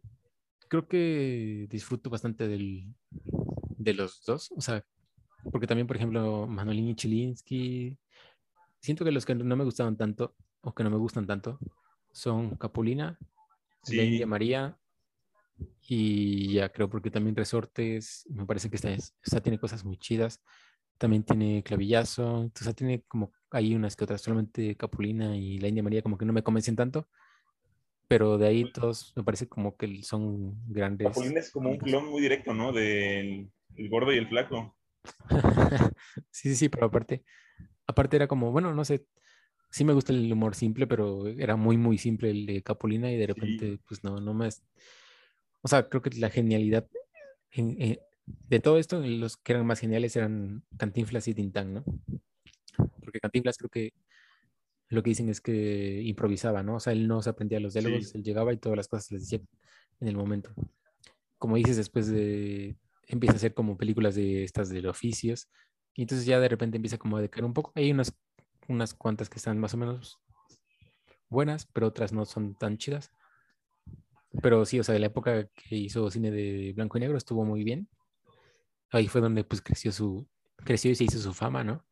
creo 0.68 0.86
que 0.86 1.66
disfruto 1.70 2.10
bastante 2.10 2.46
del, 2.48 2.94
de 3.76 3.94
los 3.94 4.22
dos. 4.24 4.50
O 4.56 4.60
sea, 4.60 4.84
porque 5.50 5.66
también, 5.66 5.86
por 5.86 5.96
ejemplo, 5.96 6.46
Manolini 6.46 6.90
y 6.90 6.94
Chilinsky, 6.94 7.98
siento 8.80 9.04
que 9.04 9.12
los 9.12 9.24
que 9.24 9.34
no 9.34 9.56
me 9.56 9.64
gustaban 9.64 9.96
tanto 9.96 10.34
o 10.60 10.74
que 10.74 10.84
no 10.84 10.90
me 10.90 10.96
gustan 10.96 11.26
tanto 11.26 11.58
son 12.12 12.56
Capulina, 12.56 13.18
sí. 13.82 14.00
India 14.00 14.26
María 14.26 14.78
y 15.82 16.52
ya 16.52 16.68
creo 16.68 16.88
porque 16.88 17.10
también 17.10 17.36
Resortes, 17.36 18.26
me 18.28 18.46
parece 18.46 18.70
que 18.70 18.76
está, 18.76 18.90
está, 18.90 19.40
tiene 19.40 19.58
cosas 19.58 19.84
muy 19.84 19.96
chidas. 19.96 20.40
También 20.98 21.22
tiene 21.22 21.62
Clavillazo, 21.62 22.42
entonces 22.42 22.74
tiene 22.74 23.02
como 23.02 23.32
hay 23.50 23.74
unas 23.74 23.96
que 23.96 24.04
otras, 24.04 24.20
solamente 24.20 24.76
Capulina 24.76 25.36
y 25.36 25.58
la 25.58 25.68
India 25.68 25.82
María 25.82 26.02
como 26.02 26.18
que 26.18 26.24
no 26.24 26.32
me 26.32 26.42
convencen 26.42 26.76
tanto. 26.76 27.08
Pero 28.08 28.38
de 28.38 28.48
ahí 28.48 28.72
todos 28.72 29.12
me 29.16 29.22
parece 29.22 29.46
como 29.46 29.76
que 29.76 30.02
son 30.02 30.56
grandes. 30.66 31.08
Capulina 31.08 31.40
es 31.40 31.50
como 31.50 31.70
un 31.70 31.78
clon 31.78 32.08
muy 32.08 32.22
directo, 32.22 32.54
¿no? 32.54 32.72
Del 32.72 33.50
el 33.76 33.88
gordo 33.88 34.12
y 34.12 34.18
el 34.18 34.28
flaco. 34.28 34.76
sí, 36.30 36.48
sí, 36.50 36.56
sí, 36.56 36.68
pero 36.68 36.86
aparte, 36.86 37.22
aparte 37.86 38.16
era 38.16 38.26
como, 38.26 38.50
bueno, 38.50 38.74
no 38.74 38.84
sé, 38.84 39.06
sí 39.70 39.84
me 39.84 39.92
gusta 39.92 40.12
el 40.12 40.30
humor 40.32 40.54
simple, 40.54 40.86
pero 40.86 41.26
era 41.28 41.56
muy, 41.56 41.76
muy 41.76 41.98
simple 41.98 42.30
el 42.30 42.46
de 42.46 42.62
Capulina 42.62 43.10
y 43.10 43.16
de 43.16 43.26
repente, 43.26 43.78
pues 43.86 44.02
no, 44.04 44.20
no 44.20 44.34
me, 44.34 44.48
o 45.62 45.68
sea, 45.68 45.88
creo 45.88 46.02
que 46.02 46.10
la 46.10 46.30
genialidad 46.30 46.86
eh, 47.56 47.98
de 48.26 48.60
todo 48.60 48.78
esto, 48.78 49.00
los 49.00 49.36
que 49.36 49.52
eran 49.52 49.66
más 49.66 49.80
geniales 49.80 50.16
eran 50.16 50.64
Cantinflas 50.76 51.28
y 51.28 51.34
Tintán, 51.34 51.74
¿no? 51.74 51.84
Porque 53.02 53.20
Cantinflas 53.20 53.56
creo 53.56 53.70
que 53.70 53.92
lo 54.88 55.02
que 55.02 55.10
dicen 55.10 55.28
es 55.28 55.40
que 55.40 56.02
improvisaba, 56.02 56.62
¿no? 56.62 56.76
O 56.76 56.80
sea, 56.80 56.92
él 56.92 57.06
no 57.06 57.22
se 57.22 57.30
aprendía 57.30 57.60
los 57.60 57.74
diálogos, 57.74 58.14
él 58.14 58.22
llegaba 58.22 58.52
y 58.52 58.56
todas 58.56 58.76
las 58.76 58.88
cosas 58.88 59.10
les 59.12 59.22
decía 59.22 59.40
en 60.00 60.08
el 60.08 60.16
momento. 60.16 60.50
Como 61.38 61.56
dices, 61.56 61.76
después 61.76 62.08
de 62.08 62.76
empieza 63.06 63.34
a 63.34 63.36
hacer 63.36 63.54
como 63.54 63.76
películas 63.76 64.14
de 64.14 64.44
estas 64.44 64.68
de 64.68 64.86
oficios 64.86 65.48
y 65.94 66.02
entonces 66.02 66.26
ya 66.26 66.38
de 66.38 66.48
repente 66.48 66.76
empieza 66.76 66.98
como 66.98 67.16
a 67.16 67.20
decaer 67.20 67.44
un 67.44 67.54
poco. 67.54 67.72
Hay 67.74 67.90
unas, 67.90 68.16
unas 68.68 68.94
cuantas 68.94 69.28
que 69.28 69.38
están 69.38 69.58
más 69.58 69.74
o 69.74 69.76
menos 69.76 70.18
buenas, 71.28 71.66
pero 71.66 71.88
otras 71.88 72.12
no 72.12 72.24
son 72.24 72.54
tan 72.54 72.78
chidas. 72.78 73.10
Pero 74.42 74.64
sí, 74.64 74.78
o 74.78 74.84
sea, 74.84 74.92
de 74.92 75.00
la 75.00 75.06
época 75.06 75.48
que 75.48 75.76
hizo 75.76 76.10
cine 76.10 76.30
de 76.30 76.72
blanco 76.74 76.98
y 76.98 77.00
negro 77.00 77.16
estuvo 77.16 77.44
muy 77.44 77.64
bien. 77.64 77.88
Ahí 78.90 79.08
fue 79.08 79.20
donde 79.20 79.44
pues 79.44 79.60
creció 79.60 79.90
su, 79.90 80.28
creció 80.64 80.90
y 80.90 80.94
se 80.94 81.04
hizo 81.04 81.18
su 81.18 81.34
fama, 81.34 81.64
¿no? 81.64 81.84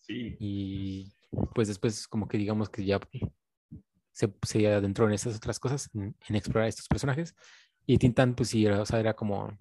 Sí. 0.00 0.36
Y 0.38 1.15
pues 1.54 1.68
después 1.68 2.08
como 2.08 2.28
que 2.28 2.38
digamos 2.38 2.68
que 2.68 2.84
ya 2.84 3.00
se, 4.12 4.32
se 4.42 4.66
adentró 4.66 5.06
en 5.06 5.14
esas 5.14 5.36
otras 5.36 5.58
cosas, 5.58 5.90
en, 5.94 6.14
explorar 6.28 6.68
estos 6.68 6.88
personajes. 6.88 7.34
Y 7.86 7.98
Tintán 7.98 8.34
pues 8.34 8.48
sí, 8.50 8.64
era, 8.66 8.80
o 8.80 8.86
sea, 8.86 9.00
era 9.00 9.14
como 9.14 9.54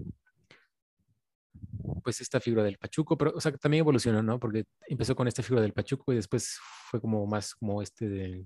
pues 2.03 2.21
esta 2.21 2.39
figura 2.39 2.63
del 2.63 2.77
pachuco, 2.77 3.17
pero 3.17 3.33
o 3.35 3.41
sea, 3.41 3.51
también 3.53 3.81
evolucionó, 3.81 4.23
¿no? 4.23 4.39
Porque 4.39 4.65
empezó 4.87 5.15
con 5.15 5.27
esta 5.27 5.43
figura 5.43 5.61
del 5.61 5.73
pachuco 5.73 6.13
y 6.13 6.15
después 6.15 6.57
fue 6.89 7.01
como 7.01 7.25
más 7.27 7.53
como 7.55 7.81
este 7.81 8.07
de, 8.07 8.45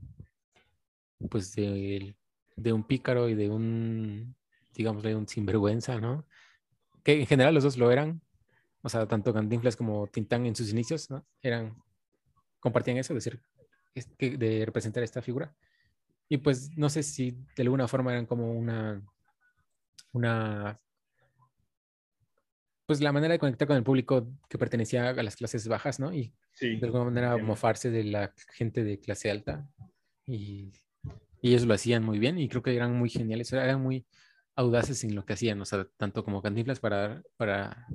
pues 1.29 1.53
del 1.53 2.15
de 2.55 2.73
un 2.73 2.83
pícaro 2.83 3.29
y 3.29 3.35
de 3.35 3.49
un, 3.49 4.35
digamos, 4.73 5.03
de 5.03 5.15
un 5.15 5.27
sinvergüenza, 5.27 5.99
¿no? 5.99 6.25
Que 7.03 7.19
en 7.19 7.27
general 7.27 7.53
los 7.53 7.63
dos 7.63 7.77
lo 7.77 7.91
eran, 7.91 8.21
o 8.81 8.89
sea, 8.89 9.07
tanto 9.07 9.33
Cantinflas 9.33 9.75
como 9.75 10.07
Tintán 10.07 10.45
en 10.45 10.55
sus 10.55 10.71
inicios, 10.71 11.09
¿no? 11.09 11.25
Eran, 11.41 11.81
compartían 12.59 12.97
eso, 12.97 13.13
de, 13.13 13.21
ser, 13.21 13.41
de 14.19 14.63
representar 14.65 15.03
esta 15.03 15.21
figura. 15.21 15.55
Y 16.27 16.37
pues 16.37 16.77
no 16.77 16.89
sé 16.89 17.03
si 17.03 17.31
de 17.55 17.63
alguna 17.63 17.87
forma 17.87 18.11
eran 18.11 18.25
como 18.25 18.51
una, 18.51 19.01
una, 20.11 20.79
pues 22.85 23.01
la 23.01 23.11
manera 23.11 23.33
de 23.33 23.39
conectar 23.39 23.67
con 23.67 23.77
el 23.77 23.83
público 23.83 24.27
que 24.47 24.57
pertenecía 24.57 25.09
a 25.09 25.23
las 25.23 25.35
clases 25.35 25.67
bajas, 25.67 25.99
¿no? 25.99 26.13
Y 26.13 26.33
de 26.59 26.79
alguna 26.83 27.05
manera 27.05 27.37
mofarse 27.37 27.89
de 27.89 28.03
la 28.03 28.33
gente 28.55 28.83
de 28.83 28.99
clase 28.99 29.31
alta. 29.31 29.67
Y 30.27 30.71
y 31.41 31.49
ellos 31.49 31.65
lo 31.65 31.73
hacían 31.73 32.03
muy 32.03 32.19
bien 32.19 32.37
y 32.37 32.49
creo 32.49 32.61
que 32.61 32.75
eran 32.75 32.97
muy 32.97 33.09
geniales, 33.09 33.51
eran 33.53 33.81
muy 33.81 34.05
audaces 34.55 35.03
en 35.03 35.15
lo 35.15 35.25
que 35.25 35.33
hacían, 35.33 35.61
o 35.61 35.65
sea, 35.65 35.87
tanto 35.97 36.23
como 36.23 36.41
Cantinflas 36.41 36.79
para, 36.79 37.21
para 37.37 37.87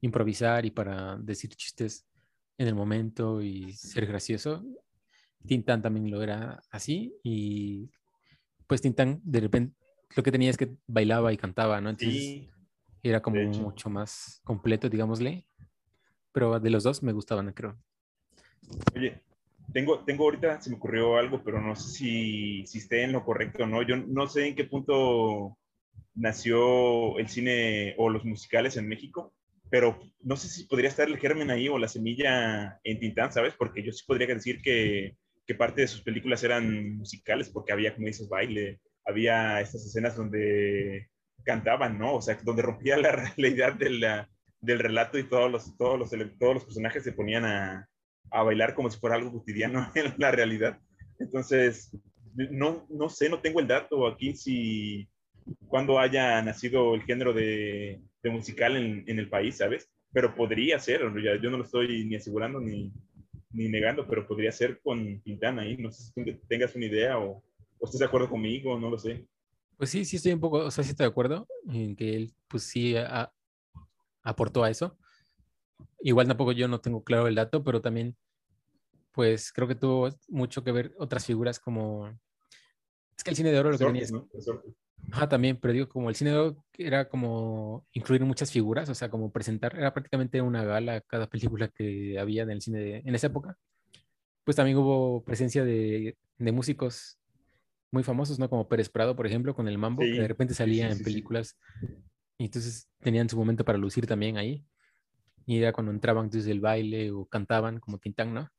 improvisar 0.00 0.64
y 0.64 0.70
para 0.70 1.16
decir 1.16 1.50
chistes 1.56 2.06
en 2.58 2.68
el 2.68 2.74
momento 2.74 3.40
y 3.40 3.72
ser 3.72 4.06
gracioso. 4.06 4.64
Tintán 5.46 5.80
también 5.80 6.10
lo 6.10 6.22
era 6.22 6.60
así 6.70 7.14
y 7.22 7.90
pues 8.66 8.82
Tintán 8.82 9.20
de 9.24 9.40
repente 9.40 9.76
lo 10.16 10.22
que 10.22 10.32
tenía 10.32 10.50
es 10.50 10.56
que 10.56 10.76
bailaba 10.86 11.32
y 11.32 11.36
cantaba, 11.36 11.80
¿no? 11.80 11.90
Entonces 11.90 12.48
era 13.02 13.22
como 13.22 13.40
mucho 13.42 13.88
más 13.88 14.40
completo, 14.44 14.88
digámosle. 14.88 15.46
Pero 16.32 16.58
de 16.58 16.70
los 16.70 16.82
dos 16.82 17.02
me 17.02 17.12
gustaban, 17.12 17.52
creo. 17.52 17.78
Oye, 18.94 19.22
tengo, 19.72 20.04
tengo 20.04 20.24
ahorita, 20.24 20.60
se 20.60 20.70
me 20.70 20.76
ocurrió 20.76 21.16
algo, 21.16 21.42
pero 21.42 21.60
no 21.60 21.74
sé 21.76 21.90
si, 21.90 22.66
si 22.66 22.78
esté 22.78 23.04
en 23.04 23.12
lo 23.12 23.24
correcto 23.24 23.64
o 23.64 23.66
no. 23.66 23.82
Yo 23.82 23.96
no 23.96 24.26
sé 24.26 24.48
en 24.48 24.54
qué 24.54 24.64
punto 24.64 25.58
nació 26.14 27.18
el 27.18 27.28
cine 27.28 27.94
o 27.98 28.08
los 28.10 28.24
musicales 28.24 28.76
en 28.76 28.88
México, 28.88 29.34
pero 29.70 29.98
no 30.20 30.36
sé 30.36 30.48
si 30.48 30.64
podría 30.64 30.88
estar 30.88 31.08
el 31.08 31.18
germen 31.18 31.50
ahí 31.50 31.68
o 31.68 31.78
la 31.78 31.88
semilla 31.88 32.80
en 32.84 32.98
Tintán, 33.00 33.32
¿sabes? 33.32 33.54
Porque 33.54 33.82
yo 33.82 33.92
sí 33.92 34.04
podría 34.06 34.26
decir 34.26 34.60
que, 34.62 35.16
que 35.46 35.54
parte 35.54 35.82
de 35.82 35.88
sus 35.88 36.02
películas 36.02 36.42
eran 36.44 36.96
musicales, 36.96 37.48
porque 37.48 37.72
había, 37.72 37.94
como 37.94 38.06
dices, 38.06 38.28
baile, 38.28 38.80
había 39.04 39.60
estas 39.60 39.84
escenas 39.84 40.16
donde 40.16 41.08
cantaban, 41.44 41.98
¿no? 41.98 42.14
O 42.14 42.22
sea, 42.22 42.38
donde 42.42 42.62
rompía 42.62 42.96
la 42.96 43.12
realidad 43.36 43.74
de 43.74 43.90
la, 43.90 44.28
del 44.60 44.78
relato 44.78 45.18
y 45.18 45.24
todos 45.24 45.50
los, 45.50 45.76
todos, 45.76 45.98
los, 45.98 46.10
todos 46.38 46.54
los 46.54 46.64
personajes 46.64 47.04
se 47.04 47.12
ponían 47.12 47.44
a, 47.44 47.88
a 48.30 48.42
bailar 48.42 48.74
como 48.74 48.90
si 48.90 48.98
fuera 48.98 49.16
algo 49.16 49.32
cotidiano 49.32 49.90
en 49.94 50.14
la 50.18 50.30
realidad. 50.30 50.78
Entonces, 51.18 51.90
no, 52.34 52.86
no 52.88 53.08
sé, 53.08 53.28
no 53.28 53.40
tengo 53.40 53.60
el 53.60 53.66
dato 53.66 54.06
aquí 54.06 54.34
si 54.34 55.08
cuando 55.68 55.98
haya 55.98 56.40
nacido 56.42 56.94
el 56.94 57.02
género 57.02 57.32
de, 57.32 58.00
de 58.22 58.30
musical 58.30 58.76
en, 58.76 59.04
en, 59.06 59.18
el 59.18 59.28
país, 59.28 59.56
¿sabes? 59.56 59.90
Pero 60.12 60.34
podría 60.34 60.78
ser, 60.78 61.00
yo 61.42 61.50
no 61.50 61.58
lo 61.58 61.64
estoy 61.64 62.04
ni 62.04 62.16
asegurando 62.16 62.60
ni, 62.60 62.92
ni 63.50 63.68
negando, 63.68 64.06
pero 64.06 64.26
podría 64.26 64.52
ser 64.52 64.80
con 64.80 65.20
Quintana 65.20 65.62
ahí. 65.62 65.76
No 65.76 65.90
sé 65.90 66.12
si 66.12 66.34
tengas 66.48 66.74
una 66.74 66.86
idea 66.86 67.18
o, 67.18 67.42
o 67.78 67.84
estés 67.84 68.00
de 68.00 68.06
acuerdo 68.06 68.28
conmigo, 68.28 68.78
no 68.78 68.90
lo 68.90 68.98
sé. 68.98 69.26
Pues 69.76 69.90
sí, 69.90 70.04
sí 70.04 70.16
estoy 70.16 70.32
un 70.32 70.40
poco, 70.40 70.58
o 70.58 70.70
sea, 70.70 70.82
sí 70.82 70.90
estoy 70.90 71.04
de 71.04 71.10
acuerdo 71.10 71.46
en 71.68 71.94
que 71.94 72.16
él, 72.16 72.34
pues 72.48 72.64
sí, 72.64 72.96
aportó 74.22 74.64
a 74.64 74.70
eso. 74.70 74.96
Igual 76.00 76.26
tampoco 76.26 76.52
yo 76.52 76.66
no 76.66 76.80
tengo 76.80 77.04
claro 77.04 77.28
el 77.28 77.36
dato, 77.36 77.62
pero 77.62 77.80
también, 77.80 78.16
pues 79.12 79.52
creo 79.52 79.68
que 79.68 79.76
tuvo 79.76 80.10
mucho 80.28 80.64
que 80.64 80.72
ver 80.72 80.94
otras 80.98 81.24
figuras 81.24 81.60
como... 81.60 82.08
Es 83.16 83.22
que 83.22 83.30
el 83.30 83.36
cine 83.36 83.52
de 83.52 83.58
oro 83.58 83.70
lo 83.70 83.78
que 83.78 83.84
tenía 83.84 84.02
es... 84.02 84.12
Ajá, 85.10 85.28
también, 85.28 85.56
pero 85.56 85.72
digo, 85.72 85.88
como 85.88 86.10
el 86.10 86.16
cine 86.16 86.54
era 86.76 87.08
como 87.08 87.86
incluir 87.92 88.22
muchas 88.24 88.52
figuras, 88.52 88.88
o 88.88 88.94
sea, 88.94 89.08
como 89.08 89.32
presentar, 89.32 89.74
era 89.76 89.92
prácticamente 89.92 90.40
una 90.42 90.64
gala 90.64 91.00
cada 91.02 91.28
película 91.28 91.68
que 91.68 92.18
había 92.18 92.42
en 92.42 92.50
el 92.50 92.60
cine 92.60 93.02
en 93.04 93.14
esa 93.14 93.28
época. 93.28 93.56
Pues 94.44 94.56
también 94.56 94.76
hubo 94.76 95.24
presencia 95.24 95.64
de, 95.64 96.16
de, 96.38 96.52
músicos 96.52 97.18
muy 97.90 98.02
famosos, 98.02 98.38
¿no? 98.38 98.50
Como 98.50 98.68
Pérez 98.68 98.88
Prado, 98.88 99.16
por 99.16 99.26
ejemplo, 99.26 99.54
con 99.54 99.68
el 99.68 99.78
Mambo, 99.78 100.02
que 100.02 100.20
de 100.20 100.28
repente 100.28 100.54
salía 100.54 100.90
en 100.90 101.02
películas 101.02 101.58
y 102.38 102.44
entonces 102.46 102.88
tenían 103.00 103.28
su 103.28 103.36
momento 103.36 103.64
para 103.64 103.78
lucir 103.78 104.06
también 104.06 104.36
ahí. 104.36 104.64
Y 105.46 105.58
era 105.58 105.72
cuando 105.72 105.92
entraban 105.92 106.28
desde 106.28 106.52
el 106.52 106.60
baile 106.60 107.10
o 107.10 107.24
cantaban 107.26 107.80
como 107.80 107.98
Tintán, 107.98 108.34
¿no? 108.34 108.50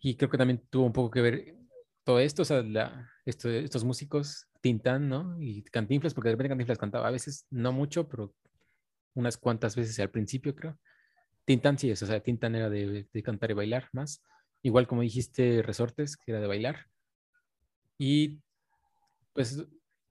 Y 0.00 0.16
creo 0.16 0.28
que 0.28 0.36
también 0.36 0.62
tuvo 0.68 0.84
un 0.84 0.92
poco 0.92 1.10
que 1.10 1.22
ver 1.22 1.56
todo 2.04 2.20
esto, 2.20 2.42
o 2.42 2.44
sea, 2.44 2.62
la, 2.62 3.10
estos 3.24 3.84
músicos, 3.84 4.48
Tintán, 4.60 5.08
¿no? 5.08 5.40
Y 5.40 5.62
Cantinflas, 5.62 6.14
porque 6.14 6.28
de 6.28 6.34
repente 6.34 6.50
Cantinflas 6.50 6.78
cantaba, 6.78 7.08
a 7.08 7.12
veces 7.12 7.46
no 7.50 7.72
mucho, 7.72 8.08
pero 8.08 8.34
unas 9.14 9.36
cuantas 9.36 9.76
veces 9.76 9.98
al 10.00 10.10
principio, 10.10 10.54
creo. 10.54 10.78
Tintán 11.44 11.78
sí 11.78 11.90
es, 11.90 12.02
o 12.02 12.06
sea, 12.06 12.20
Tintán 12.20 12.54
era 12.54 12.70
de, 12.70 13.06
cantar 13.22 13.50
y 13.50 13.54
bailar 13.54 13.88
más. 13.92 14.22
Igual 14.62 14.86
como 14.86 15.02
dijiste, 15.02 15.62
Resortes, 15.62 16.16
que 16.16 16.32
era 16.32 16.40
de 16.40 16.46
bailar. 16.46 16.86
Y 17.98 18.40
pues, 19.34 19.64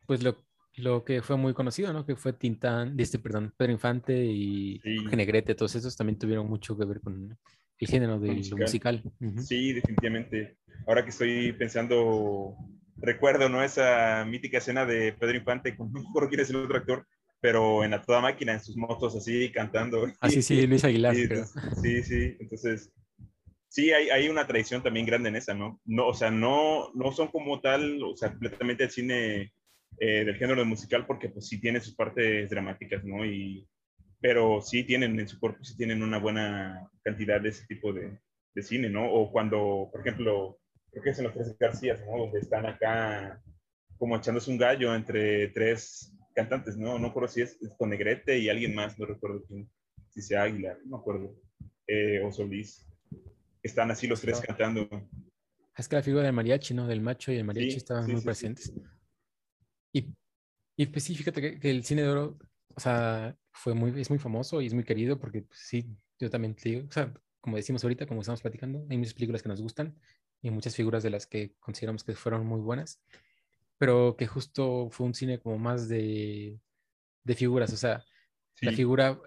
pues 0.05 0.23
lo, 0.23 0.37
lo 0.75 1.03
que 1.03 1.21
fue 1.21 1.37
muy 1.37 1.53
conocido, 1.53 1.91
¿no? 1.91 2.05
Que 2.05 2.15
fue 2.15 2.33
Tintán, 2.33 2.99
este, 2.99 3.19
perdón, 3.19 3.53
Pedro 3.57 3.73
Infante 3.73 4.25
y 4.25 4.79
Genegrete, 5.09 5.55
todos 5.55 5.75
esos 5.75 5.95
también 5.95 6.19
tuvieron 6.19 6.47
mucho 6.47 6.77
que 6.77 6.85
ver 6.85 7.01
con 7.01 7.37
el 7.79 7.87
género 7.87 8.19
del 8.19 8.43
musical. 8.55 9.03
Sí, 9.39 9.73
definitivamente. 9.73 10.57
Ahora 10.87 11.03
que 11.03 11.09
estoy 11.09 11.53
pensando, 11.53 12.55
recuerdo, 13.03 13.49
¿no? 13.49 13.63
Esa 13.63 14.25
mítica 14.25 14.57
escena 14.57 14.85
de 14.85 15.13
Pedro 15.13 15.37
Infante, 15.37 15.75
con, 15.75 15.91
no 15.91 16.01
recuerdo 16.01 16.29
quién 16.29 16.41
es 16.41 16.49
el 16.49 16.55
otro 16.55 16.77
actor, 16.77 17.05
pero 17.41 17.83
en 17.83 17.93
a 17.93 18.01
toda 18.01 18.21
máquina, 18.21 18.53
en 18.53 18.61
sus 18.61 18.77
motos 18.77 19.15
así, 19.15 19.51
cantando. 19.51 20.07
Ah, 20.21 20.29
sí, 20.29 20.65
Luis 20.65 20.85
Aguilar. 20.85 21.13
Sí, 21.83 22.01
sí, 22.03 22.37
entonces, 22.39 22.91
sí, 23.67 23.91
hay, 23.91 24.09
hay, 24.09 24.29
una 24.29 24.47
tradición 24.47 24.81
también 24.81 25.05
grande 25.05 25.29
en 25.29 25.35
esa, 25.35 25.53
¿no? 25.53 25.81
no 25.83 26.07
o 26.07 26.13
sea, 26.13 26.31
no, 26.31 26.91
no 26.93 27.11
son 27.11 27.27
como 27.27 27.59
tal, 27.59 28.01
o 28.01 28.15
sea, 28.15 28.29
completamente 28.29 28.85
el 28.85 28.91
cine 28.91 29.53
eh, 29.99 30.23
del 30.23 30.37
género 30.37 30.61
de 30.61 30.67
musical, 30.67 31.05
porque 31.05 31.29
pues 31.29 31.47
sí 31.47 31.59
tiene 31.59 31.81
sus 31.81 31.95
partes 31.95 32.49
dramáticas, 32.49 33.03
¿no? 33.03 33.25
Y, 33.25 33.67
pero 34.21 34.61
sí 34.61 34.85
tienen 34.85 35.19
en 35.19 35.27
su 35.27 35.37
cuerpo, 35.37 35.61
sí 35.65 35.75
tienen 35.75 36.01
una 36.01 36.19
buena 36.19 36.89
cantidad 37.03 37.41
de 37.41 37.49
ese 37.49 37.65
tipo 37.67 37.91
de, 37.91 38.17
de 38.55 38.63
cine, 38.63 38.89
¿no? 38.89 39.11
O 39.11 39.29
cuando, 39.31 39.89
por 39.91 39.99
ejemplo, 39.99 40.59
creo 40.93 41.03
que 41.03 41.09
es 41.09 41.17
en 41.17 41.25
los 41.25 41.33
tres 41.33 41.57
García, 41.57 41.97
¿no? 42.05 42.19
Donde 42.19 42.39
están 42.39 42.65
acá 42.65 43.41
como 43.97 44.15
echándose 44.15 44.51
un 44.51 44.57
gallo 44.57 44.93
entre 44.93 45.47
tres 45.49 46.15
cantantes, 46.35 46.77
¿no? 46.77 46.99
No 46.99 47.07
recuerdo 47.07 47.29
si 47.29 47.41
es, 47.41 47.57
con 47.77 47.89
Negrete 47.89 48.37
y 48.37 48.49
alguien 48.49 48.75
más, 48.75 48.97
no 48.99 49.05
recuerdo 49.05 49.43
quién, 49.47 49.69
si 50.09 50.21
sea 50.21 50.43
Aguilar, 50.43 50.77
no 50.85 50.97
me 50.97 51.01
acuerdo, 51.01 51.35
eh, 51.87 52.21
o 52.23 52.31
Solís. 52.31 52.85
Están 53.61 53.91
así 53.91 54.07
los 54.07 54.21
tres 54.21 54.41
cantando. 54.41 54.87
Es 55.75 55.87
que 55.87 55.95
la 55.95 56.03
figura 56.03 56.23
del 56.23 56.33
mariachi, 56.33 56.73
¿no? 56.73 56.87
Del 56.87 57.01
macho 57.01 57.31
y 57.31 57.37
el 57.37 57.45
mariachi 57.45 57.77
estaban 57.77 58.11
muy 58.11 58.21
presentes. 58.21 58.73
Y, 59.93 60.13
y 60.75 60.85
pues 60.87 61.03
sí, 61.03 61.15
fíjate 61.15 61.59
que, 61.59 61.69
el 61.69 61.83
cine 61.83 62.03
de 62.03 62.09
oro, 62.09 62.37
o 62.75 62.79
sea, 62.79 63.35
fue 63.51 63.73
muy, 63.73 63.99
es 63.99 64.09
muy 64.09 64.19
famoso 64.19 64.61
y 64.61 64.67
es 64.67 64.73
muy 64.73 64.83
querido 64.83 65.19
porque 65.19 65.43
pues, 65.43 65.59
sí, 65.59 65.87
yo 66.19 66.29
también 66.29 66.55
te 66.55 66.69
digo, 66.69 66.87
o 66.87 66.91
sea, 66.91 67.13
como 67.39 67.57
decimos 67.57 67.83
ahorita, 67.83 68.05
como 68.05 68.21
estamos 68.21 68.41
platicando, 68.41 68.85
hay 68.89 68.97
muchas 68.97 69.13
películas 69.13 69.41
que 69.41 69.49
nos 69.49 69.61
gustan 69.61 69.97
y 70.43 70.51
muchas 70.51 70.75
figuras 70.75 71.01
de 71.01 71.09
las 71.09 71.25
que 71.25 71.55
consideramos 71.59 72.03
que 72.03 72.13
fueron 72.13 72.45
muy 72.45 72.59
buenas, 72.59 73.01
pero 73.79 74.15
que 74.15 74.27
justo 74.27 74.89
fue 74.91 75.07
un 75.07 75.15
cine 75.15 75.39
como 75.39 75.57
más 75.57 75.87
de, 75.87 76.59
de 77.23 77.35
figuras, 77.35 77.73
o 77.73 77.77
sea, 77.77 78.03
la 78.61 78.71
figura 78.71 79.19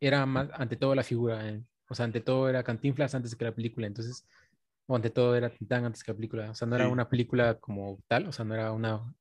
era 0.00 0.24
más, 0.24 0.48
ante 0.54 0.76
todo 0.76 0.94
la 0.94 1.02
figura, 1.02 1.46
eh, 1.46 1.62
o 1.88 1.94
sea, 1.94 2.06
ante 2.06 2.20
todo 2.20 2.48
era 2.48 2.62
Cantinflas 2.62 3.14
antes 3.14 3.36
que 3.36 3.44
la 3.44 3.54
película, 3.54 3.86
entonces, 3.86 4.24
o 4.86 4.96
ante 4.96 5.10
todo 5.10 5.36
era 5.36 5.50
Tintán 5.50 5.84
antes 5.84 6.02
que 6.02 6.12
la 6.12 6.16
película, 6.16 6.50
o 6.50 6.54
sea, 6.54 6.66
no 6.66 6.76
era 6.76 6.88
una 6.88 7.08
película 7.08 7.58
como 7.58 8.02
tal, 8.08 8.26
o 8.28 8.32
sea, 8.32 8.44
no 8.44 8.54
era 8.54 8.72
una 8.72 9.14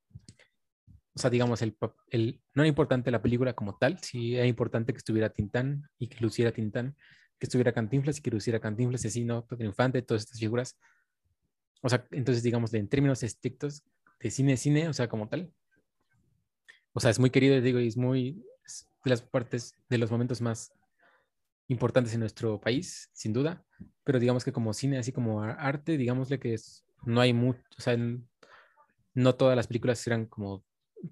o 1.20 1.22
sea, 1.22 1.30
digamos, 1.30 1.62
el, 1.62 1.76
el, 2.12 2.42
no 2.54 2.64
era 2.64 2.70
importante 2.70 3.12
la 3.12 3.22
película 3.22 3.54
como 3.54 3.78
tal, 3.78 4.00
sí 4.00 4.38
era 4.38 4.46
importante 4.46 4.94
que 4.94 5.00
estuviera 5.00 5.30
Tintán 5.30 5.90
y 5.98 6.08
que 6.08 6.20
luciera 6.22 6.54
Tintán, 6.54 6.96
que 7.38 7.46
estuviera 7.46 7.74
Cantinflas 7.74 8.20
y 8.20 8.22
que 8.22 8.32
luciera 8.32 8.62
Cantinflas, 8.62 9.04
así, 9.04 9.26
¿no? 9.26 9.46
Pedro 9.46 9.66
Infante, 9.66 10.02
todas 10.02 10.24
estas 10.24 10.40
figuras. 10.40 10.78
O 11.82 11.90
sea, 11.90 12.06
entonces, 12.12 12.44
digamos, 12.44 12.74
en 12.74 12.88
términos 12.88 13.24
estrictos 13.24 13.84
de 14.20 14.32
cine, 14.32 14.58
cine, 14.58 14.88
o 14.90 14.94
sea, 14.94 15.08
como 15.08 15.28
tal. 15.28 15.52
O 16.94 17.00
sea, 17.00 17.12
es 17.12 17.20
muy 17.20 17.30
querido, 17.30 17.60
digo, 17.62 17.80
y 17.80 17.88
es 17.88 17.98
muy, 17.98 18.44
de 19.04 19.10
las 19.10 19.22
partes, 19.22 19.76
de 19.90 19.98
los 19.98 20.12
momentos 20.12 20.42
más 20.42 20.74
importantes 21.68 22.14
en 22.14 22.20
nuestro 22.20 22.60
país, 22.60 23.10
sin 23.14 23.32
duda. 23.32 23.64
Pero 24.04 24.20
digamos 24.20 24.44
que 24.44 24.52
como 24.52 24.74
cine, 24.74 24.98
así 24.98 25.12
como 25.12 25.42
arte, 25.42 25.98
digámosle 25.98 26.40
que 26.40 26.54
es, 26.54 26.86
no 27.06 27.22
hay 27.22 27.34
mucho, 27.34 27.62
o 27.78 27.82
sea, 27.82 27.98
no 29.14 29.36
todas 29.36 29.56
las 29.56 29.68
películas 29.68 30.06
eran 30.08 30.26
como 30.26 30.64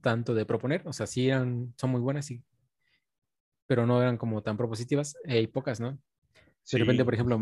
tanto 0.02 0.34
de 0.34 0.46
proponer, 0.46 0.82
o 0.86 0.94
sea, 0.94 1.08
sí 1.08 1.28
eran, 1.28 1.74
son 1.78 1.92
muy 1.92 2.02
buenas, 2.02 2.26
sí, 2.26 2.44
pero 3.68 3.86
no 3.86 4.02
eran 4.02 4.18
como 4.18 4.42
tan 4.42 4.58
propositivas, 4.58 5.16
hay 5.26 5.48
pocas, 5.48 5.80
¿no? 5.80 5.98
de 6.70 6.80
repente, 6.80 7.06
por 7.06 7.14
ejemplo, 7.14 7.40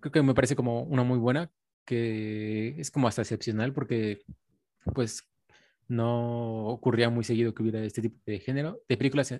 creo 0.00 0.12
que 0.12 0.22
me 0.22 0.32
parece 0.32 0.56
como 0.56 0.84
una 0.84 1.02
muy 1.02 1.18
buena, 1.18 1.50
que 1.84 2.80
es 2.80 2.90
como 2.90 3.08
hasta 3.08 3.22
excepcional 3.22 3.72
porque 3.72 4.22
pues 4.94 5.28
no 5.88 6.66
ocurría 6.66 7.10
muy 7.10 7.24
seguido 7.24 7.54
que 7.54 7.62
hubiera 7.62 7.84
este 7.84 8.02
tipo 8.02 8.18
de 8.26 8.40
género, 8.40 8.82
de 8.88 8.96
películas 8.96 9.34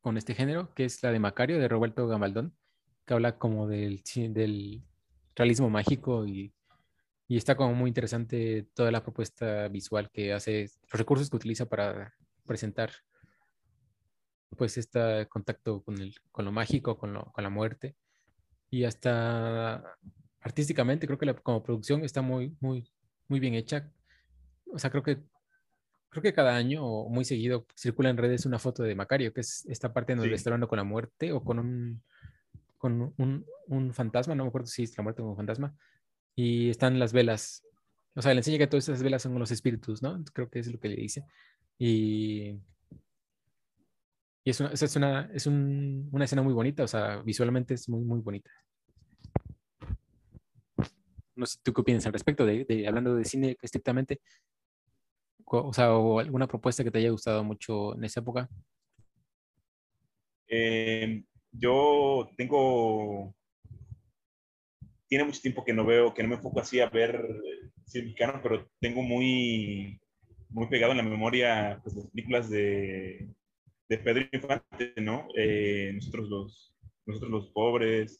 con 0.00 0.16
este 0.16 0.34
género, 0.34 0.74
que 0.74 0.84
es 0.84 1.02
la 1.02 1.12
de 1.12 1.18
Macario, 1.18 1.58
de 1.58 1.68
Roberto 1.68 2.06
Gambaldón, 2.06 2.54
que 3.04 3.14
habla 3.14 3.38
como 3.38 3.66
del, 3.68 4.02
del 4.32 4.82
realismo 5.34 5.70
mágico 5.70 6.26
y 6.26 6.52
y 7.28 7.36
está 7.36 7.56
como 7.56 7.74
muy 7.74 7.88
interesante 7.88 8.66
toda 8.74 8.90
la 8.90 9.02
propuesta 9.02 9.68
visual 9.68 10.10
que 10.10 10.32
hace, 10.32 10.70
los 10.90 10.98
recursos 10.98 11.28
que 11.28 11.36
utiliza 11.36 11.66
para 11.66 12.14
presentar 12.46 12.90
pues 14.56 14.78
este 14.78 15.28
contacto 15.28 15.82
con, 15.82 16.00
el, 16.00 16.14
con 16.32 16.46
lo 16.46 16.52
mágico, 16.52 16.96
con, 16.96 17.12
lo, 17.12 17.24
con 17.26 17.44
la 17.44 17.50
muerte. 17.50 17.96
Y 18.70 18.84
hasta 18.84 19.84
artísticamente 20.40 21.06
creo 21.06 21.18
que 21.18 21.26
la, 21.26 21.34
como 21.34 21.62
producción 21.62 22.04
está 22.04 22.22
muy, 22.22 22.56
muy, 22.60 22.90
muy 23.28 23.40
bien 23.40 23.54
hecha. 23.54 23.90
O 24.72 24.78
sea, 24.78 24.90
creo 24.90 25.02
que, 25.02 25.18
creo 26.10 26.22
que 26.22 26.32
cada 26.32 26.56
año 26.56 26.84
o 26.84 27.08
muy 27.08 27.24
seguido 27.24 27.66
circula 27.76 28.10
en 28.10 28.16
redes 28.16 28.46
una 28.46 28.58
foto 28.58 28.82
de 28.82 28.94
Macario, 28.94 29.32
que 29.32 29.40
es 29.40 29.66
esta 29.66 29.92
parte 29.92 30.14
donde 30.14 30.34
está 30.34 30.50
hablando 30.50 30.68
con 30.68 30.78
la 30.78 30.84
muerte 30.84 31.32
o 31.32 31.42
con 31.42 31.58
un, 31.58 32.02
con 32.76 33.14
un, 33.16 33.46
un 33.66 33.94
fantasma, 33.94 34.34
no 34.34 34.44
me 34.44 34.48
acuerdo 34.48 34.66
si 34.66 34.84
es 34.84 34.96
la 34.96 35.02
muerte 35.02 35.22
o 35.22 35.30
un 35.30 35.36
fantasma, 35.36 35.74
y 36.34 36.70
están 36.70 36.98
las 36.98 37.12
velas. 37.12 37.64
O 38.14 38.22
sea, 38.22 38.32
le 38.32 38.40
enseña 38.40 38.58
que 38.58 38.66
todas 38.66 38.88
esas 38.88 39.02
velas 39.02 39.22
son 39.22 39.38
los 39.38 39.50
espíritus, 39.50 40.02
¿no? 40.02 40.22
Creo 40.32 40.48
que 40.50 40.58
es 40.60 40.72
lo 40.72 40.78
que 40.78 40.88
le 40.88 40.96
dice. 40.96 41.24
Y, 41.78 42.60
y 44.44 44.50
es, 44.50 44.60
una, 44.60 44.70
es, 44.70 44.96
una, 44.96 45.30
es 45.32 45.46
un, 45.46 46.08
una 46.12 46.24
escena 46.24 46.42
muy 46.42 46.52
bonita, 46.52 46.84
o 46.84 46.88
sea, 46.88 47.22
visualmente 47.22 47.74
es 47.74 47.88
muy, 47.88 48.04
muy 48.04 48.20
bonita. 48.20 48.50
No 51.38 51.46
sé, 51.46 51.58
¿tú 51.62 51.72
qué 51.72 51.80
opinas 51.80 52.04
al 52.04 52.12
respecto 52.12 52.44
de, 52.44 52.84
hablando 52.86 53.14
de 53.14 53.24
cine 53.24 53.56
estrictamente? 53.62 54.20
O 55.44 55.72
sea, 55.72 55.94
o 55.94 56.18
alguna 56.18 56.48
propuesta 56.48 56.82
que 56.82 56.90
te 56.90 56.98
haya 56.98 57.10
gustado 57.10 57.44
mucho 57.44 57.94
en 57.94 58.04
esa 58.04 58.20
época. 58.20 58.48
Eh, 60.48 61.22
yo 61.52 62.28
tengo 62.36 63.34
tiene 65.06 65.24
mucho 65.24 65.40
tiempo 65.40 65.64
que 65.64 65.72
no 65.72 65.86
veo, 65.86 66.12
que 66.12 66.22
no 66.22 66.28
me 66.28 66.34
enfoco 66.34 66.60
así 66.60 66.80
a 66.80 66.90
ver 66.90 67.24
cine 67.86 68.04
mexicano, 68.04 68.40
pero 68.42 68.68
tengo 68.80 69.02
muy, 69.02 70.00
muy 70.50 70.66
pegado 70.66 70.92
en 70.92 70.98
la 70.98 71.04
memoria 71.04 71.80
pues, 71.82 71.96
las 71.96 72.06
películas 72.08 72.50
de, 72.50 73.28
de 73.88 73.98
Pedro 73.98 74.26
Infante, 74.32 74.92
¿no? 75.00 75.28
Eh, 75.36 75.92
nosotros, 75.94 76.28
los, 76.28 76.74
nosotros 77.06 77.30
los 77.30 77.46
pobres, 77.52 78.18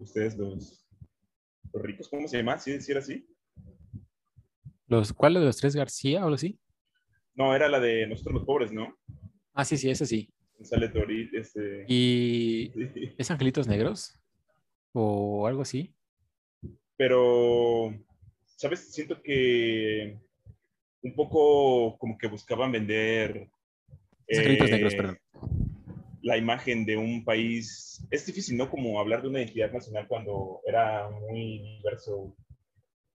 ustedes 0.00 0.36
los, 0.36 0.83
los 1.74 1.82
ricos, 1.82 2.08
¿cómo 2.08 2.26
se 2.26 2.38
llama? 2.38 2.58
¿Sí, 2.58 2.78
era 2.88 3.00
así? 3.00 3.26
¿Los, 4.86 5.12
¿Cuál 5.12 5.34
de 5.34 5.40
los 5.40 5.58
tres 5.58 5.76
García 5.76 6.20
o 6.20 6.24
algo 6.24 6.36
así? 6.36 6.58
No, 7.34 7.54
era 7.54 7.68
la 7.68 7.80
de 7.80 8.06
nosotros 8.06 8.34
los 8.34 8.44
pobres, 8.44 8.72
¿no? 8.72 8.96
Ah, 9.52 9.64
sí, 9.64 9.76
sí, 9.76 9.90
esa 9.90 10.06
sí. 10.06 10.32
Sale 10.62 10.88
Torit, 10.88 11.34
este... 11.34 11.84
¿Y 11.88 12.72
es 13.18 13.30
Angelitos 13.30 13.68
Negros? 13.68 14.18
¿O 14.92 15.46
algo 15.46 15.62
así? 15.62 15.94
pero, 16.96 17.94
¿sabes? 18.56 18.92
Siento 18.92 19.20
que 19.22 20.18
un 21.02 21.14
poco 21.14 21.98
como 21.98 22.16
que 22.16 22.28
buscaban 22.28 22.72
vender 22.72 23.48
negros, 24.28 24.94
eh, 24.94 25.16
la 26.24 26.38
imagen 26.38 26.86
de 26.86 26.96
un 26.96 27.22
país. 27.22 28.02
Es 28.10 28.24
difícil, 28.24 28.56
¿no? 28.56 28.70
Como 28.70 28.98
hablar 28.98 29.20
de 29.20 29.28
una 29.28 29.40
identidad 29.40 29.70
nacional 29.70 30.08
cuando 30.08 30.62
era 30.66 31.10
muy 31.10 31.76
diverso 31.76 32.34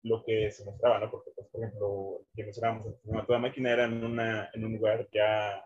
lo 0.02 0.24
que 0.24 0.50
se 0.50 0.64
mostraba, 0.64 0.98
¿no? 0.98 1.10
Porque, 1.10 1.30
pues, 1.36 1.46
por 1.48 1.62
ejemplo, 1.62 2.26
que 2.34 2.42
mencionábamos, 2.42 2.96
toda 3.26 3.38
máquina 3.38 3.70
era 3.70 3.84
en, 3.84 4.04
una, 4.04 4.50
en 4.52 4.64
un 4.64 4.72
lugar 4.72 5.08
ya 5.12 5.62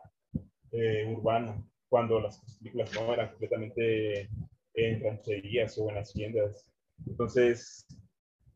eh, 0.72 1.06
urbano, 1.08 1.66
cuando 1.88 2.20
las 2.20 2.38
películas 2.58 2.92
no 2.94 3.14
eran 3.14 3.30
completamente 3.30 4.28
en 4.74 5.02
rancherías 5.02 5.78
o 5.78 5.88
en 5.90 5.96
haciendas. 5.96 6.70
Entonces, 7.06 7.86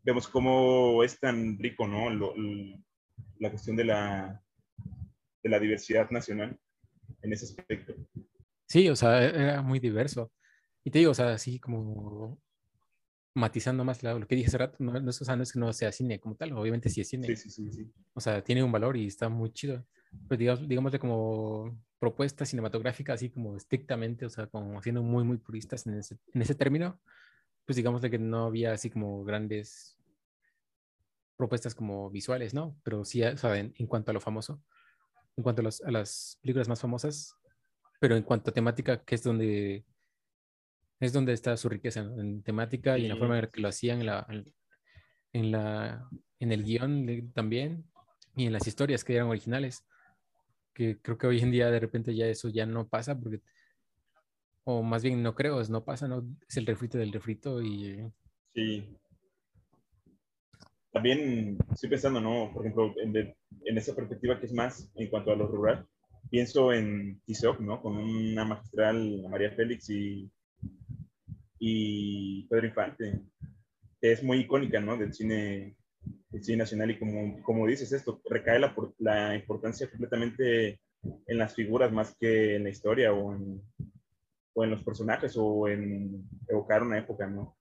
vemos 0.02 0.28
cómo 0.28 1.02
es 1.02 1.18
tan 1.18 1.58
rico, 1.58 1.86
¿no? 1.88 2.10
la 3.38 3.50
cuestión 3.50 3.76
de 3.76 3.84
la, 3.84 4.42
de 5.42 5.50
la 5.50 5.58
diversidad 5.58 6.10
nacional 6.10 6.58
en 7.22 7.32
ese 7.32 7.46
aspecto. 7.46 7.94
Sí, 8.66 8.88
o 8.88 8.96
sea, 8.96 9.22
era 9.24 9.62
muy 9.62 9.78
diverso. 9.78 10.32
Y 10.82 10.90
te 10.90 10.98
digo, 10.98 11.12
o 11.12 11.14
sea, 11.14 11.32
así 11.32 11.58
como 11.58 12.38
matizando 13.34 13.84
más 13.84 14.02
lo 14.02 14.26
que 14.26 14.36
dije 14.36 14.48
hace 14.48 14.58
rato, 14.58 14.76
no, 14.78 15.10
es, 15.10 15.20
o 15.20 15.24
sea, 15.24 15.36
no 15.36 15.42
es 15.42 15.52
que 15.52 15.58
no 15.58 15.72
sea 15.72 15.90
cine 15.90 16.20
como 16.20 16.36
tal, 16.36 16.52
obviamente 16.52 16.88
sí 16.88 17.00
es 17.00 17.08
cine. 17.08 17.26
Sí, 17.26 17.36
sí, 17.36 17.50
sí, 17.50 17.72
sí. 17.72 17.92
O 18.14 18.20
sea, 18.20 18.42
tiene 18.42 18.62
un 18.62 18.70
valor 18.70 18.96
y 18.96 19.06
está 19.06 19.28
muy 19.28 19.52
chido. 19.52 19.84
Pero 20.28 20.38
digamos, 20.38 20.68
digámosle 20.68 20.98
como 21.00 21.76
propuesta 21.98 22.44
cinematográfica, 22.44 23.14
así 23.14 23.30
como 23.30 23.56
estrictamente, 23.56 24.26
o 24.26 24.30
sea, 24.30 24.46
como 24.46 24.80
siendo 24.82 25.02
muy, 25.02 25.24
muy 25.24 25.38
puristas 25.38 25.86
en 25.86 25.98
ese, 25.98 26.18
en 26.32 26.42
ese 26.42 26.54
término, 26.54 27.00
pues 27.64 27.76
digámosle 27.76 28.10
que 28.10 28.18
no 28.18 28.46
había 28.46 28.72
así 28.72 28.90
como 28.90 29.24
grandes 29.24 29.98
propuestas 31.36 31.74
como 31.74 32.10
visuales, 32.10 32.54
¿no? 32.54 32.78
Pero 32.84 33.04
sí, 33.04 33.22
o 33.22 33.36
sea, 33.36 33.58
en, 33.58 33.72
cuanto 33.86 34.10
a 34.10 34.14
lo 34.14 34.20
famoso, 34.20 34.62
en 35.36 35.42
cuanto 35.42 35.62
a, 35.62 35.70
a, 35.86 35.90
las 35.90 36.38
películas 36.42 36.68
más 36.68 36.80
famosas, 36.80 37.36
pero 38.00 38.16
en 38.16 38.22
cuanto 38.22 38.50
a 38.50 38.54
temática, 38.54 39.02
que 39.02 39.14
es 39.14 39.22
donde 39.22 39.84
es 41.00 41.12
donde 41.12 41.32
está 41.32 41.56
su 41.56 41.68
riqueza 41.68 42.00
en 42.00 42.42
temática 42.42 42.98
y 42.98 43.04
en 43.04 43.10
la 43.10 43.16
forma 43.16 43.38
en 43.38 43.46
que 43.48 43.60
lo 43.60 43.68
hacían 43.68 44.00
en 44.00 44.06
la, 44.06 44.26
en, 45.32 45.50
la, 45.50 46.08
en 46.38 46.52
el 46.52 46.64
guion 46.64 47.32
también 47.34 47.84
y 48.36 48.46
en 48.46 48.52
las 48.52 48.66
historias 48.66 49.04
que 49.04 49.14
eran 49.14 49.28
originales. 49.28 49.86
Que 50.72 50.98
creo 51.00 51.18
que 51.18 51.26
hoy 51.26 51.40
en 51.40 51.50
día 51.50 51.70
de 51.70 51.80
repente 51.80 52.14
ya 52.14 52.26
eso 52.26 52.48
ya 52.48 52.66
no 52.66 52.88
pasa 52.88 53.18
porque, 53.18 53.40
o 54.64 54.82
más 54.82 55.02
bien 55.02 55.22
no 55.22 55.34
creo, 55.34 55.60
es 55.60 55.70
no 55.70 55.84
pasa, 55.84 56.08
¿no? 56.08 56.24
Es 56.48 56.56
el 56.56 56.66
refrito 56.66 56.98
del 56.98 57.12
refrito 57.12 57.62
y... 57.62 58.10
Sí. 58.54 58.88
También 60.92 61.58
estoy 61.72 61.90
pensando, 61.90 62.20
¿no? 62.20 62.52
Por 62.52 62.64
ejemplo, 62.64 62.94
en, 63.02 63.16
en 63.16 63.78
esa 63.78 63.94
perspectiva 63.94 64.38
que 64.38 64.46
es 64.46 64.52
más 64.52 64.90
en 64.94 65.10
cuanto 65.10 65.32
a 65.32 65.36
lo 65.36 65.48
rural, 65.48 65.86
pienso 66.30 66.72
en 66.72 67.20
Tizoc, 67.24 67.60
¿no? 67.60 67.80
Con 67.80 67.96
una 67.96 68.44
magistral 68.44 69.24
María 69.28 69.50
Félix 69.52 69.90
y 69.90 70.30
y 71.66 72.42
Pedro 72.48 72.66
Infante, 72.66 73.22
que 73.98 74.12
es 74.12 74.22
muy 74.22 74.40
icónica, 74.40 74.80
¿no? 74.80 74.98
Del 74.98 75.14
cine, 75.14 75.74
del 76.28 76.44
cine 76.44 76.58
nacional 76.58 76.90
y 76.90 76.98
como, 76.98 77.42
como 77.42 77.66
dices 77.66 77.90
esto, 77.92 78.20
recae 78.28 78.58
la, 78.58 78.74
la 78.98 79.34
importancia 79.34 79.88
completamente 79.88 80.78
en 81.26 81.38
las 81.38 81.54
figuras 81.54 81.90
más 81.90 82.14
que 82.20 82.56
en 82.56 82.64
la 82.64 82.68
historia 82.68 83.14
o 83.14 83.34
en, 83.34 83.62
o 84.52 84.64
en 84.64 84.70
los 84.72 84.84
personajes 84.84 85.34
o 85.38 85.66
en 85.66 86.28
evocar 86.48 86.82
una 86.82 86.98
época, 86.98 87.26
¿no? 87.26 87.56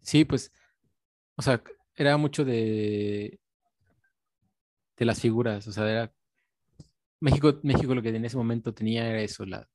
Sí, 0.00 0.24
pues, 0.24 0.52
o 1.34 1.42
sea, 1.42 1.60
era 1.96 2.16
mucho 2.16 2.44
de, 2.44 3.40
de 4.96 5.04
las 5.04 5.20
figuras, 5.20 5.66
o 5.66 5.72
sea, 5.72 5.90
era 5.90 6.14
México, 7.24 7.58
México 7.62 7.94
lo 7.94 8.02
que 8.02 8.10
en 8.10 8.24
ese 8.26 8.36
momento 8.36 8.74
tenía 8.74 9.08
era 9.08 9.22
eso, 9.22 9.46
la, 9.46 9.66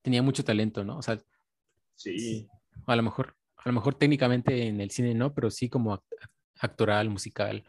tenía 0.00 0.22
mucho 0.22 0.44
talento, 0.44 0.84
¿no? 0.84 0.98
O 0.98 1.02
sea, 1.02 1.20
sí. 1.96 2.46
A 2.86 2.94
lo 2.94 3.02
mejor, 3.02 3.34
a 3.56 3.68
lo 3.68 3.72
mejor 3.72 3.96
técnicamente 3.96 4.68
en 4.68 4.80
el 4.80 4.92
cine 4.92 5.12
no, 5.12 5.34
pero 5.34 5.50
sí 5.50 5.68
como 5.68 6.04
actoral, 6.60 7.10
musical, 7.10 7.64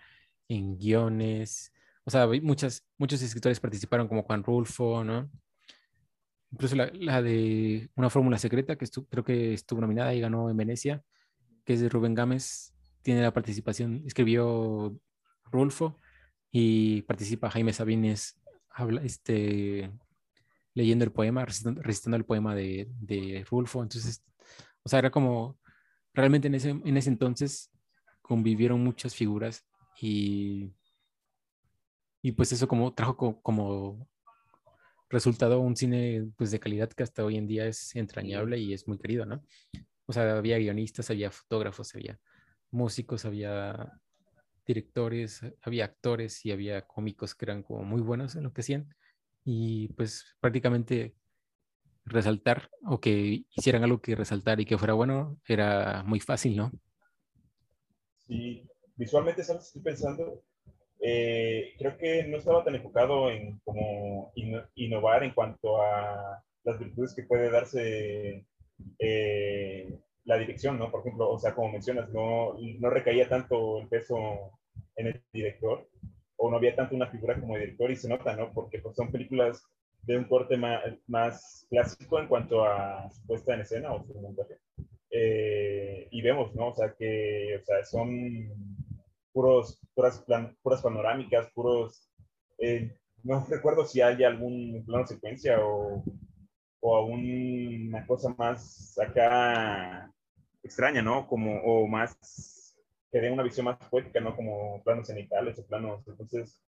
en 0.47 0.77
guiones. 0.77 1.73
O 2.03 2.11
sea, 2.11 2.27
muchas, 2.43 2.85
muchos 2.99 3.19
escritores 3.23 3.59
participaron 3.59 4.07
como 4.07 4.21
Juan 4.21 4.43
Rulfo, 4.43 5.03
¿no? 5.03 5.27
Incluso 6.51 6.75
la, 6.75 7.21
de 7.23 7.89
Una 7.95 8.11
Fórmula 8.11 8.37
Secreta, 8.37 8.75
que 8.75 8.85
creo 9.09 9.23
que 9.23 9.55
estuvo 9.55 9.81
nominada 9.81 10.13
y 10.13 10.21
ganó 10.21 10.51
en 10.51 10.57
Venecia, 10.57 11.03
que 11.63 11.73
es 11.73 11.81
de 11.81 11.89
Rubén 11.89 12.13
Gámez, 12.13 12.75
tiene 13.01 13.23
la 13.23 13.33
participación, 13.33 14.03
escribió 14.05 14.95
Rulfo 15.45 15.97
y 16.57 17.01
participa 17.01 17.49
Jaime 17.49 17.73
Sabines, 17.73 18.39
habla, 18.69 19.01
este, 19.03 19.91
leyendo 20.73 21.03
el 21.03 21.11
poema, 21.11 21.43
recitando, 21.43 22.15
el 22.15 22.23
poema 22.23 22.55
de, 22.55 22.87
de, 23.01 23.45
Rulfo. 23.51 23.83
Entonces, 23.83 24.23
o 24.81 24.87
sea, 24.87 24.99
era 24.99 25.11
como, 25.11 25.59
realmente 26.13 26.47
en 26.47 26.55
ese, 26.55 26.69
en 26.69 26.95
ese 26.95 27.09
entonces 27.09 27.73
convivieron 28.21 28.81
muchas 28.81 29.13
figuras 29.13 29.65
y, 29.99 30.71
y 32.21 32.31
pues 32.31 32.53
eso 32.53 32.69
como 32.69 32.93
trajo 32.93 33.41
como, 33.41 34.07
resultado 35.09 35.59
un 35.59 35.75
cine 35.75 36.25
pues 36.37 36.51
de 36.51 36.61
calidad 36.61 36.89
que 36.89 37.03
hasta 37.03 37.25
hoy 37.25 37.35
en 37.35 37.47
día 37.47 37.65
es 37.67 37.93
entrañable 37.97 38.59
y 38.59 38.71
es 38.71 38.87
muy 38.87 38.97
querido, 38.97 39.25
¿no? 39.25 39.43
O 40.05 40.13
sea, 40.13 40.37
había 40.37 40.57
guionistas, 40.57 41.09
había 41.09 41.31
fotógrafos, 41.31 41.93
había 41.95 42.17
músicos, 42.71 43.25
había 43.25 43.99
directores, 44.65 45.41
había 45.61 45.85
actores 45.85 46.45
y 46.45 46.51
había 46.51 46.87
cómicos 46.87 47.35
que 47.35 47.45
eran 47.45 47.63
como 47.63 47.83
muy 47.83 48.01
buenos 48.01 48.35
en 48.35 48.43
lo 48.43 48.53
que 48.53 48.61
hacían 48.61 48.93
y 49.43 49.89
pues 49.89 50.35
prácticamente 50.39 51.15
resaltar 52.05 52.69
o 52.85 52.99
que 52.99 53.45
hicieran 53.55 53.83
algo 53.83 54.01
que 54.01 54.15
resaltar 54.15 54.59
y 54.59 54.65
que 54.65 54.77
fuera 54.77 54.93
bueno 54.93 55.39
era 55.47 56.03
muy 56.03 56.19
fácil, 56.19 56.55
¿no? 56.55 56.71
Sí, 58.27 58.67
visualmente, 58.95 59.43
¿sabes? 59.43 59.67
Estoy 59.67 59.81
pensando, 59.81 60.43
eh, 60.99 61.73
creo 61.77 61.97
que 61.97 62.23
no 62.27 62.37
estaba 62.37 62.63
tan 62.63 62.75
enfocado 62.75 63.29
en 63.31 63.59
como 63.59 64.31
innovar 64.75 65.23
en 65.23 65.33
cuanto 65.33 65.81
a 65.81 66.43
las 66.63 66.79
virtudes 66.79 67.13
que 67.13 67.23
puede 67.23 67.51
darse 67.51 68.45
eh, 68.99 69.99
la 70.25 70.37
dirección, 70.37 70.77
¿no? 70.77 70.91
Por 70.91 71.01
ejemplo, 71.01 71.29
o 71.29 71.39
sea, 71.39 71.53
como 71.53 71.71
mencionas, 71.71 72.09
no, 72.09 72.55
no 72.79 72.89
recaía 72.89 73.29
tanto 73.29 73.79
el 73.79 73.87
peso 73.87 74.51
en 74.95 75.07
el 75.07 75.23
director, 75.31 75.87
o 76.37 76.49
no 76.49 76.57
había 76.57 76.75
tanto 76.75 76.95
una 76.95 77.07
figura 77.07 77.39
como 77.39 77.57
director 77.57 77.91
y 77.91 77.95
se 77.95 78.09
nota, 78.09 78.35
¿no? 78.35 78.51
Porque 78.53 78.79
pues, 78.79 78.95
son 78.95 79.11
películas 79.11 79.63
de 80.01 80.17
un 80.17 80.25
corte 80.25 80.57
más, 80.57 80.81
más 81.07 81.65
clásico 81.69 82.19
en 82.19 82.27
cuanto 82.27 82.63
a 82.65 83.09
su 83.11 83.25
puesta 83.25 83.53
en 83.53 83.61
escena 83.61 83.93
o 83.93 84.03
su 84.05 84.13
montaje. 84.19 84.59
Eh, 85.09 86.07
y 86.11 86.21
vemos, 86.21 86.53
¿no? 86.55 86.69
O 86.69 86.75
sea, 86.75 86.93
que 86.97 87.57
o 87.61 87.65
sea, 87.65 87.83
son 87.85 88.09
puros, 89.31 89.79
puras, 89.93 90.23
puras 90.61 90.81
panorámicas, 90.81 91.51
puros... 91.53 92.09
Eh, 92.57 92.95
no 93.23 93.45
recuerdo 93.49 93.85
si 93.85 94.01
hay 94.01 94.23
algún 94.23 94.83
plano 94.85 95.07
secuencia 95.07 95.59
o, 95.65 96.03
o 96.79 97.05
una 97.05 98.05
cosa 98.05 98.35
más 98.37 98.97
acá 98.99 100.13
extraña, 100.65 101.01
¿no? 101.01 101.27
Como, 101.27 101.61
o 101.61 101.87
más 101.87 102.75
que 103.11 103.21
dé 103.21 103.31
una 103.31 103.43
visión 103.43 103.65
más 103.65 103.77
poética, 103.89 104.19
¿no? 104.19 104.35
Como 104.35 104.83
planos 104.83 105.07
cenitales 105.07 105.57
o 105.59 105.65
planos. 105.65 106.05
Entonces, 106.07 106.59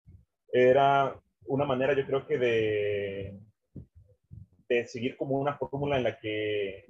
era 0.53 1.18
una 1.47 1.64
manera, 1.64 1.94
yo 1.94 2.07
creo 2.07 2.26
que 2.26 2.38
de, 2.38 3.40
de 4.68 4.86
seguir 4.86 5.16
como 5.16 5.38
una 5.38 5.57
fórmula 5.57 5.97
en 5.97 6.05
la 6.05 6.18
que 6.18 6.84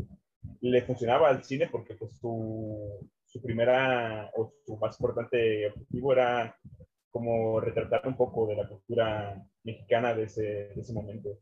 le 0.60 0.82
funcionaba 0.82 1.28
al 1.28 1.44
cine, 1.44 1.68
porque 1.70 1.94
pues 1.94 2.18
su, 2.18 3.08
su 3.24 3.40
primera 3.40 4.30
o 4.34 4.52
su 4.66 4.76
más 4.76 4.98
importante 4.98 5.68
objetivo 5.68 6.12
era 6.12 6.56
como 7.10 7.60
retratar 7.60 8.06
un 8.06 8.16
poco 8.16 8.46
de 8.46 8.56
la 8.56 8.68
cultura 8.68 9.42
mexicana 9.62 10.12
de 10.12 10.24
ese, 10.24 10.42
de 10.74 10.80
ese 10.80 10.92
momento. 10.92 11.38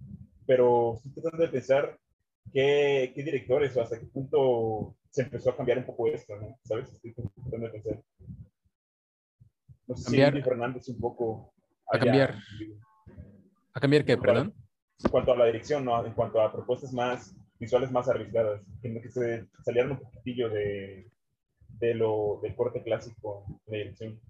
Pero 0.47 0.95
estoy 0.95 1.12
tratando 1.23 1.43
de 1.47 1.49
pensar 1.53 1.99
qué, 2.53 3.12
qué 3.14 3.22
directores 3.22 3.76
o 3.76 3.82
hasta 3.82 3.99
qué 3.99 4.07
punto 4.07 4.97
se 5.11 5.22
empezó 5.22 5.51
a 5.51 5.57
cambiar 5.57 5.78
un 5.78 5.86
poco 5.86 6.09
esto, 6.09 6.36
¿no? 6.36 6.59
¿Sabes? 6.64 6.92
Estoy 6.92 7.14
de 7.14 7.68
pensar. 7.70 8.03
No 9.86 9.97
sé 9.97 10.05
cambiar, 10.05 10.34
si 10.34 10.42
Fernández 10.42 10.88
un 10.88 11.01
poco. 11.01 11.55
A 11.92 11.99
cambiar. 11.99 12.36
¿A 13.74 13.80
cambiar 13.80 14.05
qué, 14.05 14.16
perdón? 14.16 14.55
En 15.05 15.11
cuanto 15.11 15.32
a 15.32 15.36
la 15.36 15.47
dirección, 15.47 15.84
¿no? 15.84 16.05
En 16.05 16.12
cuanto 16.14 16.40
a 16.40 16.53
propuestas 16.53 16.92
más 16.92 17.36
visuales 17.59 17.90
más 17.90 18.09
arriesgadas, 18.09 18.62
que, 18.82 19.11
se 19.11 19.49
salieron 19.64 19.92
un 19.92 19.99
poquitillo 19.99 20.49
de, 20.49 21.11
de 21.68 21.95
lo 21.95 22.40
del 22.42 22.55
corte 22.55 22.82
clásico 22.82 23.47
de 23.66 23.78
dirección. 23.78 24.20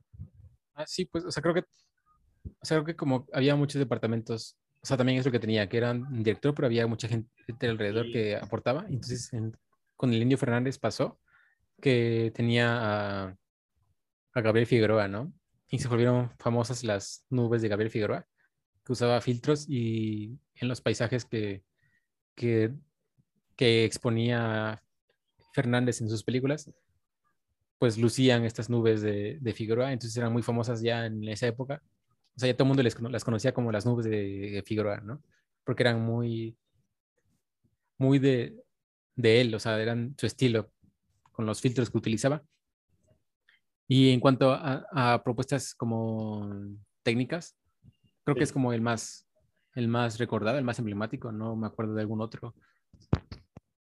Ah, 0.74 0.86
sí, 0.86 1.04
pues, 1.04 1.24
o 1.24 1.30
sea, 1.30 1.42
creo 1.42 1.54
que, 1.54 1.60
o 1.60 2.64
sea, 2.64 2.76
creo 2.76 2.84
que 2.84 2.96
como 2.96 3.26
había 3.32 3.56
muchos 3.56 3.78
departamentos, 3.78 4.58
o 4.85 4.87
sea, 4.87 4.99
también 4.99 5.18
es 5.18 5.24
lo 5.24 5.32
que 5.32 5.41
tenía, 5.41 5.66
que 5.66 5.78
eran 5.78 6.22
director, 6.22 6.55
pero 6.55 6.66
había 6.66 6.87
mucha 6.87 7.09
gente 7.09 7.66
alrededor 7.66 8.12
que 8.12 8.37
aportaba, 8.37 8.85
entonces 8.87 9.32
en, 9.32 9.57
con 9.97 10.12
el 10.12 10.20
Indio 10.20 10.37
Fernández 10.37 10.76
pasó 10.76 11.18
que 11.80 12.30
tenía 12.35 13.28
a, 13.30 13.37
Gabriel 14.35 14.66
Figueroa, 14.66 15.09
¿no? 15.09 15.32
Y 15.70 15.78
se 15.78 15.89
volvieron 15.89 16.30
famosas 16.39 16.85
las 16.85 17.24
nubes 17.30 17.62
de 17.62 17.68
Gabriel 17.68 17.91
Figueroa, 17.91 18.26
que 18.85 18.93
usaba 18.93 19.22
filtros 19.22 19.64
y 19.70 20.39
en 20.57 20.68
los 20.68 20.82
paisajes 20.82 21.24
que, 21.24 21.64
que, 22.35 22.74
que 23.57 23.87
exponía 23.87 24.82
Fernández 25.55 26.03
en 26.03 26.11
sus 26.11 26.24
películas, 26.24 26.70
pues 27.78 27.97
lucían 27.97 28.45
estas 28.45 28.68
nubes 28.68 29.01
de, 29.01 29.39
de 29.41 29.53
Figueroa, 29.55 29.95
entonces 29.95 30.14
eran 30.18 30.35
muy 30.35 30.43
famosas 30.43 30.82
ya 30.82 31.07
en 31.07 31.26
esa 31.26 31.47
época. 31.47 31.82
O 32.37 32.41
sea, 32.41 32.49
ya 32.49 32.55
todo 32.55 32.64
el 32.64 32.68
mundo 32.68 32.82
les, 32.82 33.01
las 33.01 33.24
conocía 33.24 33.55
como 33.55 33.70
las 33.70 33.87
nubes 33.87 34.07
de, 34.07 34.62
Figueroa, 34.66 35.01
¿no? 35.01 35.22
Porque 35.64 35.82
eran 35.85 36.01
muy, 36.05 36.57
muy 37.99 38.18
de, 38.18 38.64
de 39.14 39.41
él, 39.41 39.55
o 39.55 39.61
sea, 39.61 39.80
eran 39.80 40.14
su 40.18 40.26
estilo, 40.26 40.70
con 41.32 41.47
los 41.47 41.61
filtros 41.61 41.91
que 41.91 41.99
utilizaba. 41.99 42.43
Y 43.87 44.11
en 44.11 44.20
cuanto 44.20 44.51
a, 44.51 45.22
propuestas 45.22 45.74
como 45.74 46.51
técnicas, 47.03 47.57
creo 48.24 48.35
que 48.35 48.45
es 48.45 48.53
como 48.53 48.72
el 48.72 48.80
más, 48.80 49.28
el 49.74 49.89
más 49.89 50.18
recordado, 50.18 50.59
el 50.59 50.64
más 50.64 50.78
emblemático, 50.78 51.30
no 51.30 51.55
me 51.55 51.66
acuerdo 51.66 51.95
de 51.95 52.01
algún 52.01 52.20
otro. 52.20 52.55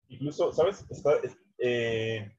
Incluso, 0.08 0.54
¿sabes? 0.54 0.86
Está, 0.90 1.12
eh, 1.60 2.32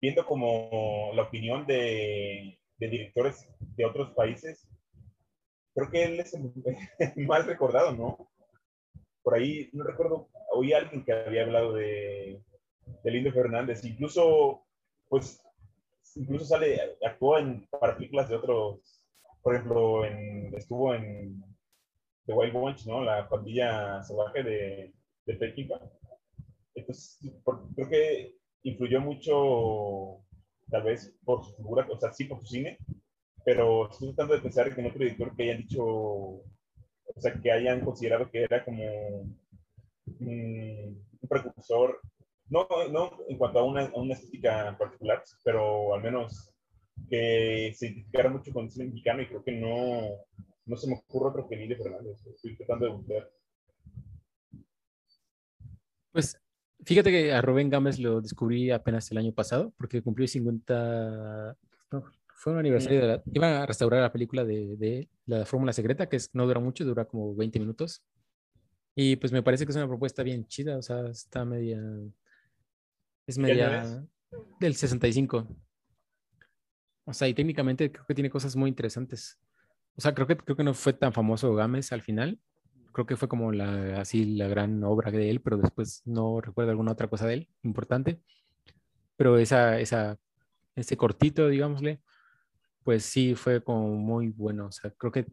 viendo 0.00 0.26
como 0.26 1.10
la 1.14 1.22
opinión 1.22 1.66
de, 1.66 2.60
directores 2.88 3.48
de 3.60 3.84
otros 3.84 4.10
países, 4.14 4.68
creo 5.74 5.90
que 5.90 6.04
él 6.04 6.20
es 6.20 6.34
el, 6.34 6.52
más 7.26 7.46
recordado, 7.46 7.92
¿no? 7.92 8.30
Por 9.22 9.34
ahí, 9.34 9.70
no 9.72 9.84
recuerdo, 9.84 10.28
oí 10.52 10.72
a 10.72 10.78
alguien 10.78 11.04
que 11.04 11.12
había 11.12 11.42
hablado 11.42 11.74
de, 11.74 12.42
de 13.04 13.10
Lindo 13.10 13.32
Fernández, 13.32 13.84
incluso, 13.84 14.64
pues, 15.08 15.42
incluso 16.16 16.44
sale, 16.44 16.98
actuó 17.06 17.38
en, 17.38 17.66
para 17.68 17.96
películas 17.96 18.28
de 18.28 18.36
otros, 18.36 18.80
por 19.42 19.54
ejemplo, 19.54 20.04
en, 20.04 20.54
estuvo 20.54 20.94
en 20.94 21.42
The 22.26 22.32
Wild 22.32 22.52
Bunch, 22.52 22.86
¿no? 22.86 23.02
La 23.02 23.28
pandilla 23.28 24.02
salvaje 24.02 24.42
de, 24.42 24.94
de 25.26 25.34
Pekín. 25.34 25.70
Entonces, 26.74 27.18
creo 27.74 27.88
que 27.88 28.36
influyó 28.62 29.00
mucho, 29.00 30.24
tal 30.72 30.84
vez 30.84 31.14
por 31.22 31.44
su 31.44 31.54
figura, 31.54 31.86
o 31.88 31.98
sea, 32.00 32.12
sí 32.12 32.24
por 32.24 32.40
su 32.40 32.46
cine, 32.46 32.78
pero 33.44 33.90
estoy 33.90 34.08
tratando 34.08 34.34
de 34.34 34.40
pensar 34.40 34.68
en 34.68 34.86
otro 34.86 35.04
editor 35.04 35.36
que 35.36 35.42
hayan 35.44 35.58
dicho, 35.58 35.84
o 35.84 36.44
sea, 37.18 37.34
que 37.34 37.52
hayan 37.52 37.84
considerado 37.84 38.30
que 38.30 38.42
era 38.42 38.64
como 38.64 38.82
un 40.18 41.28
precursor, 41.28 42.00
no, 42.48 42.66
no 42.90 43.18
en 43.28 43.36
cuanto 43.36 43.58
a 43.58 43.64
una, 43.64 43.84
a 43.84 44.00
una 44.00 44.14
estética 44.14 44.74
particular, 44.78 45.22
pero 45.44 45.94
al 45.94 46.02
menos 46.02 46.50
que 47.08 47.72
se 47.74 47.86
identificara 47.86 48.30
mucho 48.30 48.52
con 48.52 48.64
el 48.64 48.70
cine 48.70 48.86
mexicano 48.86 49.22
y 49.22 49.28
creo 49.28 49.44
que 49.44 49.52
no, 49.52 50.24
no 50.64 50.76
se 50.76 50.86
me 50.86 50.94
ocurre 50.94 51.28
otro 51.28 51.48
que 51.48 51.56
Nidia 51.56 51.76
Fernández. 51.76 52.26
Estoy 52.26 52.56
tratando 52.56 52.86
de 52.86 52.92
buscar. 52.92 53.30
Pues 56.12 56.41
fíjate 56.84 57.10
que 57.10 57.32
a 57.32 57.42
Rubén 57.42 57.70
Gámez 57.70 57.98
lo 57.98 58.20
descubrí 58.20 58.70
apenas 58.70 59.10
el 59.10 59.18
año 59.18 59.32
pasado 59.32 59.72
porque 59.76 60.02
cumplió 60.02 60.26
50. 60.26 61.56
fue 62.34 62.52
un 62.52 62.58
aniversario 62.58 63.00
de 63.00 63.06
la. 63.06 63.22
Iban 63.32 63.54
a 63.54 63.66
restaurar 63.66 64.02
la 64.02 64.12
película 64.12 64.44
de, 64.44 64.76
de 64.76 65.08
La 65.26 65.44
Fórmula 65.46 65.72
Secreta, 65.72 66.08
que 66.08 66.16
es, 66.16 66.30
no 66.34 66.46
dura 66.46 66.60
mucho, 66.60 66.84
dura 66.84 67.04
como 67.04 67.34
20 67.34 67.58
minutos. 67.58 68.02
Y 68.94 69.16
pues 69.16 69.32
me 69.32 69.42
parece 69.42 69.64
que 69.64 69.70
es 69.70 69.76
una 69.76 69.88
propuesta 69.88 70.22
bien 70.22 70.46
chida, 70.46 70.76
o 70.76 70.82
sea, 70.82 71.06
está 71.08 71.44
media. 71.44 71.80
Es 73.26 73.38
media. 73.38 74.04
Del 74.60 74.74
65. 74.74 75.46
O 77.04 77.12
sea, 77.12 77.28
y 77.28 77.34
técnicamente 77.34 77.90
creo 77.90 78.06
que 78.06 78.14
tiene 78.14 78.30
cosas 78.30 78.54
muy 78.54 78.68
interesantes. 78.68 79.38
O 79.96 80.00
sea, 80.00 80.14
creo 80.14 80.26
que, 80.26 80.36
creo 80.36 80.56
que 80.56 80.64
no 80.64 80.74
fue 80.74 80.92
tan 80.92 81.12
famoso 81.12 81.54
Gámez 81.54 81.92
al 81.92 82.02
final. 82.02 82.38
Creo 82.92 83.06
que 83.06 83.16
fue 83.16 83.28
como 83.28 83.52
la, 83.52 84.00
así 84.00 84.24
la 84.24 84.48
gran 84.48 84.82
obra 84.84 85.10
de 85.10 85.30
él, 85.30 85.40
pero 85.40 85.56
después 85.56 86.02
no 86.04 86.40
recuerdo 86.40 86.70
alguna 86.70 86.92
otra 86.92 87.08
cosa 87.08 87.26
de 87.26 87.34
él 87.34 87.48
importante. 87.62 88.20
Pero 89.16 89.38
esa, 89.38 89.80
esa, 89.80 90.18
ese 90.76 90.96
cortito, 90.96 91.48
digámosle, 91.48 92.00
pues 92.84 93.04
sí 93.04 93.34
fue 93.34 93.62
como 93.62 93.88
muy 93.88 94.28
bueno. 94.28 94.66
O 94.66 94.72
sea, 94.72 94.90
creo 94.90 95.12
que, 95.12 95.26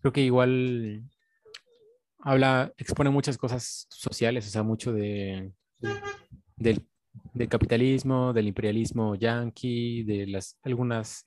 creo 0.00 0.12
que 0.12 0.20
igual 0.22 1.04
habla, 2.18 2.72
expone 2.76 3.10
muchas 3.10 3.38
cosas 3.38 3.86
sociales, 3.90 4.46
o 4.46 4.50
sea, 4.50 4.62
mucho 4.62 4.92
de, 4.92 5.52
del, 6.56 6.86
del 7.34 7.48
capitalismo, 7.48 8.32
del 8.32 8.48
imperialismo 8.48 9.14
yanqui, 9.14 10.04
de 10.04 10.26
las 10.26 10.58
algunas 10.62 11.26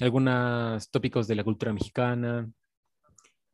algunos 0.00 0.90
tópicos 0.90 1.26
de 1.26 1.34
la 1.34 1.44
cultura 1.44 1.72
mexicana. 1.72 2.50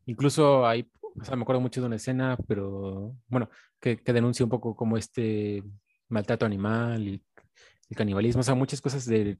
Incluso 0.07 0.65
hay, 0.65 0.89
o 1.01 1.23
sea, 1.23 1.35
me 1.35 1.43
acuerdo 1.43 1.61
mucho 1.61 1.81
de 1.81 1.87
una 1.87 1.97
escena, 1.97 2.35
pero 2.47 3.15
bueno, 3.27 3.49
que, 3.79 3.97
que 3.97 4.13
denuncia 4.13 4.43
un 4.43 4.49
poco 4.49 4.75
como 4.75 4.97
este 4.97 5.63
maltrato 6.09 6.45
animal 6.45 7.07
y 7.07 7.23
el 7.89 7.95
canibalismo, 7.95 8.39
o 8.39 8.43
sea, 8.43 8.55
muchas 8.55 8.81
cosas 8.81 9.05
de, 9.05 9.37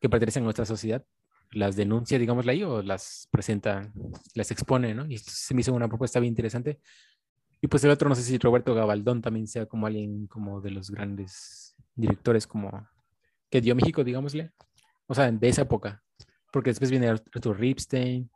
que 0.00 0.08
pertenecen 0.08 0.42
a 0.42 0.44
nuestra 0.44 0.66
sociedad, 0.66 1.04
las 1.52 1.76
denuncia, 1.76 2.18
digámosla 2.18 2.52
ahí, 2.52 2.62
o 2.62 2.82
las 2.82 3.28
presenta, 3.30 3.92
las 4.34 4.50
expone, 4.50 4.94
¿no? 4.94 5.06
Y 5.06 5.18
se 5.18 5.54
me 5.54 5.60
hizo 5.60 5.72
una 5.72 5.88
propuesta 5.88 6.20
bien 6.20 6.32
interesante. 6.32 6.80
Y 7.60 7.68
pues 7.68 7.82
el 7.84 7.90
otro, 7.90 8.08
no 8.08 8.14
sé 8.14 8.22
si 8.22 8.38
Roberto 8.38 8.74
Gabaldón 8.74 9.22
también 9.22 9.46
sea 9.46 9.66
como 9.66 9.86
alguien 9.86 10.26
como 10.26 10.60
de 10.60 10.70
los 10.70 10.90
grandes 10.90 11.74
directores 11.94 12.46
como 12.46 12.88
que 13.50 13.60
dio 13.60 13.74
México, 13.74 14.04
digámosle. 14.04 14.52
O 15.06 15.14
sea, 15.14 15.32
de 15.32 15.48
esa 15.48 15.62
época 15.62 16.02
porque 16.52 16.70
después 16.70 16.90
viene 16.90 17.08
Arthur 17.08 17.58
Ripstein 17.58 18.30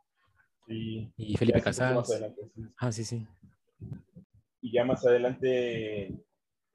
y 0.67 1.37
Felipe 1.37 1.61
Casals. 1.61 2.21
Ah, 2.77 2.91
sí, 2.91 3.03
sí. 3.03 3.25
Y 4.61 4.71
ya 4.73 4.85
más 4.85 5.05
adelante, 5.05 6.13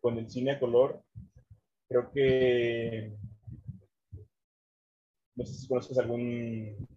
con 0.00 0.18
el 0.18 0.30
cine 0.30 0.52
a 0.52 0.60
color, 0.60 1.02
creo 1.88 2.10
que 2.12 3.16
no 5.36 5.44
sé 5.44 5.54
si 5.54 5.68
conoces 5.68 5.98
algún 5.98 6.88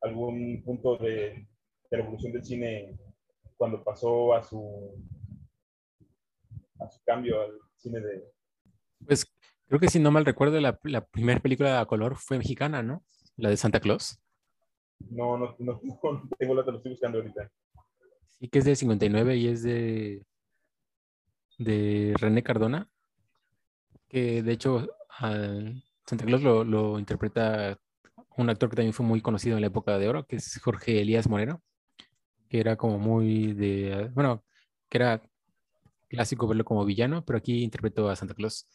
algún 0.00 0.62
punto 0.64 0.96
de, 0.96 1.46
de 1.90 1.96
la 1.96 1.98
evolución 1.98 2.32
del 2.32 2.44
cine 2.44 2.96
cuando 3.56 3.84
pasó 3.84 4.34
a 4.34 4.42
su 4.42 4.94
a 6.80 6.88
su 6.88 7.00
cambio 7.04 7.40
al 7.40 7.52
cine 7.76 8.00
de 8.00 8.32
pues 9.06 9.26
creo 9.66 9.80
que 9.80 9.88
si 9.88 9.98
no 9.98 10.10
mal 10.10 10.24
recuerdo 10.24 10.60
la, 10.60 10.78
la 10.84 11.04
primera 11.04 11.40
película 11.40 11.80
a 11.80 11.86
color 11.86 12.16
fue 12.16 12.38
mexicana, 12.38 12.82
¿no? 12.82 13.04
la 13.36 13.50
de 13.50 13.56
Santa 13.56 13.80
Claus? 13.80 14.21
No, 15.10 15.36
no, 15.36 15.54
no, 15.58 15.80
no 15.82 16.28
tengo 16.38 16.54
la, 16.54 16.62
lo 16.62 16.76
estoy 16.76 16.92
buscando 16.92 17.18
ahorita. 17.18 17.50
Sí, 18.28 18.48
que 18.48 18.58
es 18.58 18.64
de 18.64 18.76
59 18.76 19.36
y 19.36 19.48
es 19.48 19.62
de, 19.62 20.24
de 21.58 22.14
René 22.18 22.42
Cardona, 22.42 22.88
que 24.08 24.42
de 24.42 24.52
hecho 24.52 24.88
Santa 26.06 26.24
Claus 26.24 26.42
lo, 26.42 26.64
lo, 26.64 26.98
interpreta 26.98 27.78
un 28.36 28.50
actor 28.50 28.70
que 28.70 28.76
también 28.76 28.94
fue 28.94 29.06
muy 29.06 29.20
conocido 29.20 29.56
en 29.56 29.60
la 29.60 29.68
época 29.68 29.98
de 29.98 30.08
oro, 30.08 30.26
que 30.26 30.36
es 30.36 30.58
Jorge 30.62 31.00
Elías 31.00 31.28
Moreno, 31.28 31.62
que 32.48 32.60
era 32.60 32.76
como 32.76 32.98
muy 32.98 33.52
de, 33.52 34.10
bueno, 34.14 34.44
que 34.88 34.98
era 34.98 35.22
clásico 36.08 36.46
verlo 36.46 36.64
como 36.64 36.84
villano, 36.84 37.24
pero 37.24 37.38
aquí 37.38 37.62
interpretó 37.62 38.08
a 38.08 38.16
Santa 38.16 38.34
Claus. 38.34 38.66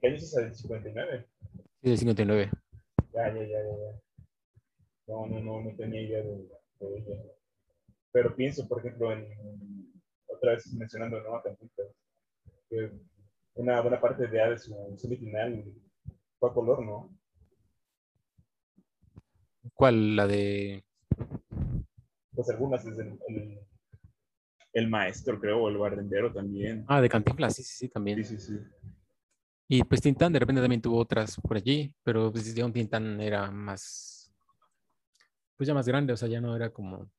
¿Qué 0.00 0.06
año 0.08 0.16
es? 0.16 0.34
¿Del 0.34 0.54
59? 0.54 1.26
Sí, 1.86 1.90
del 1.90 1.98
59. 2.00 2.50
Ya, 3.14 3.28
ya, 3.32 3.42
ya, 3.42 3.46
ya. 3.46 4.00
No, 5.06 5.24
no, 5.28 5.38
no, 5.38 5.60
no 5.62 5.76
tenía 5.76 6.00
idea 6.02 6.20
de, 6.20 6.48
de 6.80 6.98
ella. 6.98 7.22
Pero 8.10 8.34
pienso, 8.34 8.66
por 8.66 8.80
ejemplo, 8.80 9.12
en 9.12 9.24
otra 10.26 10.54
vez 10.54 10.66
mencionando 10.74 11.22
¿no? 11.22 11.40
que 12.68 12.90
una 13.54 13.80
buena 13.82 14.00
parte 14.00 14.26
de, 14.26 14.36
de 14.36 14.58
su 14.58 14.74
semifinal 14.96 15.64
fue 16.40 16.50
a 16.50 16.54
color, 16.54 16.84
¿no? 16.84 17.16
¿Cuál? 19.72 20.16
La 20.16 20.26
de. 20.26 20.84
Pues 22.34 22.50
algunas, 22.50 22.84
es 22.84 22.98
el, 22.98 23.16
el, 23.28 23.60
el 24.72 24.88
maestro, 24.88 25.38
creo, 25.38 25.62
o 25.62 25.68
el 25.68 25.78
barrendero 25.78 26.32
también. 26.32 26.84
Ah, 26.88 27.00
de 27.00 27.08
Cantinflas, 27.08 27.54
sí, 27.54 27.62
sí, 27.62 27.76
sí, 27.76 27.88
también. 27.88 28.24
Sí, 28.24 28.36
sí, 28.36 28.58
sí. 28.58 28.58
Y 29.68 29.82
pues 29.84 30.00
Tintán 30.00 30.32
de 30.32 30.38
repente 30.38 30.60
también 30.60 30.80
tuvo 30.80 30.98
otras 30.98 31.36
por 31.40 31.56
allí, 31.56 31.92
pero 32.04 32.30
pues 32.30 32.56
un 32.58 32.72
Tintán 32.72 33.20
era 33.20 33.50
más, 33.50 34.32
pues 35.56 35.66
ya 35.66 35.74
más 35.74 35.88
grande, 35.88 36.12
o 36.12 36.16
sea, 36.16 36.28
ya 36.28 36.40
no 36.40 36.54
era 36.54 36.70
como... 36.70 37.10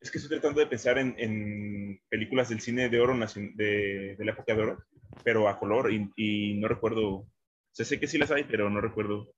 Es 0.00 0.10
que 0.10 0.18
estoy 0.18 0.38
tratando 0.38 0.60
de 0.60 0.66
pensar 0.66 0.98
en, 0.98 1.14
en 1.18 1.98
películas 2.10 2.50
del 2.50 2.60
cine 2.60 2.90
de 2.90 3.00
oro 3.00 3.18
de, 3.54 4.16
de, 4.18 4.24
la 4.24 4.32
época 4.32 4.54
de 4.54 4.62
oro, 4.62 4.84
pero 5.22 5.48
a 5.48 5.58
color, 5.58 5.90
y, 5.90 6.54
no 6.54 6.68
recuerdo, 6.68 7.10
o 7.10 7.28
sé 7.72 7.98
que 7.98 8.06
sí 8.06 8.18
las 8.18 8.30
hay, 8.30 8.44
pero 8.44 8.68
no 8.68 8.82
recuerdo. 8.82 9.32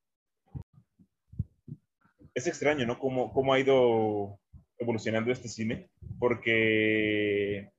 Es 2.34 2.48
extraño, 2.48 2.84
¿no? 2.84 2.98
Cómo, 2.98 3.32
cómo 3.32 3.54
ha 3.54 3.60
ido 3.60 4.40
evolucionando 4.78 5.30
este 5.30 5.48
cine, 5.48 5.88
porque 6.18 7.70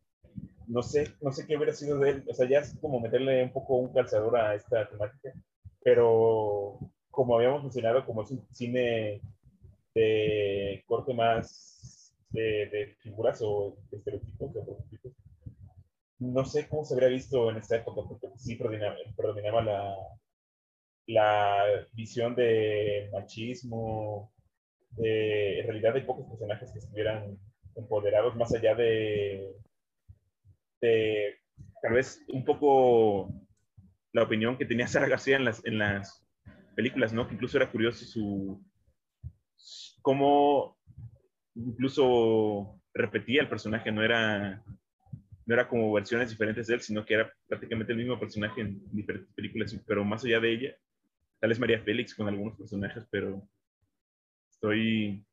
no 0.67 0.83
sé, 0.83 1.13
no 1.21 1.31
sé 1.31 1.47
qué 1.47 1.55
hubiera 1.55 1.73
sido 1.73 1.97
de 1.99 2.09
él, 2.11 2.23
o 2.29 2.33
sea, 2.33 2.47
ya 2.47 2.59
es 2.59 2.75
como 2.81 2.99
meterle 2.99 3.43
un 3.43 3.51
poco 3.51 3.77
un 3.77 3.93
calzador 3.93 4.37
a 4.37 4.55
esta 4.55 4.87
temática, 4.89 5.33
pero 5.81 6.77
como 7.09 7.35
habíamos 7.35 7.63
mencionado, 7.63 8.05
como 8.05 8.23
es 8.23 8.31
un 8.31 8.45
cine 8.53 9.21
de 9.95 10.83
corte 10.85 11.13
más 11.13 12.13
de, 12.29 12.95
figuras 12.99 13.41
o 13.41 13.77
de 13.89 13.97
estereotipos, 13.97 14.53
de 14.53 14.61
prototipos, 14.61 15.13
no 16.19 16.45
sé 16.45 16.67
cómo 16.67 16.83
se 16.83 16.93
habría 16.93 17.09
visto 17.09 17.49
en 17.49 17.57
esta 17.57 17.77
época, 17.77 18.01
porque 18.07 18.27
sí 18.37 18.55
predominaba, 18.55 19.61
la, 19.61 19.95
la 21.07 21.63
visión 21.93 22.35
de 22.35 23.09
machismo, 23.13 24.31
de, 24.91 25.59
en 25.59 25.67
realidad 25.67 25.95
hay 25.95 26.03
pocos 26.03 26.27
personajes 26.27 26.71
que 26.71 26.79
estuvieran 26.79 27.37
empoderados 27.75 28.35
más 28.35 28.53
allá 28.53 28.75
de, 28.75 29.55
de 30.81 31.39
tal 31.81 31.93
vez 31.93 32.23
un 32.27 32.45
poco 32.45 33.33
la 34.13 34.23
opinión 34.23 34.57
que 34.57 34.65
tenía 34.65 34.87
Sara 34.87 35.07
García 35.07 35.37
en 35.37 35.45
las, 35.45 35.65
en 35.65 35.77
las 35.77 36.25
películas, 36.75 37.13
¿no? 37.13 37.27
Que 37.27 37.35
incluso 37.35 37.57
era 37.57 37.71
curioso 37.71 38.05
su, 38.05 38.63
cómo 40.01 40.77
incluso 41.55 42.79
repetía 42.93 43.41
el 43.41 43.49
personaje, 43.49 43.91
no 43.91 44.03
era, 44.03 44.63
no 45.45 45.53
era 45.53 45.67
como 45.67 45.91
versiones 45.93 46.29
diferentes 46.29 46.67
de 46.67 46.75
él, 46.75 46.81
sino 46.81 47.05
que 47.05 47.15
era 47.15 47.33
prácticamente 47.47 47.93
el 47.93 47.99
mismo 47.99 48.19
personaje 48.19 48.61
en 48.61 48.81
diferentes 48.91 49.33
películas, 49.33 49.75
pero 49.85 50.03
más 50.03 50.23
allá 50.23 50.39
de 50.39 50.51
ella, 50.51 50.75
tal 51.39 51.49
vez 51.49 51.59
María 51.59 51.81
Félix 51.81 52.15
con 52.15 52.27
algunos 52.27 52.57
personajes, 52.57 53.05
pero 53.11 53.47
estoy, 54.49 55.23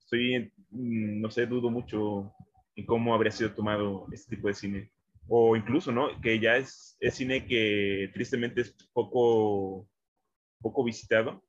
estoy, 0.00 0.52
no 0.70 1.30
sé, 1.30 1.46
dudo 1.46 1.70
mucho 1.70 2.32
en 2.76 2.86
cómo 2.86 3.14
habría 3.14 3.32
sido 3.32 3.52
tomado 3.52 4.06
este 4.12 4.36
tipo 4.36 4.48
de 4.48 4.54
cine. 4.54 4.90
O 5.28 5.56
incluso, 5.56 5.90
¿no? 5.90 6.20
Que 6.20 6.38
ya 6.38 6.56
es, 6.56 6.96
es 7.00 7.14
cine 7.14 7.46
que 7.46 8.10
tristemente 8.14 8.60
es 8.60 8.76
poco, 8.92 9.88
poco 10.60 10.84
visitado 10.84 11.42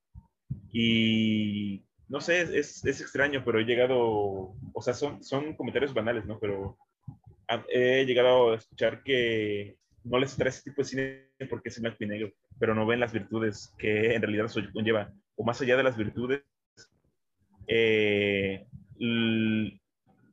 y 0.71 1.83
no 2.09 2.21
sé, 2.21 2.41
es, 2.41 2.83
es, 2.85 3.01
extraño, 3.01 3.43
pero 3.43 3.59
he 3.59 3.65
llegado, 3.65 4.55
o 4.73 4.81
sea, 4.81 4.93
son, 4.93 5.21
son 5.23 5.53
comentarios 5.55 5.93
banales, 5.93 6.25
¿no? 6.25 6.39
Pero 6.39 6.77
he 7.69 8.05
llegado 8.05 8.51
a 8.51 8.55
escuchar 8.55 9.03
que 9.03 9.77
no 10.03 10.19
les 10.19 10.35
trae 10.35 10.49
ese 10.49 10.63
tipo 10.63 10.81
de 10.81 10.87
cine 10.87 11.47
porque 11.49 11.69
es 11.69 11.81
blanco 11.81 11.97
y 11.99 12.07
negro, 12.07 12.31
pero 12.59 12.73
no 12.73 12.85
ven 12.85 13.01
las 13.01 13.13
virtudes 13.13 13.73
que 13.77 14.15
en 14.15 14.21
realidad 14.21 14.45
eso 14.45 14.61
conlleva. 14.73 15.13
O 15.35 15.43
más 15.43 15.61
allá 15.61 15.75
de 15.75 15.83
las 15.83 15.97
virtudes, 15.97 16.43
eh, 17.67 18.65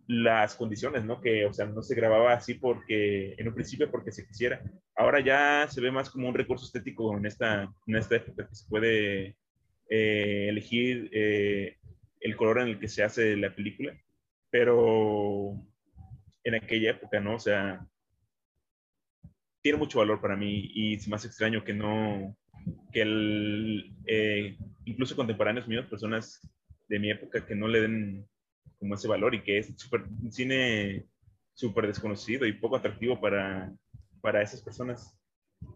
las 0.07 0.55
condiciones, 0.55 1.05
¿no? 1.05 1.21
Que, 1.21 1.47
o 1.47 1.53
sea, 1.53 1.67
no 1.67 1.83
se 1.83 1.95
grababa 1.95 2.35
así 2.35 2.55
porque, 2.55 3.35
en 3.39 3.49
un 3.49 3.55
principio 3.55 3.91
porque 3.91 4.13
se 4.13 4.27
quisiera. 4.27 4.63
Ahora 4.97 5.21
ya 5.21 5.67
se 5.69 5.81
ve 5.81 5.91
más 5.91 6.11
como 6.11 6.29
un 6.29 6.35
recurso 6.35 6.67
estético 6.67 7.17
en 7.17 7.27
esta, 7.27 7.73
en 7.87 7.97
esta 7.97 8.17
época 8.17 8.49
que 8.49 8.55
se 8.55 8.69
puede 8.69 9.37
eh, 9.89 10.47
elegir 10.49 11.11
eh, 11.13 11.79
el 12.21 12.37
color 12.37 12.61
en 12.61 12.69
el 12.69 12.79
que 12.79 12.89
se 12.89 13.03
hace 13.03 13.37
la 13.37 13.55
película, 13.55 13.99
pero 14.51 15.55
en 16.45 16.55
aquella 16.55 16.91
época, 16.91 17.21
¿no? 17.21 17.37
O 17.37 17.41
sea, 17.41 17.87
tiene 19.63 19.79
mucho 19.79 19.99
valor 19.99 20.21
para 20.21 20.37
mí 20.37 20.71
y 20.75 20.95
es 20.95 21.09
más 21.09 21.25
extraño 21.25 21.65
que 21.65 21.73
no, 21.73 22.37
que 22.93 23.03
el, 23.03 23.95
eh, 24.07 24.57
incluso 24.85 25.17
contemporáneos 25.17 25.67
míos, 25.67 25.87
personas 25.87 26.41
de 26.89 26.99
mi 26.99 27.11
época 27.11 27.47
que 27.47 27.55
no 27.55 27.67
le 27.67 27.81
den 27.81 28.29
como 28.79 28.95
ese 28.95 29.09
valor 29.09 29.35
y 29.35 29.43
que 29.43 29.59
es 29.59 29.73
super, 29.77 30.03
un 30.03 30.33
cine 30.33 31.07
súper 31.55 31.87
desconocido 31.87 32.47
y 32.47 32.53
poco 32.53 32.77
atractivo 32.77 33.21
para, 33.21 33.73
para 34.21 34.43
esas 34.43 34.63
personas 34.63 35.17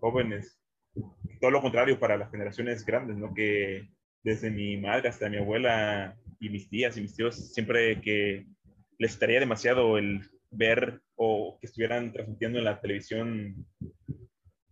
jóvenes. 0.01 0.61
Todo 1.41 1.51
lo 1.51 1.63
contrario 1.63 1.99
para 1.99 2.17
las 2.17 2.31
generaciones 2.31 2.85
grandes, 2.85 3.17
¿no? 3.17 3.33
Que 3.33 3.89
desde 4.23 4.51
mi 4.51 4.77
madre 4.77 5.09
hasta 5.09 5.29
mi 5.29 5.37
abuela 5.37 6.17
y 6.41 6.51
mis 6.51 6.69
tías 6.69 6.97
y 6.97 7.01
mis 7.03 7.15
tíos, 7.15 7.53
siempre 7.53 8.01
que 8.01 8.47
les 8.99 9.13
estaría 9.13 9.41
demasiado 9.41 9.97
el 9.97 10.23
ver 10.51 11.01
o 11.15 11.59
que 11.61 11.67
estuvieran 11.67 12.13
transmitiendo 12.13 12.59
en 12.59 12.65
la 12.65 12.81
televisión 12.81 13.67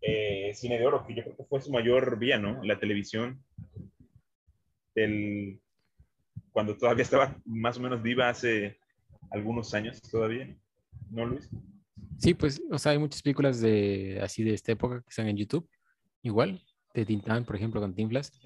eh, 0.01 0.53
cine 0.55 0.79
de 0.79 0.87
oro, 0.87 1.07
que 1.07 1.14
yo 1.14 1.23
creo 1.23 1.37
que 1.37 1.45
fue 1.45 1.61
su 1.61 1.71
mayor 1.71 2.19
vía, 2.19 2.39
¿no? 2.39 2.62
La 2.64 2.79
televisión, 2.79 3.43
del, 4.95 5.61
cuando 6.57 6.75
todavía 6.75 7.03
estaba 7.03 7.37
más 7.45 7.77
o 7.77 7.83
menos 7.83 8.01
viva 8.01 8.31
hace 8.31 8.79
algunos 9.31 9.75
años 9.75 10.01
todavía, 10.01 10.57
¿no, 11.11 11.27
Luis? 11.27 11.51
Sí, 12.17 12.33
pues, 12.33 12.63
o 12.71 12.79
sea, 12.79 12.93
hay 12.93 12.99
muchas 12.99 13.21
películas 13.21 13.61
de 13.61 14.19
así 14.23 14.43
de 14.43 14.55
esta 14.55 14.73
época 14.73 15.03
que 15.03 15.11
están 15.11 15.29
en 15.29 15.37
YouTube, 15.37 15.69
igual, 16.23 16.63
de 16.95 17.05
Tintán, 17.05 17.45
por 17.45 17.57
ejemplo, 17.57 17.79
con 17.79 17.95
Tinflas, 17.95 18.41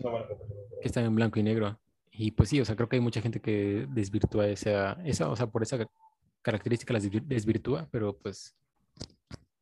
que 0.83 0.89
están 0.89 1.05
en 1.05 1.15
blanco 1.15 1.39
y 1.39 1.45
negro. 1.45 1.79
Y 2.11 2.33
pues 2.33 2.49
sí, 2.49 2.61
o 2.61 2.65
sea, 2.65 2.75
creo 2.75 2.89
que 2.89 2.97
hay 2.97 3.01
mucha 3.01 3.21
gente 3.21 3.39
que 3.39 3.87
desvirtúa 3.91 4.49
esa, 4.49 4.95
esa 5.05 5.31
o 5.31 5.37
sea, 5.37 5.47
por 5.47 5.63
esa 5.63 5.79
característica 6.43 6.93
las 6.93 7.09
desvirtúa, 7.09 7.89
pero 7.93 8.19
pues, 8.19 8.57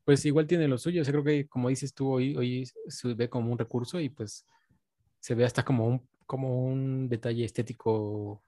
pues 0.07 0.25
igual 0.25 0.47
tiene 0.47 0.69
lo 0.69 0.79
suyo. 0.79 1.03
O 1.03 1.05
sea, 1.05 1.13
creo 1.13 1.25
que 1.25 1.47
como 1.47 1.69
dices 1.69 1.93
tú, 1.93 2.13
hoy, 2.13 2.35
hoy 2.35 2.65
se 2.87 3.13
ve 3.13 3.29
como 3.29 3.53
un 3.53 3.59
recurso 3.59 4.01
y 4.01 4.09
pues 4.09 4.47
se 5.21 5.35
ve 5.35 5.45
hasta 5.45 5.63
como 5.63 5.87
un, 5.87 6.09
como 6.29 6.63
un 6.63 7.09
detalle 7.09 7.43
estético, 7.43 8.43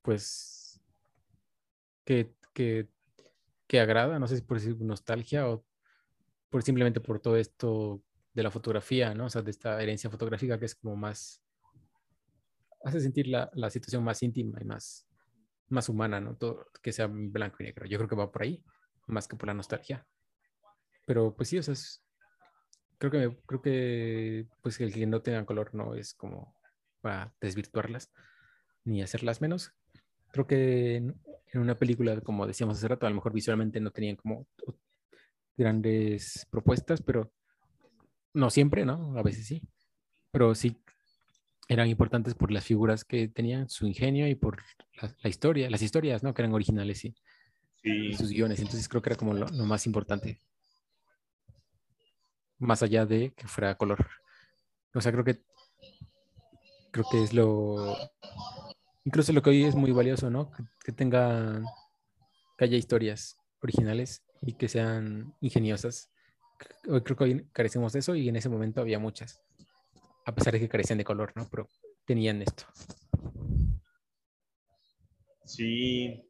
pues, 0.00 0.80
que, 2.06 2.32
que, 2.54 2.88
agrada, 3.78 4.18
no 4.18 4.26
sé 4.26 4.36
si 4.36 4.42
por 4.42 4.56
decir 4.58 4.80
nostalgia 4.80 5.46
o 5.46 5.62
por 6.48 6.62
simplemente 6.62 7.00
por 7.00 7.20
todo 7.20 7.36
esto 7.36 8.02
de 8.32 8.42
la 8.42 8.50
fotografía, 8.50 9.12
¿no? 9.12 9.26
O 9.26 9.28
sea, 9.28 9.42
de 9.42 9.50
esta 9.50 9.82
herencia 9.82 10.08
fotográfica 10.08 10.58
que 10.58 10.64
es 10.64 10.74
como 10.74 10.96
más, 10.96 11.42
hace 12.82 13.00
sentir 13.00 13.28
la, 13.28 13.50
la 13.52 13.68
situación 13.68 14.02
más 14.02 14.22
íntima 14.22 14.58
y 14.58 14.64
más, 14.64 15.06
más 15.68 15.90
humana, 15.90 16.18
¿no? 16.18 16.34
Todo 16.34 16.70
que 16.82 16.92
sea 16.92 17.08
blanco 17.08 17.58
y 17.60 17.64
negro. 17.64 17.84
Yo 17.84 17.98
creo 17.98 18.08
que 18.08 18.16
va 18.16 18.32
por 18.32 18.42
ahí, 18.42 18.64
más 19.06 19.28
que 19.28 19.36
por 19.36 19.48
la 19.48 19.54
nostalgia. 19.54 20.06
Pero 21.04 21.36
pues 21.36 21.50
sí, 21.50 21.58
o 21.58 21.62
sea, 21.62 21.74
creo 22.98 23.10
que, 23.10 23.36
creo 23.46 23.62
que 23.62 24.46
pues 24.62 24.80
el 24.80 24.92
que 24.92 25.06
no 25.06 25.22
tenga 25.22 25.44
color 25.44 25.74
no 25.74 25.94
es 25.94 26.14
como 26.14 26.54
para 27.00 27.32
desvirtuarlas 27.40 28.10
ni 28.84 29.02
hacerlas 29.02 29.40
menos. 29.40 29.72
Creo 30.32 30.46
que 30.46 30.96
en, 30.96 31.14
en 31.52 31.60
una 31.60 31.76
película, 31.76 32.20
como 32.20 32.46
decíamos 32.46 32.78
hace 32.78 32.88
rato, 32.88 33.06
a 33.06 33.10
lo 33.10 33.16
mejor 33.16 33.32
visualmente 33.32 33.80
no 33.80 33.90
tenían 33.90 34.16
como 34.16 34.46
grandes 35.56 36.46
propuestas, 36.50 37.02
pero 37.02 37.32
no 38.34 38.50
siempre, 38.50 38.84
¿no? 38.84 39.18
A 39.18 39.22
veces 39.22 39.46
sí. 39.46 39.62
Pero 40.30 40.54
sí 40.54 40.76
eran 41.68 41.88
importantes 41.88 42.34
por 42.34 42.50
las 42.50 42.64
figuras 42.64 43.04
que 43.04 43.28
tenían, 43.28 43.68
su 43.68 43.86
ingenio 43.86 44.26
y 44.26 44.34
por 44.34 44.62
la, 45.22 45.28
historia, 45.28 45.68
las 45.68 45.82
historias, 45.82 46.22
¿no? 46.22 46.32
Que 46.32 46.42
eran 46.42 46.54
originales 46.54 47.04
y, 47.04 47.14
sí. 47.82 48.14
sus 48.14 48.30
guiones. 48.30 48.60
Entonces 48.60 48.88
creo 48.88 49.02
que 49.02 49.10
era 49.10 49.16
como 49.16 49.34
lo, 49.34 49.46
más 49.66 49.86
importante. 49.86 50.40
Más 52.58 52.82
allá 52.82 53.06
de 53.06 53.32
que 53.36 53.46
fuera 53.46 53.76
color. 53.76 54.06
O 54.94 55.00
sea, 55.00 55.12
creo 55.12 55.24
que 55.24 55.40
creo 56.90 57.04
que 57.10 57.22
es 57.22 57.32
lo 57.32 57.96
incluso 59.04 59.32
lo 59.32 59.42
que 59.42 59.50
hoy 59.50 59.64
es 59.64 59.74
muy 59.74 59.92
valioso, 59.92 60.30
¿no? 60.30 60.50
Que, 60.84 60.92
tenga 60.92 61.62
que 62.56 62.64
haya 62.64 62.76
historias 62.76 63.36
originales 63.60 64.22
y 64.42 64.54
que 64.54 64.68
sean 64.68 65.34
ingeniosas 65.40 66.10
hoy 66.88 67.02
creo 67.02 67.16
que 67.16 67.24
hoy 67.24 67.46
carecemos 67.52 67.92
de 67.92 68.00
eso 68.00 68.14
y 68.14 68.28
en 68.28 68.36
ese 68.36 68.48
momento 68.48 68.80
había 68.80 68.98
muchas, 68.98 69.42
a 70.24 70.34
pesar 70.34 70.52
de 70.52 70.60
que 70.60 70.68
carecían 70.68 70.98
de 70.98 71.04
color, 71.04 71.32
¿no? 71.34 71.48
Pero 71.50 71.68
tenían 72.04 72.42
esto. 72.42 72.64
Sí. 75.44 76.24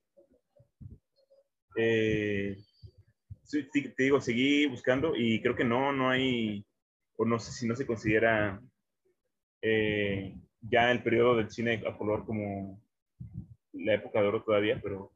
Eh, 1.76 2.57
te 3.49 4.03
digo, 4.03 4.20
seguí 4.20 4.66
buscando 4.66 5.14
y 5.16 5.40
creo 5.40 5.57
que 5.57 5.64
no, 5.64 5.92
no 5.92 6.11
hay, 6.11 6.64
o 7.16 7.24
no 7.24 7.38
sé 7.38 7.53
si 7.53 7.66
no 7.66 7.74
se 7.74 7.86
considera 7.86 8.61
eh, 9.62 10.36
ya 10.61 10.90
el 10.90 11.03
periodo 11.03 11.36
del 11.36 11.51
cine 11.51 11.82
a 11.86 11.96
color 11.96 12.24
como 12.26 12.82
la 13.72 13.94
época 13.94 14.20
de 14.20 14.28
oro 14.28 14.42
todavía, 14.42 14.80
pero 14.82 15.12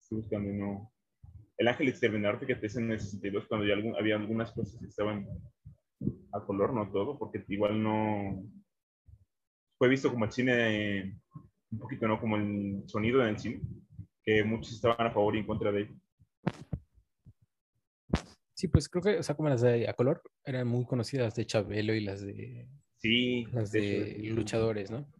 estoy 0.00 0.18
buscando 0.18 0.50
y 0.50 0.54
no, 0.54 0.92
el 1.56 1.68
Ángel 1.68 1.88
Exterminador, 1.88 2.40
fíjate, 2.40 2.66
es 2.66 2.76
en 2.76 2.90
el 2.90 2.98
62, 2.98 3.46
cuando 3.46 3.66
ya 3.66 3.74
había 3.98 4.16
algunas 4.16 4.50
cosas 4.52 4.80
que 4.80 4.86
estaban 4.86 5.28
a 6.32 6.40
color, 6.40 6.72
no 6.72 6.90
todo, 6.90 7.18
porque 7.18 7.44
igual 7.48 7.82
no 7.82 8.42
fue 9.76 9.88
visto 9.88 10.10
como 10.10 10.24
el 10.24 10.32
cine, 10.32 11.20
un 11.70 11.78
poquito, 11.78 12.08
¿no? 12.08 12.18
Como 12.18 12.36
el 12.36 12.82
sonido 12.86 13.20
en 13.20 13.28
el 13.28 13.38
cine, 13.38 13.60
que 14.24 14.44
muchos 14.44 14.72
estaban 14.72 15.06
a 15.06 15.10
favor 15.10 15.36
y 15.36 15.40
en 15.40 15.46
contra 15.46 15.72
de 15.72 15.82
él. 15.82 16.00
Sí, 18.60 18.68
pues 18.68 18.90
creo 18.90 19.02
que, 19.02 19.18
o 19.18 19.22
sea, 19.22 19.34
como 19.34 19.48
las 19.48 19.62
de 19.62 19.88
a 19.88 19.94
color 19.94 20.22
eran 20.44 20.68
muy 20.68 20.84
conocidas 20.84 21.34
de 21.34 21.46
Chabelo 21.46 21.94
y 21.94 22.00
las 22.00 22.20
de. 22.20 22.68
Sí, 22.98 23.46
las 23.52 23.72
de, 23.72 24.18
luchadores, 24.34 24.90
¿no? 24.90 25.10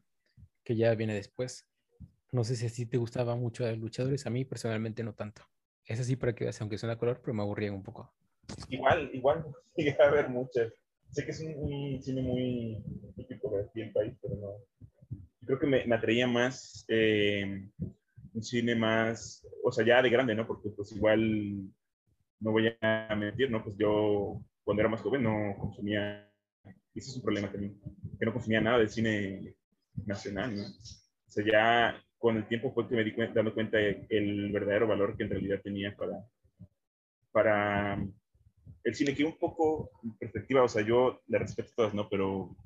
Que 0.63 0.77
ya 0.77 0.95
viene 0.95 1.15
después. 1.15 1.67
No 2.33 2.45
sé 2.45 2.55
si 2.55 2.67
así 2.67 2.85
te 2.85 2.99
gustaba 2.99 3.37
mucho 3.37 3.65
de 3.65 3.77
luchadores, 3.77 4.27
a 4.27 4.31
mí 4.31 4.45
personalmente 4.45 5.03
no 5.03 5.15
tanto. 5.15 5.43
Es 5.87 5.99
así 5.99 6.17
para 6.17 6.35
que 6.35 6.45
veas, 6.45 6.61
aunque 6.61 6.77
suena 6.77 6.99
color, 6.99 7.23
pero 7.23 7.33
me 7.33 7.43
aburría 7.43 7.73
un 7.73 7.83
poco. 7.83 8.13
Igual, 8.69 9.11
igual, 9.15 9.47
sigue 9.75 9.97
a 9.99 10.09
haber 10.09 10.29
muchas. 10.29 10.71
Sé 11.11 11.25
que 11.25 11.31
es 11.31 11.41
un, 11.41 11.99
cine 12.03 12.21
muy 12.21 12.85
típico 13.17 13.57
de 13.57 13.65
aquí 13.65 13.81
del 13.81 13.93
país, 13.93 14.13
pero 14.21 14.37
no. 14.37 14.51
Creo 15.47 15.59
que 15.59 15.67
me, 15.67 15.87
me 15.87 15.97
atraía 15.97 16.27
más 16.27 16.85
eh, 16.89 17.71
un 18.33 18.43
cine 18.43 18.75
más, 18.75 19.47
o 19.65 19.73
sea, 19.73 19.85
ya 19.85 20.03
de 20.03 20.11
grande, 20.11 20.35
¿no? 20.35 20.47
Porque 20.47 20.71
pues 20.71 20.93
igual, 20.93 21.69
no 22.41 22.53
voy 22.53 22.75
a 22.81 23.15
mentir, 23.17 23.51
¿no? 23.51 23.63
Pues 23.63 23.77
yo 23.77 24.41
cuando 24.65 24.81
era 24.83 24.89
más 24.89 25.01
joven 25.01 25.23
no 25.23 25.57
consumía, 25.59 26.31
ese 26.95 27.11
es 27.11 27.17
un 27.17 27.23
problema 27.23 27.51
también, 27.51 27.81
que 28.19 28.27
no 28.27 28.33
consumía 28.33 28.61
nada 28.61 28.79
de 28.79 28.89
cine 28.89 29.55
nacional, 30.07 30.55
¿no? 30.55 30.63
O 30.63 31.31
sea, 31.33 31.45
ya 31.45 32.05
con 32.19 32.37
el 32.37 32.47
tiempo 32.47 32.73
fue 32.73 32.89
que 32.89 32.97
me 32.97 33.05
di 33.05 33.13
cuenta, 33.13 33.35
dando 33.35 33.55
cuenta 33.55 33.79
el 33.81 34.53
verdadero 34.53 34.87
valor 34.87 35.17
que 35.17 35.25
en 35.25 35.31
realidad 35.31 35.61
tenía 35.63 35.97
para, 35.97 36.23
para 37.33 37.99
el 38.85 38.95
cine, 38.95 39.15
que 39.15 39.25
un 39.25 39.39
poco 39.39 39.91
en 40.03 40.17
perspectiva, 40.19 40.63
o 40.63 40.69
sea, 40.69 40.83
yo 40.83 41.21
le 41.29 41.39
respeto 41.39 41.71
a 41.71 41.77
todas, 41.77 41.95
¿no? 41.95 42.09
Pero 42.09 42.57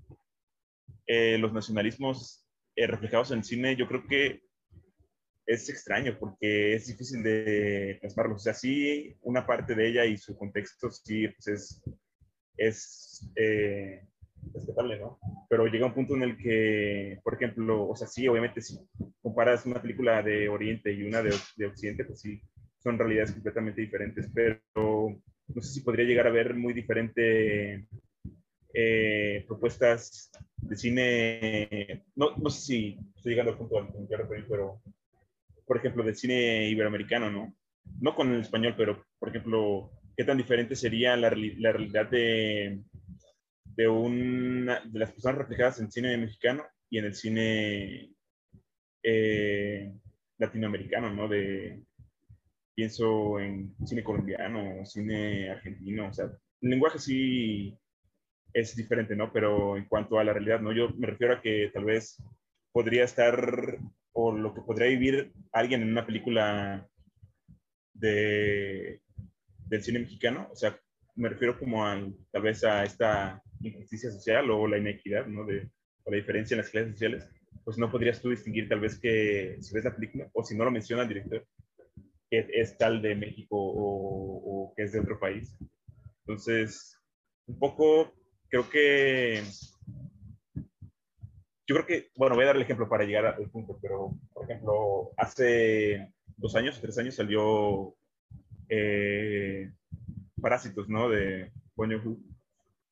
eh, 1.07 1.39
los 1.39 1.53
nacionalismos 1.53 2.47
eh, 2.77 2.87
reflejados 2.87 3.31
en 3.31 3.39
el 3.39 3.45
cine, 3.45 3.77
yo 3.77 3.87
creo 3.87 4.07
que 4.07 4.44
es 5.47 5.69
extraño 5.69 6.17
porque 6.19 6.75
es 6.75 6.87
difícil 6.87 7.23
de 7.23 7.99
plasmarlos. 8.01 8.43
O 8.43 8.45
sea, 8.45 8.55
sí, 8.55 9.17
una 9.23 9.47
parte 9.47 9.75
de 9.75 9.89
ella 9.89 10.05
y 10.05 10.17
su 10.17 10.37
contexto 10.37 10.91
sí 10.91 11.29
pues 11.29 11.49
es, 11.49 11.85
es 12.57 13.31
eh, 13.37 14.07
respetable, 14.53 14.99
¿no? 14.99 15.19
Pero 15.49 15.67
llega 15.67 15.87
un 15.87 15.95
punto 15.95 16.15
en 16.15 16.23
el 16.23 16.37
que, 16.37 17.21
por 17.23 17.35
ejemplo, 17.35 17.89
o 17.89 17.97
sea, 17.97 18.07
sí, 18.07 18.27
obviamente 18.29 18.61
si 18.61 18.79
comparas 19.23 19.67
una 19.67 19.81
película 19.81 20.23
de 20.23 20.49
Oriente 20.49 20.93
y 20.93 21.03
una 21.03 21.23
de, 21.23 21.35
de 21.57 21.67
Occidente, 21.67 22.05
pues 22.05 22.21
sí, 22.21 22.41
son 22.79 22.99
realidades 22.99 23.33
completamente 23.33 23.81
diferentes, 23.81 24.31
pero 24.35 24.61
no 24.75 25.61
sé 25.61 25.73
si 25.73 25.81
podría 25.81 26.07
llegar 26.07 26.27
a 26.27 26.31
ver 26.31 26.55
muy 26.55 26.73
diferente 26.75 27.87
eh, 28.73 29.45
propuestas 29.47 30.31
de 30.57 30.77
cine, 30.77 32.05
no, 32.17 32.37
no 32.37 32.51
sé 32.51 32.61
si 32.61 32.99
estoy 33.17 33.33
llegando 33.33 33.53
al 33.53 33.59
punto 33.59 33.79
al 33.79 33.87
que 33.87 34.07
quiero 34.07 34.25
referir, 34.25 34.47
pero 34.49 34.83
por 35.67 35.79
ejemplo, 35.79 36.03
del 36.03 36.17
cine 36.17 36.69
iberoamericano, 36.69 37.31
¿no? 37.31 37.55
No 38.01 38.15
con 38.15 38.33
el 38.33 38.41
español, 38.41 38.75
pero 38.77 39.05
por 39.19 39.29
ejemplo, 39.29 39.91
¿qué 40.17 40.25
tan 40.25 40.37
diferente 40.37 40.77
sería 40.77 41.17
la, 41.17 41.31
la 41.31 41.73
realidad 41.73 42.11
de, 42.11 42.81
de, 43.77 43.89
una, 43.89 44.81
de 44.85 44.99
las 44.99 45.13
personas 45.13 45.39
reflejadas 45.39 45.79
en 45.79 45.87
el 45.87 45.93
cine 45.93 46.17
mexicano 46.17 46.65
y 46.91 46.99
en 46.99 47.05
el 47.05 47.15
cine 47.15 48.11
eh, 49.03 49.93
latinoamericano, 50.39 51.13
¿no? 51.13 51.29
De, 51.29 51.83
pienso 52.75 53.39
en 53.39 53.75
cine 53.87 54.03
colombiano, 54.03 54.85
cine 54.85 55.51
argentino, 55.51 56.09
o 56.09 56.13
sea, 56.13 56.27
el 56.27 56.71
lenguaje 56.71 56.99
sí 56.99 57.79
es 58.53 58.77
diferente, 58.77 59.15
¿no? 59.17 59.33
Pero 59.33 59.77
en 59.77 59.87
cuanto 59.87 60.19
a 60.19 60.25
la 60.25 60.33
realidad, 60.33 60.61
¿no? 60.61 60.73
Yo 60.73 60.91
me 60.91 61.07
refiero 61.07 61.35
a 61.35 61.41
que 61.41 61.71
tal 61.73 61.85
vez 61.85 62.23
podría 62.73 63.05
estar, 63.05 63.79
o 64.15 64.33
lo 64.33 64.55
que 64.55 64.63
podría 64.63 64.89
vivir 64.89 65.33
alguien 65.53 65.83
en 65.83 65.91
una 65.91 66.07
película 66.07 66.89
de, 67.93 69.01
del 69.67 69.83
cine 69.83 69.99
mexicano, 69.99 70.49
o 70.51 70.57
sea, 70.57 70.79
me 71.17 71.29
refiero 71.29 71.59
como 71.59 71.85
a, 71.85 72.01
tal 72.31 72.43
vez 72.43 72.65
a 72.65 72.85
esta 72.85 73.43
injusticia 73.61 74.11
social 74.11 74.51
o 74.51 74.67
la 74.67 74.79
inequidad, 74.79 75.27
¿no? 75.27 75.45
De, 75.45 75.69
o 76.05 76.11
la 76.11 76.17
diferencia 76.17 76.55
en 76.55 76.59
las 76.59 76.71
clases 76.71 76.93
sociales, 76.93 77.29
pues 77.65 77.79
no 77.79 77.91
podrías 77.91 78.21
tú 78.21 78.31
distinguir 78.31 78.69
tal 78.69 78.81
vez 78.81 78.99
que 78.99 79.57
si 79.61 79.75
ves 79.75 79.85
la 79.85 79.95
película 79.95 80.29
o 80.33 80.45
si 80.45 80.57
no 80.57 80.65
lo 80.65 80.71
menciona 80.71 81.03
el 81.03 81.09
director, 81.09 81.47
que 82.31 82.47
es 82.53 82.77
tal 82.79 83.03
de 83.03 83.15
México 83.15 83.57
o, 83.57 84.69
o 84.69 84.75
que 84.77 84.85
es 84.85 84.93
de 84.93 85.01
otro 85.01 85.19
país. 85.19 85.57
Entonces, 86.27 86.99
un 87.47 87.59
poco 87.59 88.13
creo 88.49 88.69
que 88.71 89.43
yo 91.67 91.75
creo 91.75 91.87
que, 91.87 92.11
bueno, 92.17 92.35
voy 92.35 92.45
a 92.45 92.49
dar 92.49 92.57
el 92.57 92.63
ejemplo 92.63 92.89
para 92.89 93.05
llegar 93.05 93.27
al 93.27 93.51
punto, 93.51 93.79
pero, 93.81 94.13
por 94.33 94.45
ejemplo, 94.45 95.13
hace 95.17 96.13
dos 96.37 96.55
años, 96.57 96.81
tres 96.81 96.99
años 96.99 97.15
salió 97.15 97.95
eh, 98.69 99.73
Parásitos, 100.41 100.89
¿no? 100.89 101.09
De 101.09 101.53
Bong 101.75 101.93
Joon-ho. 101.93 102.19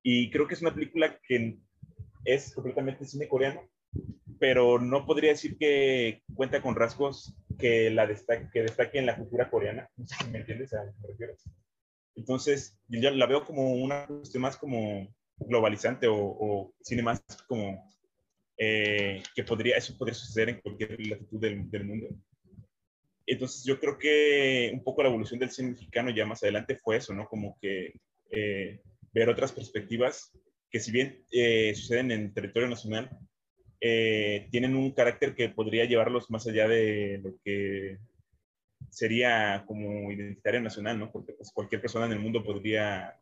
Y 0.03 0.31
creo 0.31 0.49
que 0.49 0.55
es 0.55 0.63
una 0.63 0.75
película 0.75 1.19
que 1.23 1.59
es 2.25 2.55
completamente 2.55 3.05
cine 3.05 3.29
coreano, 3.29 3.69
pero 4.39 4.79
no 4.79 5.05
podría 5.05 5.31
decir 5.31 5.59
que 5.59 6.23
cuenta 6.35 6.63
con 6.63 6.75
rasgos 6.75 7.37
que 7.59 7.91
la 7.91 8.07
destaque, 8.07 8.49
que 8.53 8.63
destaque 8.63 8.99
en 8.99 9.07
la 9.07 9.17
cultura 9.17 9.51
coreana. 9.51 9.89
Me 10.33 10.39
entiendes 10.39 10.73
a 10.73 10.83
me 10.83 11.09
refiero. 11.09 11.35
Entonces, 12.15 12.79
yo 12.89 13.11
la 13.11 13.27
veo 13.27 13.45
como 13.45 13.75
una 13.75 14.07
cuestión 14.07 14.43
más 14.43 14.57
como 14.57 15.09
globalizante 15.37 16.07
o, 16.07 16.17
o 16.17 16.75
cine 16.83 17.03
más 17.03 17.23
como 17.47 17.85
eh, 18.65 19.21
que 19.35 19.43
podría, 19.43 19.77
eso 19.77 19.99
podría 19.99 20.15
suceder 20.15 20.51
en 20.51 20.61
cualquier 20.61 21.05
latitud 21.05 21.41
del, 21.41 21.69
del, 21.69 21.85
mundo. 21.85 22.07
Entonces 23.27 23.65
yo 23.65 23.81
creo 23.81 23.99
que 23.99 24.71
un 24.73 24.85
poco 24.85 25.03
la 25.03 25.09
evolución 25.09 25.41
del 25.41 25.51
cine 25.51 25.71
mexicano 25.71 26.11
ya 26.11 26.27
más 26.27 26.45
adelante 26.45 26.77
fue 26.77 26.99
eso, 26.99 27.13
¿no? 27.13 27.27
Como 27.27 27.59
que 27.61 27.95
eh, 28.31 28.81
ver 29.13 29.29
otras 29.29 29.51
perspectivas 29.51 30.31
que 30.71 30.79
si 30.79 30.93
bien 30.93 31.25
eh, 31.33 31.75
suceden 31.75 32.13
en 32.13 32.33
territorio 32.33 32.69
nacional, 32.69 33.11
eh, 33.81 34.47
tienen 34.53 34.77
un 34.77 34.93
carácter 34.93 35.35
que 35.35 35.49
podría 35.49 35.85
llevarlos 35.85 36.31
más 36.31 36.47
allá 36.47 36.69
de 36.69 37.21
lo 37.21 37.35
que 37.45 37.99
sería 38.91 39.65
como 39.67 40.13
identitario 40.13 40.61
nacional, 40.61 41.01
¿no? 41.01 41.11
Porque 41.11 41.33
pues, 41.33 41.51
cualquier 41.53 41.81
persona 41.81 42.07
en 42.07 42.13
el 42.13 42.21
mundo 42.21 42.45
podría 42.45 43.19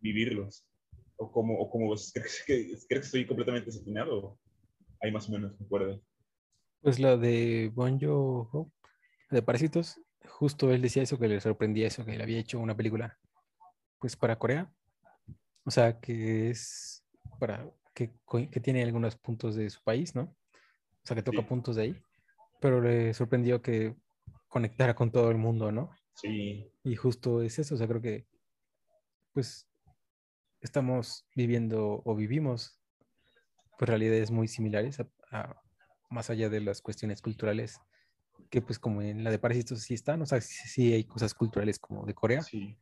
vivirlos. 0.00 0.64
¿O 1.16 1.32
como, 1.32 1.58
o 1.58 1.68
como 1.68 1.88
¿crees, 1.88 2.44
que, 2.46 2.66
¿crees 2.66 2.86
que 2.86 2.94
estoy 2.98 3.26
completamente 3.26 3.66
desafinado? 3.66 4.38
Ahí 5.00 5.12
más 5.12 5.28
o 5.28 5.32
menos 5.32 5.58
me 5.58 6.00
Pues 6.80 6.98
la 6.98 7.16
de 7.16 7.70
Bonjo 7.74 8.70
de 9.30 9.42
Parásitos, 9.42 10.00
justo 10.24 10.72
él 10.72 10.82
decía 10.82 11.02
eso, 11.02 11.18
que 11.18 11.28
le 11.28 11.40
sorprendía 11.40 11.86
eso, 11.86 12.04
que 12.04 12.14
él 12.14 12.20
había 12.20 12.38
hecho 12.38 12.58
una 12.58 12.76
película 12.76 13.18
pues 13.98 14.16
para 14.16 14.38
Corea. 14.38 14.72
O 15.64 15.70
sea, 15.70 16.00
que 16.00 16.50
es 16.50 17.04
para 17.38 17.70
que, 17.94 18.12
que 18.50 18.60
tiene 18.60 18.82
algunos 18.82 19.16
puntos 19.16 19.54
de 19.54 19.70
su 19.70 19.82
país, 19.82 20.14
¿no? 20.14 20.22
O 20.22 21.06
sea, 21.06 21.14
que 21.16 21.22
toca 21.22 21.46
puntos 21.46 21.76
de 21.76 21.82
ahí. 21.82 22.02
Pero 22.60 22.80
le 22.80 23.14
sorprendió 23.14 23.62
que 23.62 23.94
conectara 24.48 24.94
con 24.94 25.10
todo 25.10 25.30
el 25.30 25.38
mundo, 25.38 25.70
¿no? 25.72 25.90
Sí. 26.14 26.70
Y 26.84 26.96
justo 26.96 27.42
es 27.42 27.58
eso, 27.58 27.74
o 27.74 27.78
sea, 27.78 27.86
creo 27.86 28.02
que 28.02 28.26
pues 29.32 29.66
estamos 30.60 31.26
viviendo 31.34 32.02
o 32.04 32.14
vivimos 32.14 32.79
pues 33.80 33.88
realidades 33.88 34.30
muy 34.30 34.46
similares 34.46 35.02
más 36.10 36.28
allá 36.28 36.50
de 36.50 36.60
las 36.60 36.82
cuestiones 36.82 37.22
culturales 37.22 37.80
que 38.50 38.60
pues 38.60 38.78
como 38.78 39.00
en 39.00 39.24
la 39.24 39.30
de 39.30 39.38
Parásitos 39.38 39.80
sí 39.80 39.94
están, 39.94 40.20
o 40.20 40.26
sea, 40.26 40.38
sí, 40.42 40.92
hay 40.92 41.04
cosas 41.04 41.32
culturales 41.32 41.78
como 41.78 42.04
de 42.04 42.12
Corea, 42.12 42.42
sí. 42.42 42.76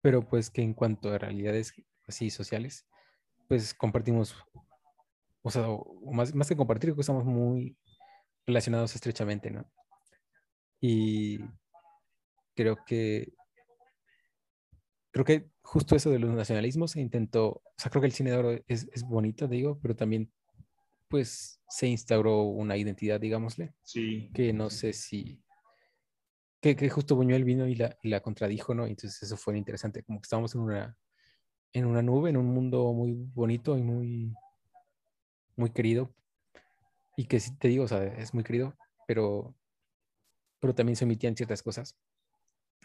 pero 0.00 0.28
pues 0.28 0.50
que 0.50 0.62
en 0.62 0.74
cuanto 0.74 1.12
a 1.12 1.18
realidades 1.18 1.72
así 2.08 2.30
sociales, 2.30 2.84
pues 3.46 3.74
compartimos, 3.74 4.34
o 5.42 5.50
sea, 5.52 5.68
o 5.68 6.12
más, 6.12 6.34
más 6.34 6.48
que 6.48 6.56
compartir, 6.56 6.96
pues 6.96 7.04
estamos 7.04 7.24
muy 7.24 7.78
relacionados 8.44 8.92
estrechamente, 8.96 9.52
¿no? 9.52 9.70
Y 10.80 11.38
creo 12.56 12.76
que 12.84 13.32
creo 15.12 15.24
que 15.24 15.53
justo 15.64 15.96
eso 15.96 16.10
de 16.10 16.18
los 16.18 16.34
nacionalismos 16.34 16.92
se 16.92 17.00
intentó, 17.00 17.46
o 17.46 17.62
sea, 17.76 17.90
creo 17.90 18.02
que 18.02 18.06
el 18.06 18.12
cine 18.12 18.30
de 18.30 18.36
oro 18.36 18.50
es, 18.68 18.88
es 18.92 19.02
bonito, 19.02 19.48
digo, 19.48 19.78
pero 19.80 19.96
también 19.96 20.30
pues 21.08 21.60
se 21.68 21.88
instauró 21.88 22.42
una 22.42 22.76
identidad, 22.76 23.18
digámosle. 23.18 23.74
Sí. 23.82 24.30
Que 24.34 24.52
no 24.52 24.68
sé 24.68 24.92
si, 24.92 25.42
que, 26.60 26.76
que 26.76 26.90
justo 26.90 27.16
Buñuel 27.16 27.44
vino 27.44 27.66
y 27.66 27.76
la, 27.76 27.96
y 28.02 28.10
la, 28.10 28.20
contradijo, 28.20 28.74
¿no? 28.74 28.86
Entonces 28.86 29.22
eso 29.22 29.36
fue 29.36 29.56
interesante, 29.56 30.02
como 30.02 30.20
que 30.20 30.26
estábamos 30.26 30.54
en 30.54 30.60
una, 30.60 30.98
en 31.72 31.86
una 31.86 32.02
nube, 32.02 32.30
en 32.30 32.36
un 32.36 32.46
mundo 32.46 32.92
muy 32.92 33.12
bonito 33.12 33.78
y 33.78 33.82
muy, 33.82 34.34
muy 35.56 35.70
querido. 35.70 36.14
Y 37.16 37.24
que 37.24 37.40
sí 37.40 37.56
te 37.56 37.68
digo, 37.68 37.84
o 37.84 37.88
sea, 37.88 38.04
es 38.04 38.34
muy 38.34 38.44
querido, 38.44 38.76
pero, 39.06 39.54
pero 40.60 40.74
también 40.74 40.96
se 40.96 41.04
emitían 41.04 41.36
ciertas 41.36 41.62
cosas 41.62 41.96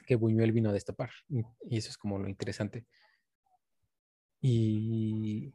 que 0.05 0.15
Buñuel 0.15 0.51
vino 0.51 0.69
a 0.69 0.73
destapar. 0.73 1.11
Y, 1.29 1.43
eso 1.77 1.89
es 1.89 1.97
como 1.97 2.19
lo 2.19 2.27
interesante. 2.27 2.85
Y 4.41 5.51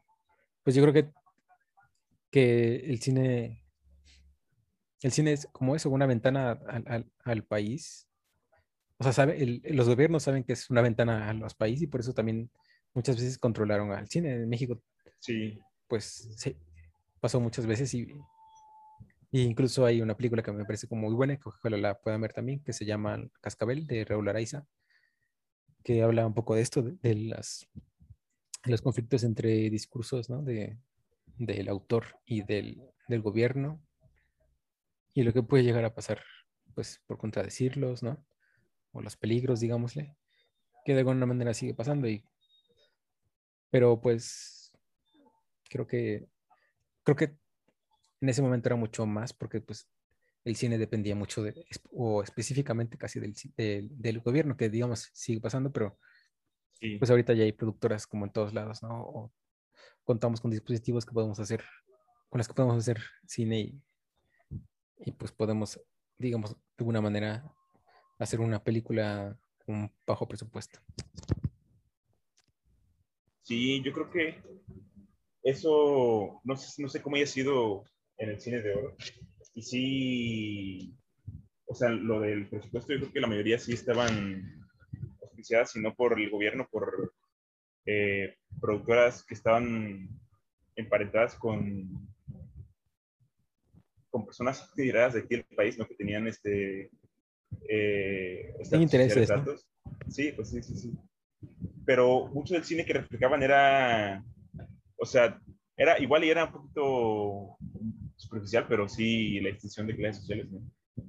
pues 0.63 0.77
yo 0.77 0.83
creo 0.83 0.93
que, 0.93 1.11
que 2.31 2.77
el 2.77 3.01
cine, 3.01 3.65
el 5.03 5.13
cine 5.13 5.33
es 5.33 5.49
como 5.53 5.75
eso, 5.77 5.91
una 5.91 6.07
ventana 6.07 6.53
al, 6.53 7.11
al, 7.25 7.45
país. 7.45 8.09
O 8.99 9.05
sea, 9.05 9.13
sabe, 9.13 9.61
los 9.65 9.89
gobiernos 9.89 10.23
saben 10.23 10.45
que 10.45 10.53
es 10.53 10.71
una 10.71 10.83
ventana 10.83 11.31
a 11.31 11.35
los 11.35 11.55
países 11.55 11.83
y 11.83 11.87
por 11.87 12.01
eso 12.01 12.13
también 12.13 12.51
muchas 12.93 13.17
veces 13.17 13.39
controlaron 13.39 13.93
al 13.93 14.09
cine. 14.09 14.35
En 14.35 14.49
México, 14.49 14.81
sí. 15.19 15.59
pues 15.89 16.29
sí, 16.37 16.57
pasó 17.21 17.41
muchas 17.41 17.67
veces 17.67 17.93
y, 17.95 18.07
incluso 19.43 19.85
hay 19.85 20.01
una 20.01 20.17
película 20.17 20.43
que 20.43 20.53
me 20.53 20.65
parece 20.65 20.87
como 20.87 21.03
muy 21.03 21.15
buena, 21.15 21.37
que 21.37 21.49
ojalá 21.49 21.77
la 21.77 21.99
puedan 22.01 22.21
ver 22.21 22.33
también, 22.33 22.63
que 22.63 22.73
se 22.73 22.85
llama 22.85 23.21
Cascabel, 23.41 23.87
de 23.87 24.05
Raúl 24.05 24.29
Araiza, 24.29 24.67
que 25.83 26.03
habla 26.03 26.27
un 26.27 26.35
poco 26.35 26.55
de 26.55 26.63
esto, 26.63 26.83
de, 26.83 27.15
los 28.65 28.83
conflictos 28.83 29.25
entre 29.25 29.71
discursos 29.71 30.31
¿no? 30.31 30.43
de, 30.43 30.79
del 31.37 31.69
autor 31.69 32.21
y 32.25 32.43
del, 32.43 32.83
del, 33.09 33.23
gobierno, 33.23 33.83
y 35.13 35.23
lo 35.23 35.33
que 35.33 35.43
puede 35.43 35.65
llegar 35.65 35.85
a 35.85 35.95
pasar 35.95 36.23
pues 36.75 37.01
por 37.07 37.19
contradecirlos, 37.19 38.03
¿no? 38.03 38.25
O 38.93 39.01
los 39.01 39.17
peligros, 39.17 39.61
digámosle, 39.61 40.17
que 40.85 40.93
de 40.93 41.01
alguna 41.01 41.27
manera 41.27 41.55
sigue 41.55 41.75
pasando 41.75 42.09
y 42.09 42.25
pero 43.71 44.01
pues 44.01 44.73
creo 45.69 45.87
que 45.87 46.29
creo 47.03 47.17
que 47.17 47.37
en 48.21 48.29
ese 48.29 48.43
momento 48.43 48.69
era 48.69 48.77
mucho 48.77 49.07
más 49.07 49.33
porque 49.33 49.61
pues 49.61 49.89
el 50.45 50.57
cine 50.57 50.79
dependía 50.79 51.15
mucho 51.15 51.43
de, 51.43 51.67
o 51.93 52.23
específicamente 52.23 52.99
casi 52.99 53.19
del, 53.19 53.35
del, 53.57 54.21
gobierno, 54.21 54.57
que 54.57 54.69
digamos 54.69 55.11
sigue 55.13 55.41
pasando, 55.41 55.73
pero 55.73 55.99
pues 56.99 57.11
ahorita 57.11 57.33
ya 57.33 57.45
hay 57.45 57.53
productoras 57.53 58.07
como 58.07 58.27
en 58.27 58.33
todos 58.33 58.53
lados, 58.53 58.83
¿no? 58.83 59.01
O 59.01 59.33
contamos 60.05 60.41
con 60.41 60.51
dispositivos 60.51 61.07
que 61.07 61.15
podemos 61.15 61.41
hacer, 61.41 61.65
con 62.29 62.39
las 62.39 62.47
que 62.47 62.53
podemos 62.53 62.77
hacer 62.77 63.01
cine 63.27 63.61
y, 63.61 63.83
y 64.99 65.13
pues 65.13 65.33
podemos, 65.33 65.81
digamos, 66.19 66.53
de 66.53 66.61
alguna 66.79 67.01
manera 67.01 67.51
hacer 68.19 68.41
una 68.41 68.63
película 68.63 69.39
con 69.65 69.91
bajo 70.07 70.29
presupuesto. 70.29 70.79
Sí, 73.43 73.83
yo 73.83 73.93
creo 73.93 74.11
que 74.11 74.43
eso, 75.43 76.41
no 76.45 76.57
sé, 76.57 76.83
no 76.83 76.89
sé 76.89 77.03
cómo 77.03 77.17
haya 77.17 77.27
sido 77.27 77.85
en 78.19 78.31
el 78.31 78.41
cine 78.41 78.63
de 78.63 78.75
oro. 78.75 78.97
Y 79.55 79.63
sí, 79.63 80.97
o 81.67 81.75
sea, 81.75 81.89
lo 81.91 82.21
del 82.21 82.49
presupuesto, 82.49 82.93
yo 82.93 83.01
creo 83.01 83.13
que 83.13 83.21
la 83.21 83.27
mayoría 83.27 83.59
sí 83.59 83.73
estaban 83.73 84.67
auspiciadas, 85.23 85.73
sino 85.73 85.95
por 85.95 86.19
el 86.19 86.31
gobierno, 86.31 86.69
por 86.71 87.15
eh, 87.87 88.37
productoras 88.61 89.25
que 89.25 89.35
estaban 89.35 90.09
emparentadas 90.77 91.37
con, 91.37 92.09
con 94.11 94.25
personas 94.25 94.73
lideradas 94.77 95.15
de 95.15 95.21
aquí 95.21 95.37
del 95.37 95.45
país, 95.57 95.79
¿no? 95.79 95.87
Que 95.87 95.95
tenían 95.95 96.27
este... 96.27 96.91
Eh, 97.69 98.55
intereses, 98.73 99.31
Sí, 100.09 100.33
pues 100.33 100.51
sí, 100.51 100.63
sí, 100.63 100.77
sí. 100.77 100.93
Pero 101.85 102.29
mucho 102.29 102.55
del 102.55 102.65
cine 102.65 102.85
que 102.85 102.95
reflejaban 102.95 103.43
era, 103.43 104.25
o 104.97 105.07
sea, 105.07 105.39
era 105.77 105.99
igual 106.01 106.25
y 106.25 106.31
era 106.31 106.45
un 106.45 106.53
poquito 106.53 107.57
superficial, 108.17 108.67
pero 108.69 108.89
sí 108.89 109.41
la 109.41 109.51
extinción 109.51 109.87
de 109.87 109.97
clases 109.97 110.23
sociales. 110.23 110.49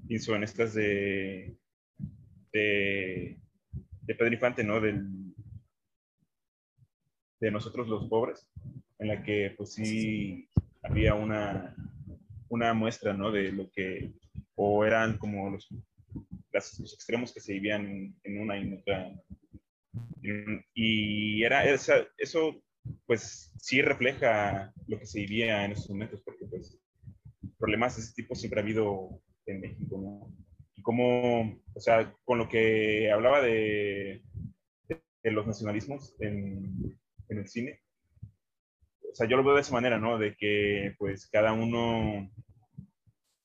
Pienso 0.08 0.36
en 0.36 0.44
estas 0.44 0.74
de, 0.74 1.56
de, 2.52 3.40
de 4.02 4.16
Pedro 4.16 4.34
Infante, 4.34 4.64
¿no? 4.64 4.82
Del, 4.82 5.08
de 7.40 7.52
nosotros 7.52 7.88
los 7.88 8.08
pobres, 8.08 8.50
en 9.00 9.08
la 9.08 9.24
que 9.24 9.54
pues 9.58 9.74
sí 9.74 10.50
había 10.84 11.14
una, 11.14 11.76
una 12.50 12.74
muestra, 12.74 13.14
¿no? 13.14 13.32
De 13.32 13.52
lo 13.52 13.70
que, 13.72 14.14
o 14.56 14.86
eran 14.86 15.18
como 15.18 15.50
los, 15.50 15.68
los 16.52 16.94
extremos 16.94 17.34
que 17.34 17.42
se 17.42 17.54
vivían 17.54 18.16
en, 18.24 18.42
una 18.42 18.58
y 18.58 18.74
otra. 18.74 19.12
Y 20.74 21.44
era 21.44 21.66
eso, 21.66 22.64
pues 23.06 23.54
sí 23.60 23.82
refleja 23.82 24.74
lo 24.88 25.00
que 25.00 25.06
se 25.06 25.20
vivía 25.22 25.66
en 25.66 25.74
esos 25.74 25.90
momentos, 25.90 26.22
porque 26.24 26.46
pues 26.46 26.80
problemas 27.58 27.96
de 27.96 28.04
ese 28.04 28.14
tipo 28.14 28.36
siempre 28.36 28.60
ha 28.60 28.64
habido 28.64 29.22
en 29.46 29.62
México, 29.62 29.98
¿no? 30.02 30.36
Y 30.76 30.82
como, 30.82 31.42
o 31.74 31.80
sea, 31.80 32.14
con 32.24 32.38
lo 32.38 32.48
que 32.50 33.12
hablaba 33.12 33.42
de, 33.42 34.22
los 35.24 35.48
nacionalismos 35.48 36.16
en, 36.20 37.00
en 37.30 37.38
el 37.38 37.48
cine. 37.48 37.80
O 39.12 39.16
sea, 39.16 39.28
yo 39.28 39.38
lo 39.38 39.44
veo 39.44 39.56
de 39.56 39.62
esa 39.62 39.74
manera, 39.74 39.98
¿no? 39.98 40.20
De 40.20 40.36
que 40.36 40.94
pues 40.98 41.28
cada 41.32 41.54
uno, 41.54 42.30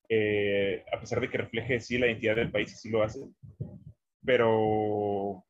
eh, 0.09 0.85
a 0.93 1.01
pesar 1.01 1.21
de 1.21 1.31
que 1.31 1.39
refleje 1.39 1.81
sí 1.81 1.97
la 1.97 2.07
identidad 2.07 2.37
del 2.37 2.51
país, 2.51 2.81
sí 2.81 2.91
lo 2.91 3.03
hace, 3.03 3.21
pero 4.25 5.45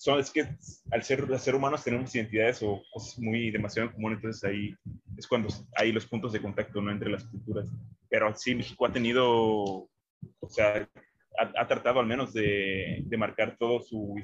son, 0.00 0.18
es 0.18 0.30
que 0.30 0.48
al 0.90 1.02
ser, 1.02 1.26
al 1.30 1.38
ser 1.38 1.54
humanos 1.54 1.84
tenemos 1.84 2.14
identidades 2.14 2.62
o 2.62 2.82
cosas 2.90 3.18
muy 3.18 3.50
demasiado 3.50 3.86
en 3.86 3.94
común, 3.94 4.14
entonces 4.14 4.42
ahí 4.44 4.74
es 5.18 5.26
cuando 5.26 5.48
hay 5.76 5.92
los 5.92 6.06
puntos 6.06 6.32
de 6.32 6.40
contacto 6.40 6.80
¿no? 6.80 6.90
entre 6.90 7.10
las 7.10 7.24
culturas. 7.24 7.70
Pero 8.08 8.34
sí, 8.34 8.54
México 8.54 8.86
ha 8.86 8.92
tenido, 8.92 9.26
o 9.26 10.48
sea, 10.48 10.88
ha, 11.36 11.66
tratado 11.66 12.00
al 12.00 12.06
menos 12.06 12.32
de, 12.32 13.02
de 13.04 13.16
marcar 13.18 13.58
todo 13.58 13.82
su 13.82 14.16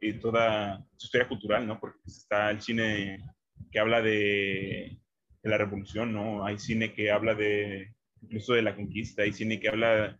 y 0.00 0.14
toda 0.14 0.84
su 0.96 1.06
historia 1.06 1.28
cultural, 1.28 1.64
¿no? 1.64 1.78
Porque 1.78 2.00
está 2.06 2.50
el 2.50 2.60
cine 2.60 3.24
que 3.70 3.78
habla 3.78 4.02
de, 4.02 4.98
de, 5.42 5.48
la 5.48 5.58
revolución, 5.58 6.12
¿no? 6.12 6.44
Hay 6.44 6.58
cine 6.58 6.92
que 6.92 7.12
habla 7.12 7.36
de 7.36 7.94
incluso 8.20 8.54
de 8.54 8.62
la 8.62 8.74
conquista, 8.74 9.22
hay 9.22 9.32
cine 9.32 9.60
que 9.60 9.68
habla 9.68 10.16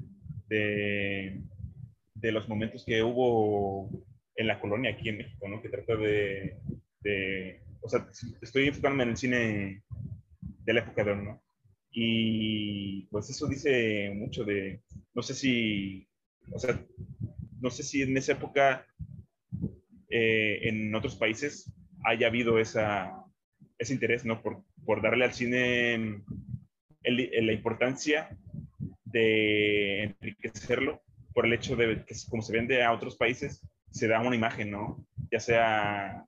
de, 0.46 1.42
de 2.14 2.32
los 2.32 2.48
momentos 2.48 2.84
que 2.86 3.02
hubo 3.02 3.90
en 4.36 4.46
la 4.46 4.60
colonia 4.60 4.92
aquí 4.92 5.08
en 5.08 5.18
México, 5.18 5.48
¿no? 5.48 5.62
Que 5.62 5.68
trata 5.68 5.96
de, 5.96 6.56
de 7.00 7.60
o 7.80 7.88
sea, 7.88 8.06
estoy 8.40 8.68
enfocándome 8.68 9.04
en 9.04 9.10
el 9.10 9.16
cine 9.16 9.82
de 10.40 10.72
la 10.72 10.80
época 10.80 11.04
de 11.04 11.10
oro, 11.12 11.22
¿no? 11.22 11.42
Y 11.90 13.02
pues 13.06 13.30
eso 13.30 13.46
dice 13.46 14.10
mucho 14.14 14.44
de, 14.44 14.82
no 15.14 15.22
sé 15.22 15.34
si, 15.34 16.08
o 16.50 16.58
sea, 16.58 16.80
no 17.60 17.70
sé 17.70 17.82
si 17.82 18.02
en 18.02 18.16
esa 18.16 18.32
época 18.32 18.86
eh, 20.10 20.60
en 20.62 20.94
otros 20.94 21.14
países 21.16 21.72
haya 22.04 22.26
habido 22.26 22.58
esa, 22.58 23.12
ese 23.78 23.94
interés, 23.94 24.24
¿no? 24.24 24.42
Por, 24.42 24.64
por 24.84 25.02
darle 25.02 25.24
al 25.26 25.34
cine 25.34 26.22
la 27.02 27.52
importancia 27.52 28.36
de 29.04 30.04
enriquecerlo 30.04 31.02
por 31.34 31.46
el 31.46 31.52
hecho 31.52 31.76
de 31.76 32.04
que 32.04 32.14
como 32.30 32.42
se 32.42 32.52
vende 32.52 32.82
a 32.82 32.92
otros 32.92 33.16
países, 33.16 33.60
se 33.94 34.08
da 34.08 34.20
una 34.20 34.34
imagen, 34.34 34.72
¿no? 34.72 35.06
Ya 35.30 35.38
sea 35.38 36.26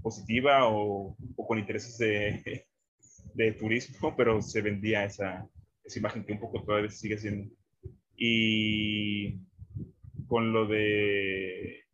positiva 0.00 0.68
o, 0.68 1.16
o 1.36 1.46
con 1.46 1.58
intereses 1.58 1.98
de, 1.98 2.66
de, 3.34 3.52
turismo, 3.52 4.16
pero 4.16 4.40
se 4.40 4.62
vendía 4.62 5.04
esa, 5.04 5.46
esa 5.84 5.98
imagen 5.98 6.24
que 6.24 6.32
un 6.32 6.40
poco 6.40 6.62
todavía 6.62 6.88
sigue 6.88 7.18
siendo. 7.18 7.52
Y 8.16 9.40
con 10.28 10.52
lo 10.52 10.66
de 10.66 11.84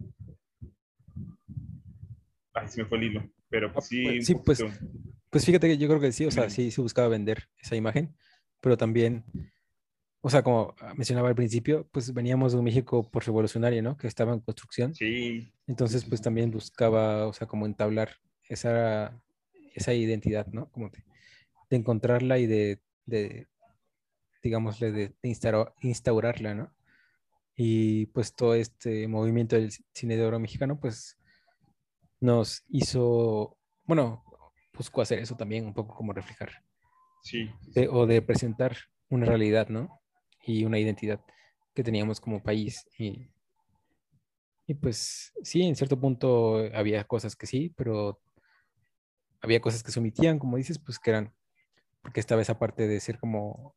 Ay, 2.52 2.68
se 2.68 2.82
me 2.82 2.88
fue 2.88 2.98
el 2.98 3.04
hilo. 3.04 3.30
Pero 3.48 3.72
pues 3.72 3.86
sí. 3.86 4.22
Sí, 4.22 4.34
pues, 4.44 4.64
pues 5.30 5.44
fíjate 5.44 5.68
que 5.68 5.78
yo 5.78 5.88
creo 5.88 6.00
que 6.00 6.12
sí, 6.12 6.26
o 6.26 6.30
sea, 6.30 6.50
sí 6.50 6.70
se 6.70 6.80
buscaba 6.82 7.08
vender 7.08 7.48
esa 7.58 7.76
imagen, 7.76 8.14
pero 8.60 8.76
también, 8.76 9.24
o 10.26 10.28
sea, 10.28 10.42
como 10.42 10.74
mencionaba 10.96 11.28
al 11.28 11.36
principio, 11.36 11.86
pues 11.92 12.12
veníamos 12.12 12.50
de 12.50 12.58
un 12.58 12.64
México 12.64 13.08
por 13.08 13.24
revolucionario, 13.24 13.80
¿no? 13.80 13.96
Que 13.96 14.08
estaba 14.08 14.32
en 14.32 14.40
construcción. 14.40 14.92
Sí. 14.92 15.52
Entonces, 15.68 16.04
pues 16.04 16.20
también 16.20 16.50
buscaba, 16.50 17.28
o 17.28 17.32
sea, 17.32 17.46
como 17.46 17.64
entablar 17.64 18.10
esa, 18.48 19.22
esa 19.72 19.94
identidad, 19.94 20.48
¿no? 20.48 20.68
Como 20.72 20.90
de, 20.90 21.04
encontrarla 21.70 22.40
y 22.40 22.46
de, 22.46 22.80
de 23.04 23.46
digámosle, 24.42 24.90
de, 24.90 25.14
instaurarla, 25.22 26.54
¿no? 26.54 26.74
Y 27.54 28.06
pues 28.06 28.34
todo 28.34 28.56
este 28.56 29.06
movimiento 29.06 29.54
del 29.54 29.70
cine 29.94 30.16
de 30.16 30.26
oro 30.26 30.40
mexicano, 30.40 30.80
pues 30.80 31.16
nos 32.18 32.64
hizo, 32.68 33.56
bueno, 33.84 34.24
buscó 34.74 35.02
hacer 35.02 35.20
eso 35.20 35.36
también, 35.36 35.66
un 35.66 35.74
poco 35.74 35.94
como 35.94 36.12
reflejar. 36.12 36.50
Sí. 37.22 37.48
o 37.90 38.06
de 38.06 38.22
presentar 38.22 38.76
una 39.08 39.26
realidad, 39.26 39.68
¿no? 39.68 40.00
Y 40.46 40.64
una 40.64 40.78
identidad 40.78 41.20
que 41.74 41.82
teníamos 41.82 42.20
como 42.20 42.42
país. 42.42 42.86
Y, 42.98 43.28
y 44.66 44.74
pues 44.74 45.32
sí, 45.42 45.62
en 45.62 45.76
cierto 45.76 46.00
punto 46.00 46.56
había 46.74 47.04
cosas 47.04 47.36
que 47.36 47.46
sí, 47.46 47.72
pero 47.76 48.20
había 49.40 49.60
cosas 49.60 49.82
que 49.82 49.92
se 49.92 50.00
omitían, 50.00 50.38
como 50.38 50.56
dices, 50.56 50.78
pues 50.78 50.98
que 50.98 51.10
eran, 51.10 51.32
porque 52.02 52.20
estaba 52.20 52.42
esa 52.42 52.58
parte 52.58 52.88
de 52.88 53.00
ser 53.00 53.18
como, 53.18 53.76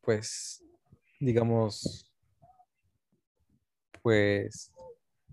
pues, 0.00 0.64
digamos, 1.20 2.12
pues 4.02 4.72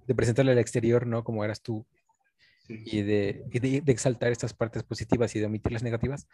de 0.05 0.15
presentarle 0.15 0.51
al 0.53 0.59
exterior, 0.59 1.05
¿no? 1.05 1.23
Como 1.23 1.43
eras 1.43 1.61
tú. 1.61 1.85
Y, 2.67 3.01
de, 3.01 3.43
de, 3.51 3.91
exaltar 3.91 4.31
estas 4.31 4.53
partes 4.53 4.83
positivas 4.83 5.35
y 5.35 5.39
de 5.39 5.47
omitir 5.47 5.71
las 5.71 5.81
negativas. 5.81 6.27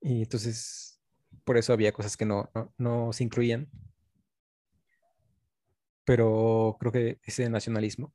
Y 0.00 0.22
entonces, 0.22 0.93
por 1.44 1.56
eso 1.56 1.72
había 1.72 1.92
cosas 1.92 2.16
que 2.16 2.24
no, 2.24 2.50
no, 2.78 3.12
se 3.12 3.24
incluían. 3.24 3.68
Pero 6.04 6.76
creo 6.78 6.92
que 6.92 7.18
ese 7.24 7.48
nacionalismo, 7.48 8.14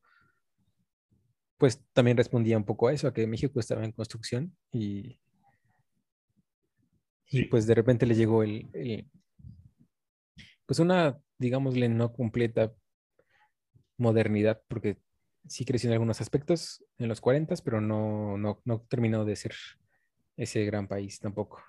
pues 1.58 1.84
también 1.94 2.18
respondía 2.18 2.58
un 2.58 2.66
poco 2.66 2.88
a 2.88 2.94
eso, 2.94 3.08
a 3.08 3.14
que 3.14 3.28
México 3.28 3.60
estaba 3.60 3.84
en 3.84 3.92
construcción 3.92 4.56
y, 4.72 5.20
y 7.26 7.46
pues 7.46 7.68
de 7.68 7.76
repente 7.76 8.06
le 8.06 8.16
llegó 8.16 8.44
el, 8.44 8.70
el, 8.74 9.10
pues 10.66 10.80
una, 10.80 11.20
digámosle, 11.40 11.90
no 11.90 12.14
completa 12.14 12.74
modernidad, 13.98 14.62
porque 14.68 15.02
sí 15.48 15.66
creció 15.66 15.90
en 15.90 15.94
algunos 15.94 16.22
aspectos 16.22 16.84
en 16.98 17.08
los 17.08 17.22
40, 17.22 17.56
pero 17.64 17.82
no, 17.82 18.38
no, 18.38 18.62
no 18.66 18.82
terminó 18.82 19.26
de 19.26 19.36
ser 19.36 19.56
ese 20.38 20.64
gran 20.66 20.88
país 20.88 21.20
tampoco. 21.20 21.62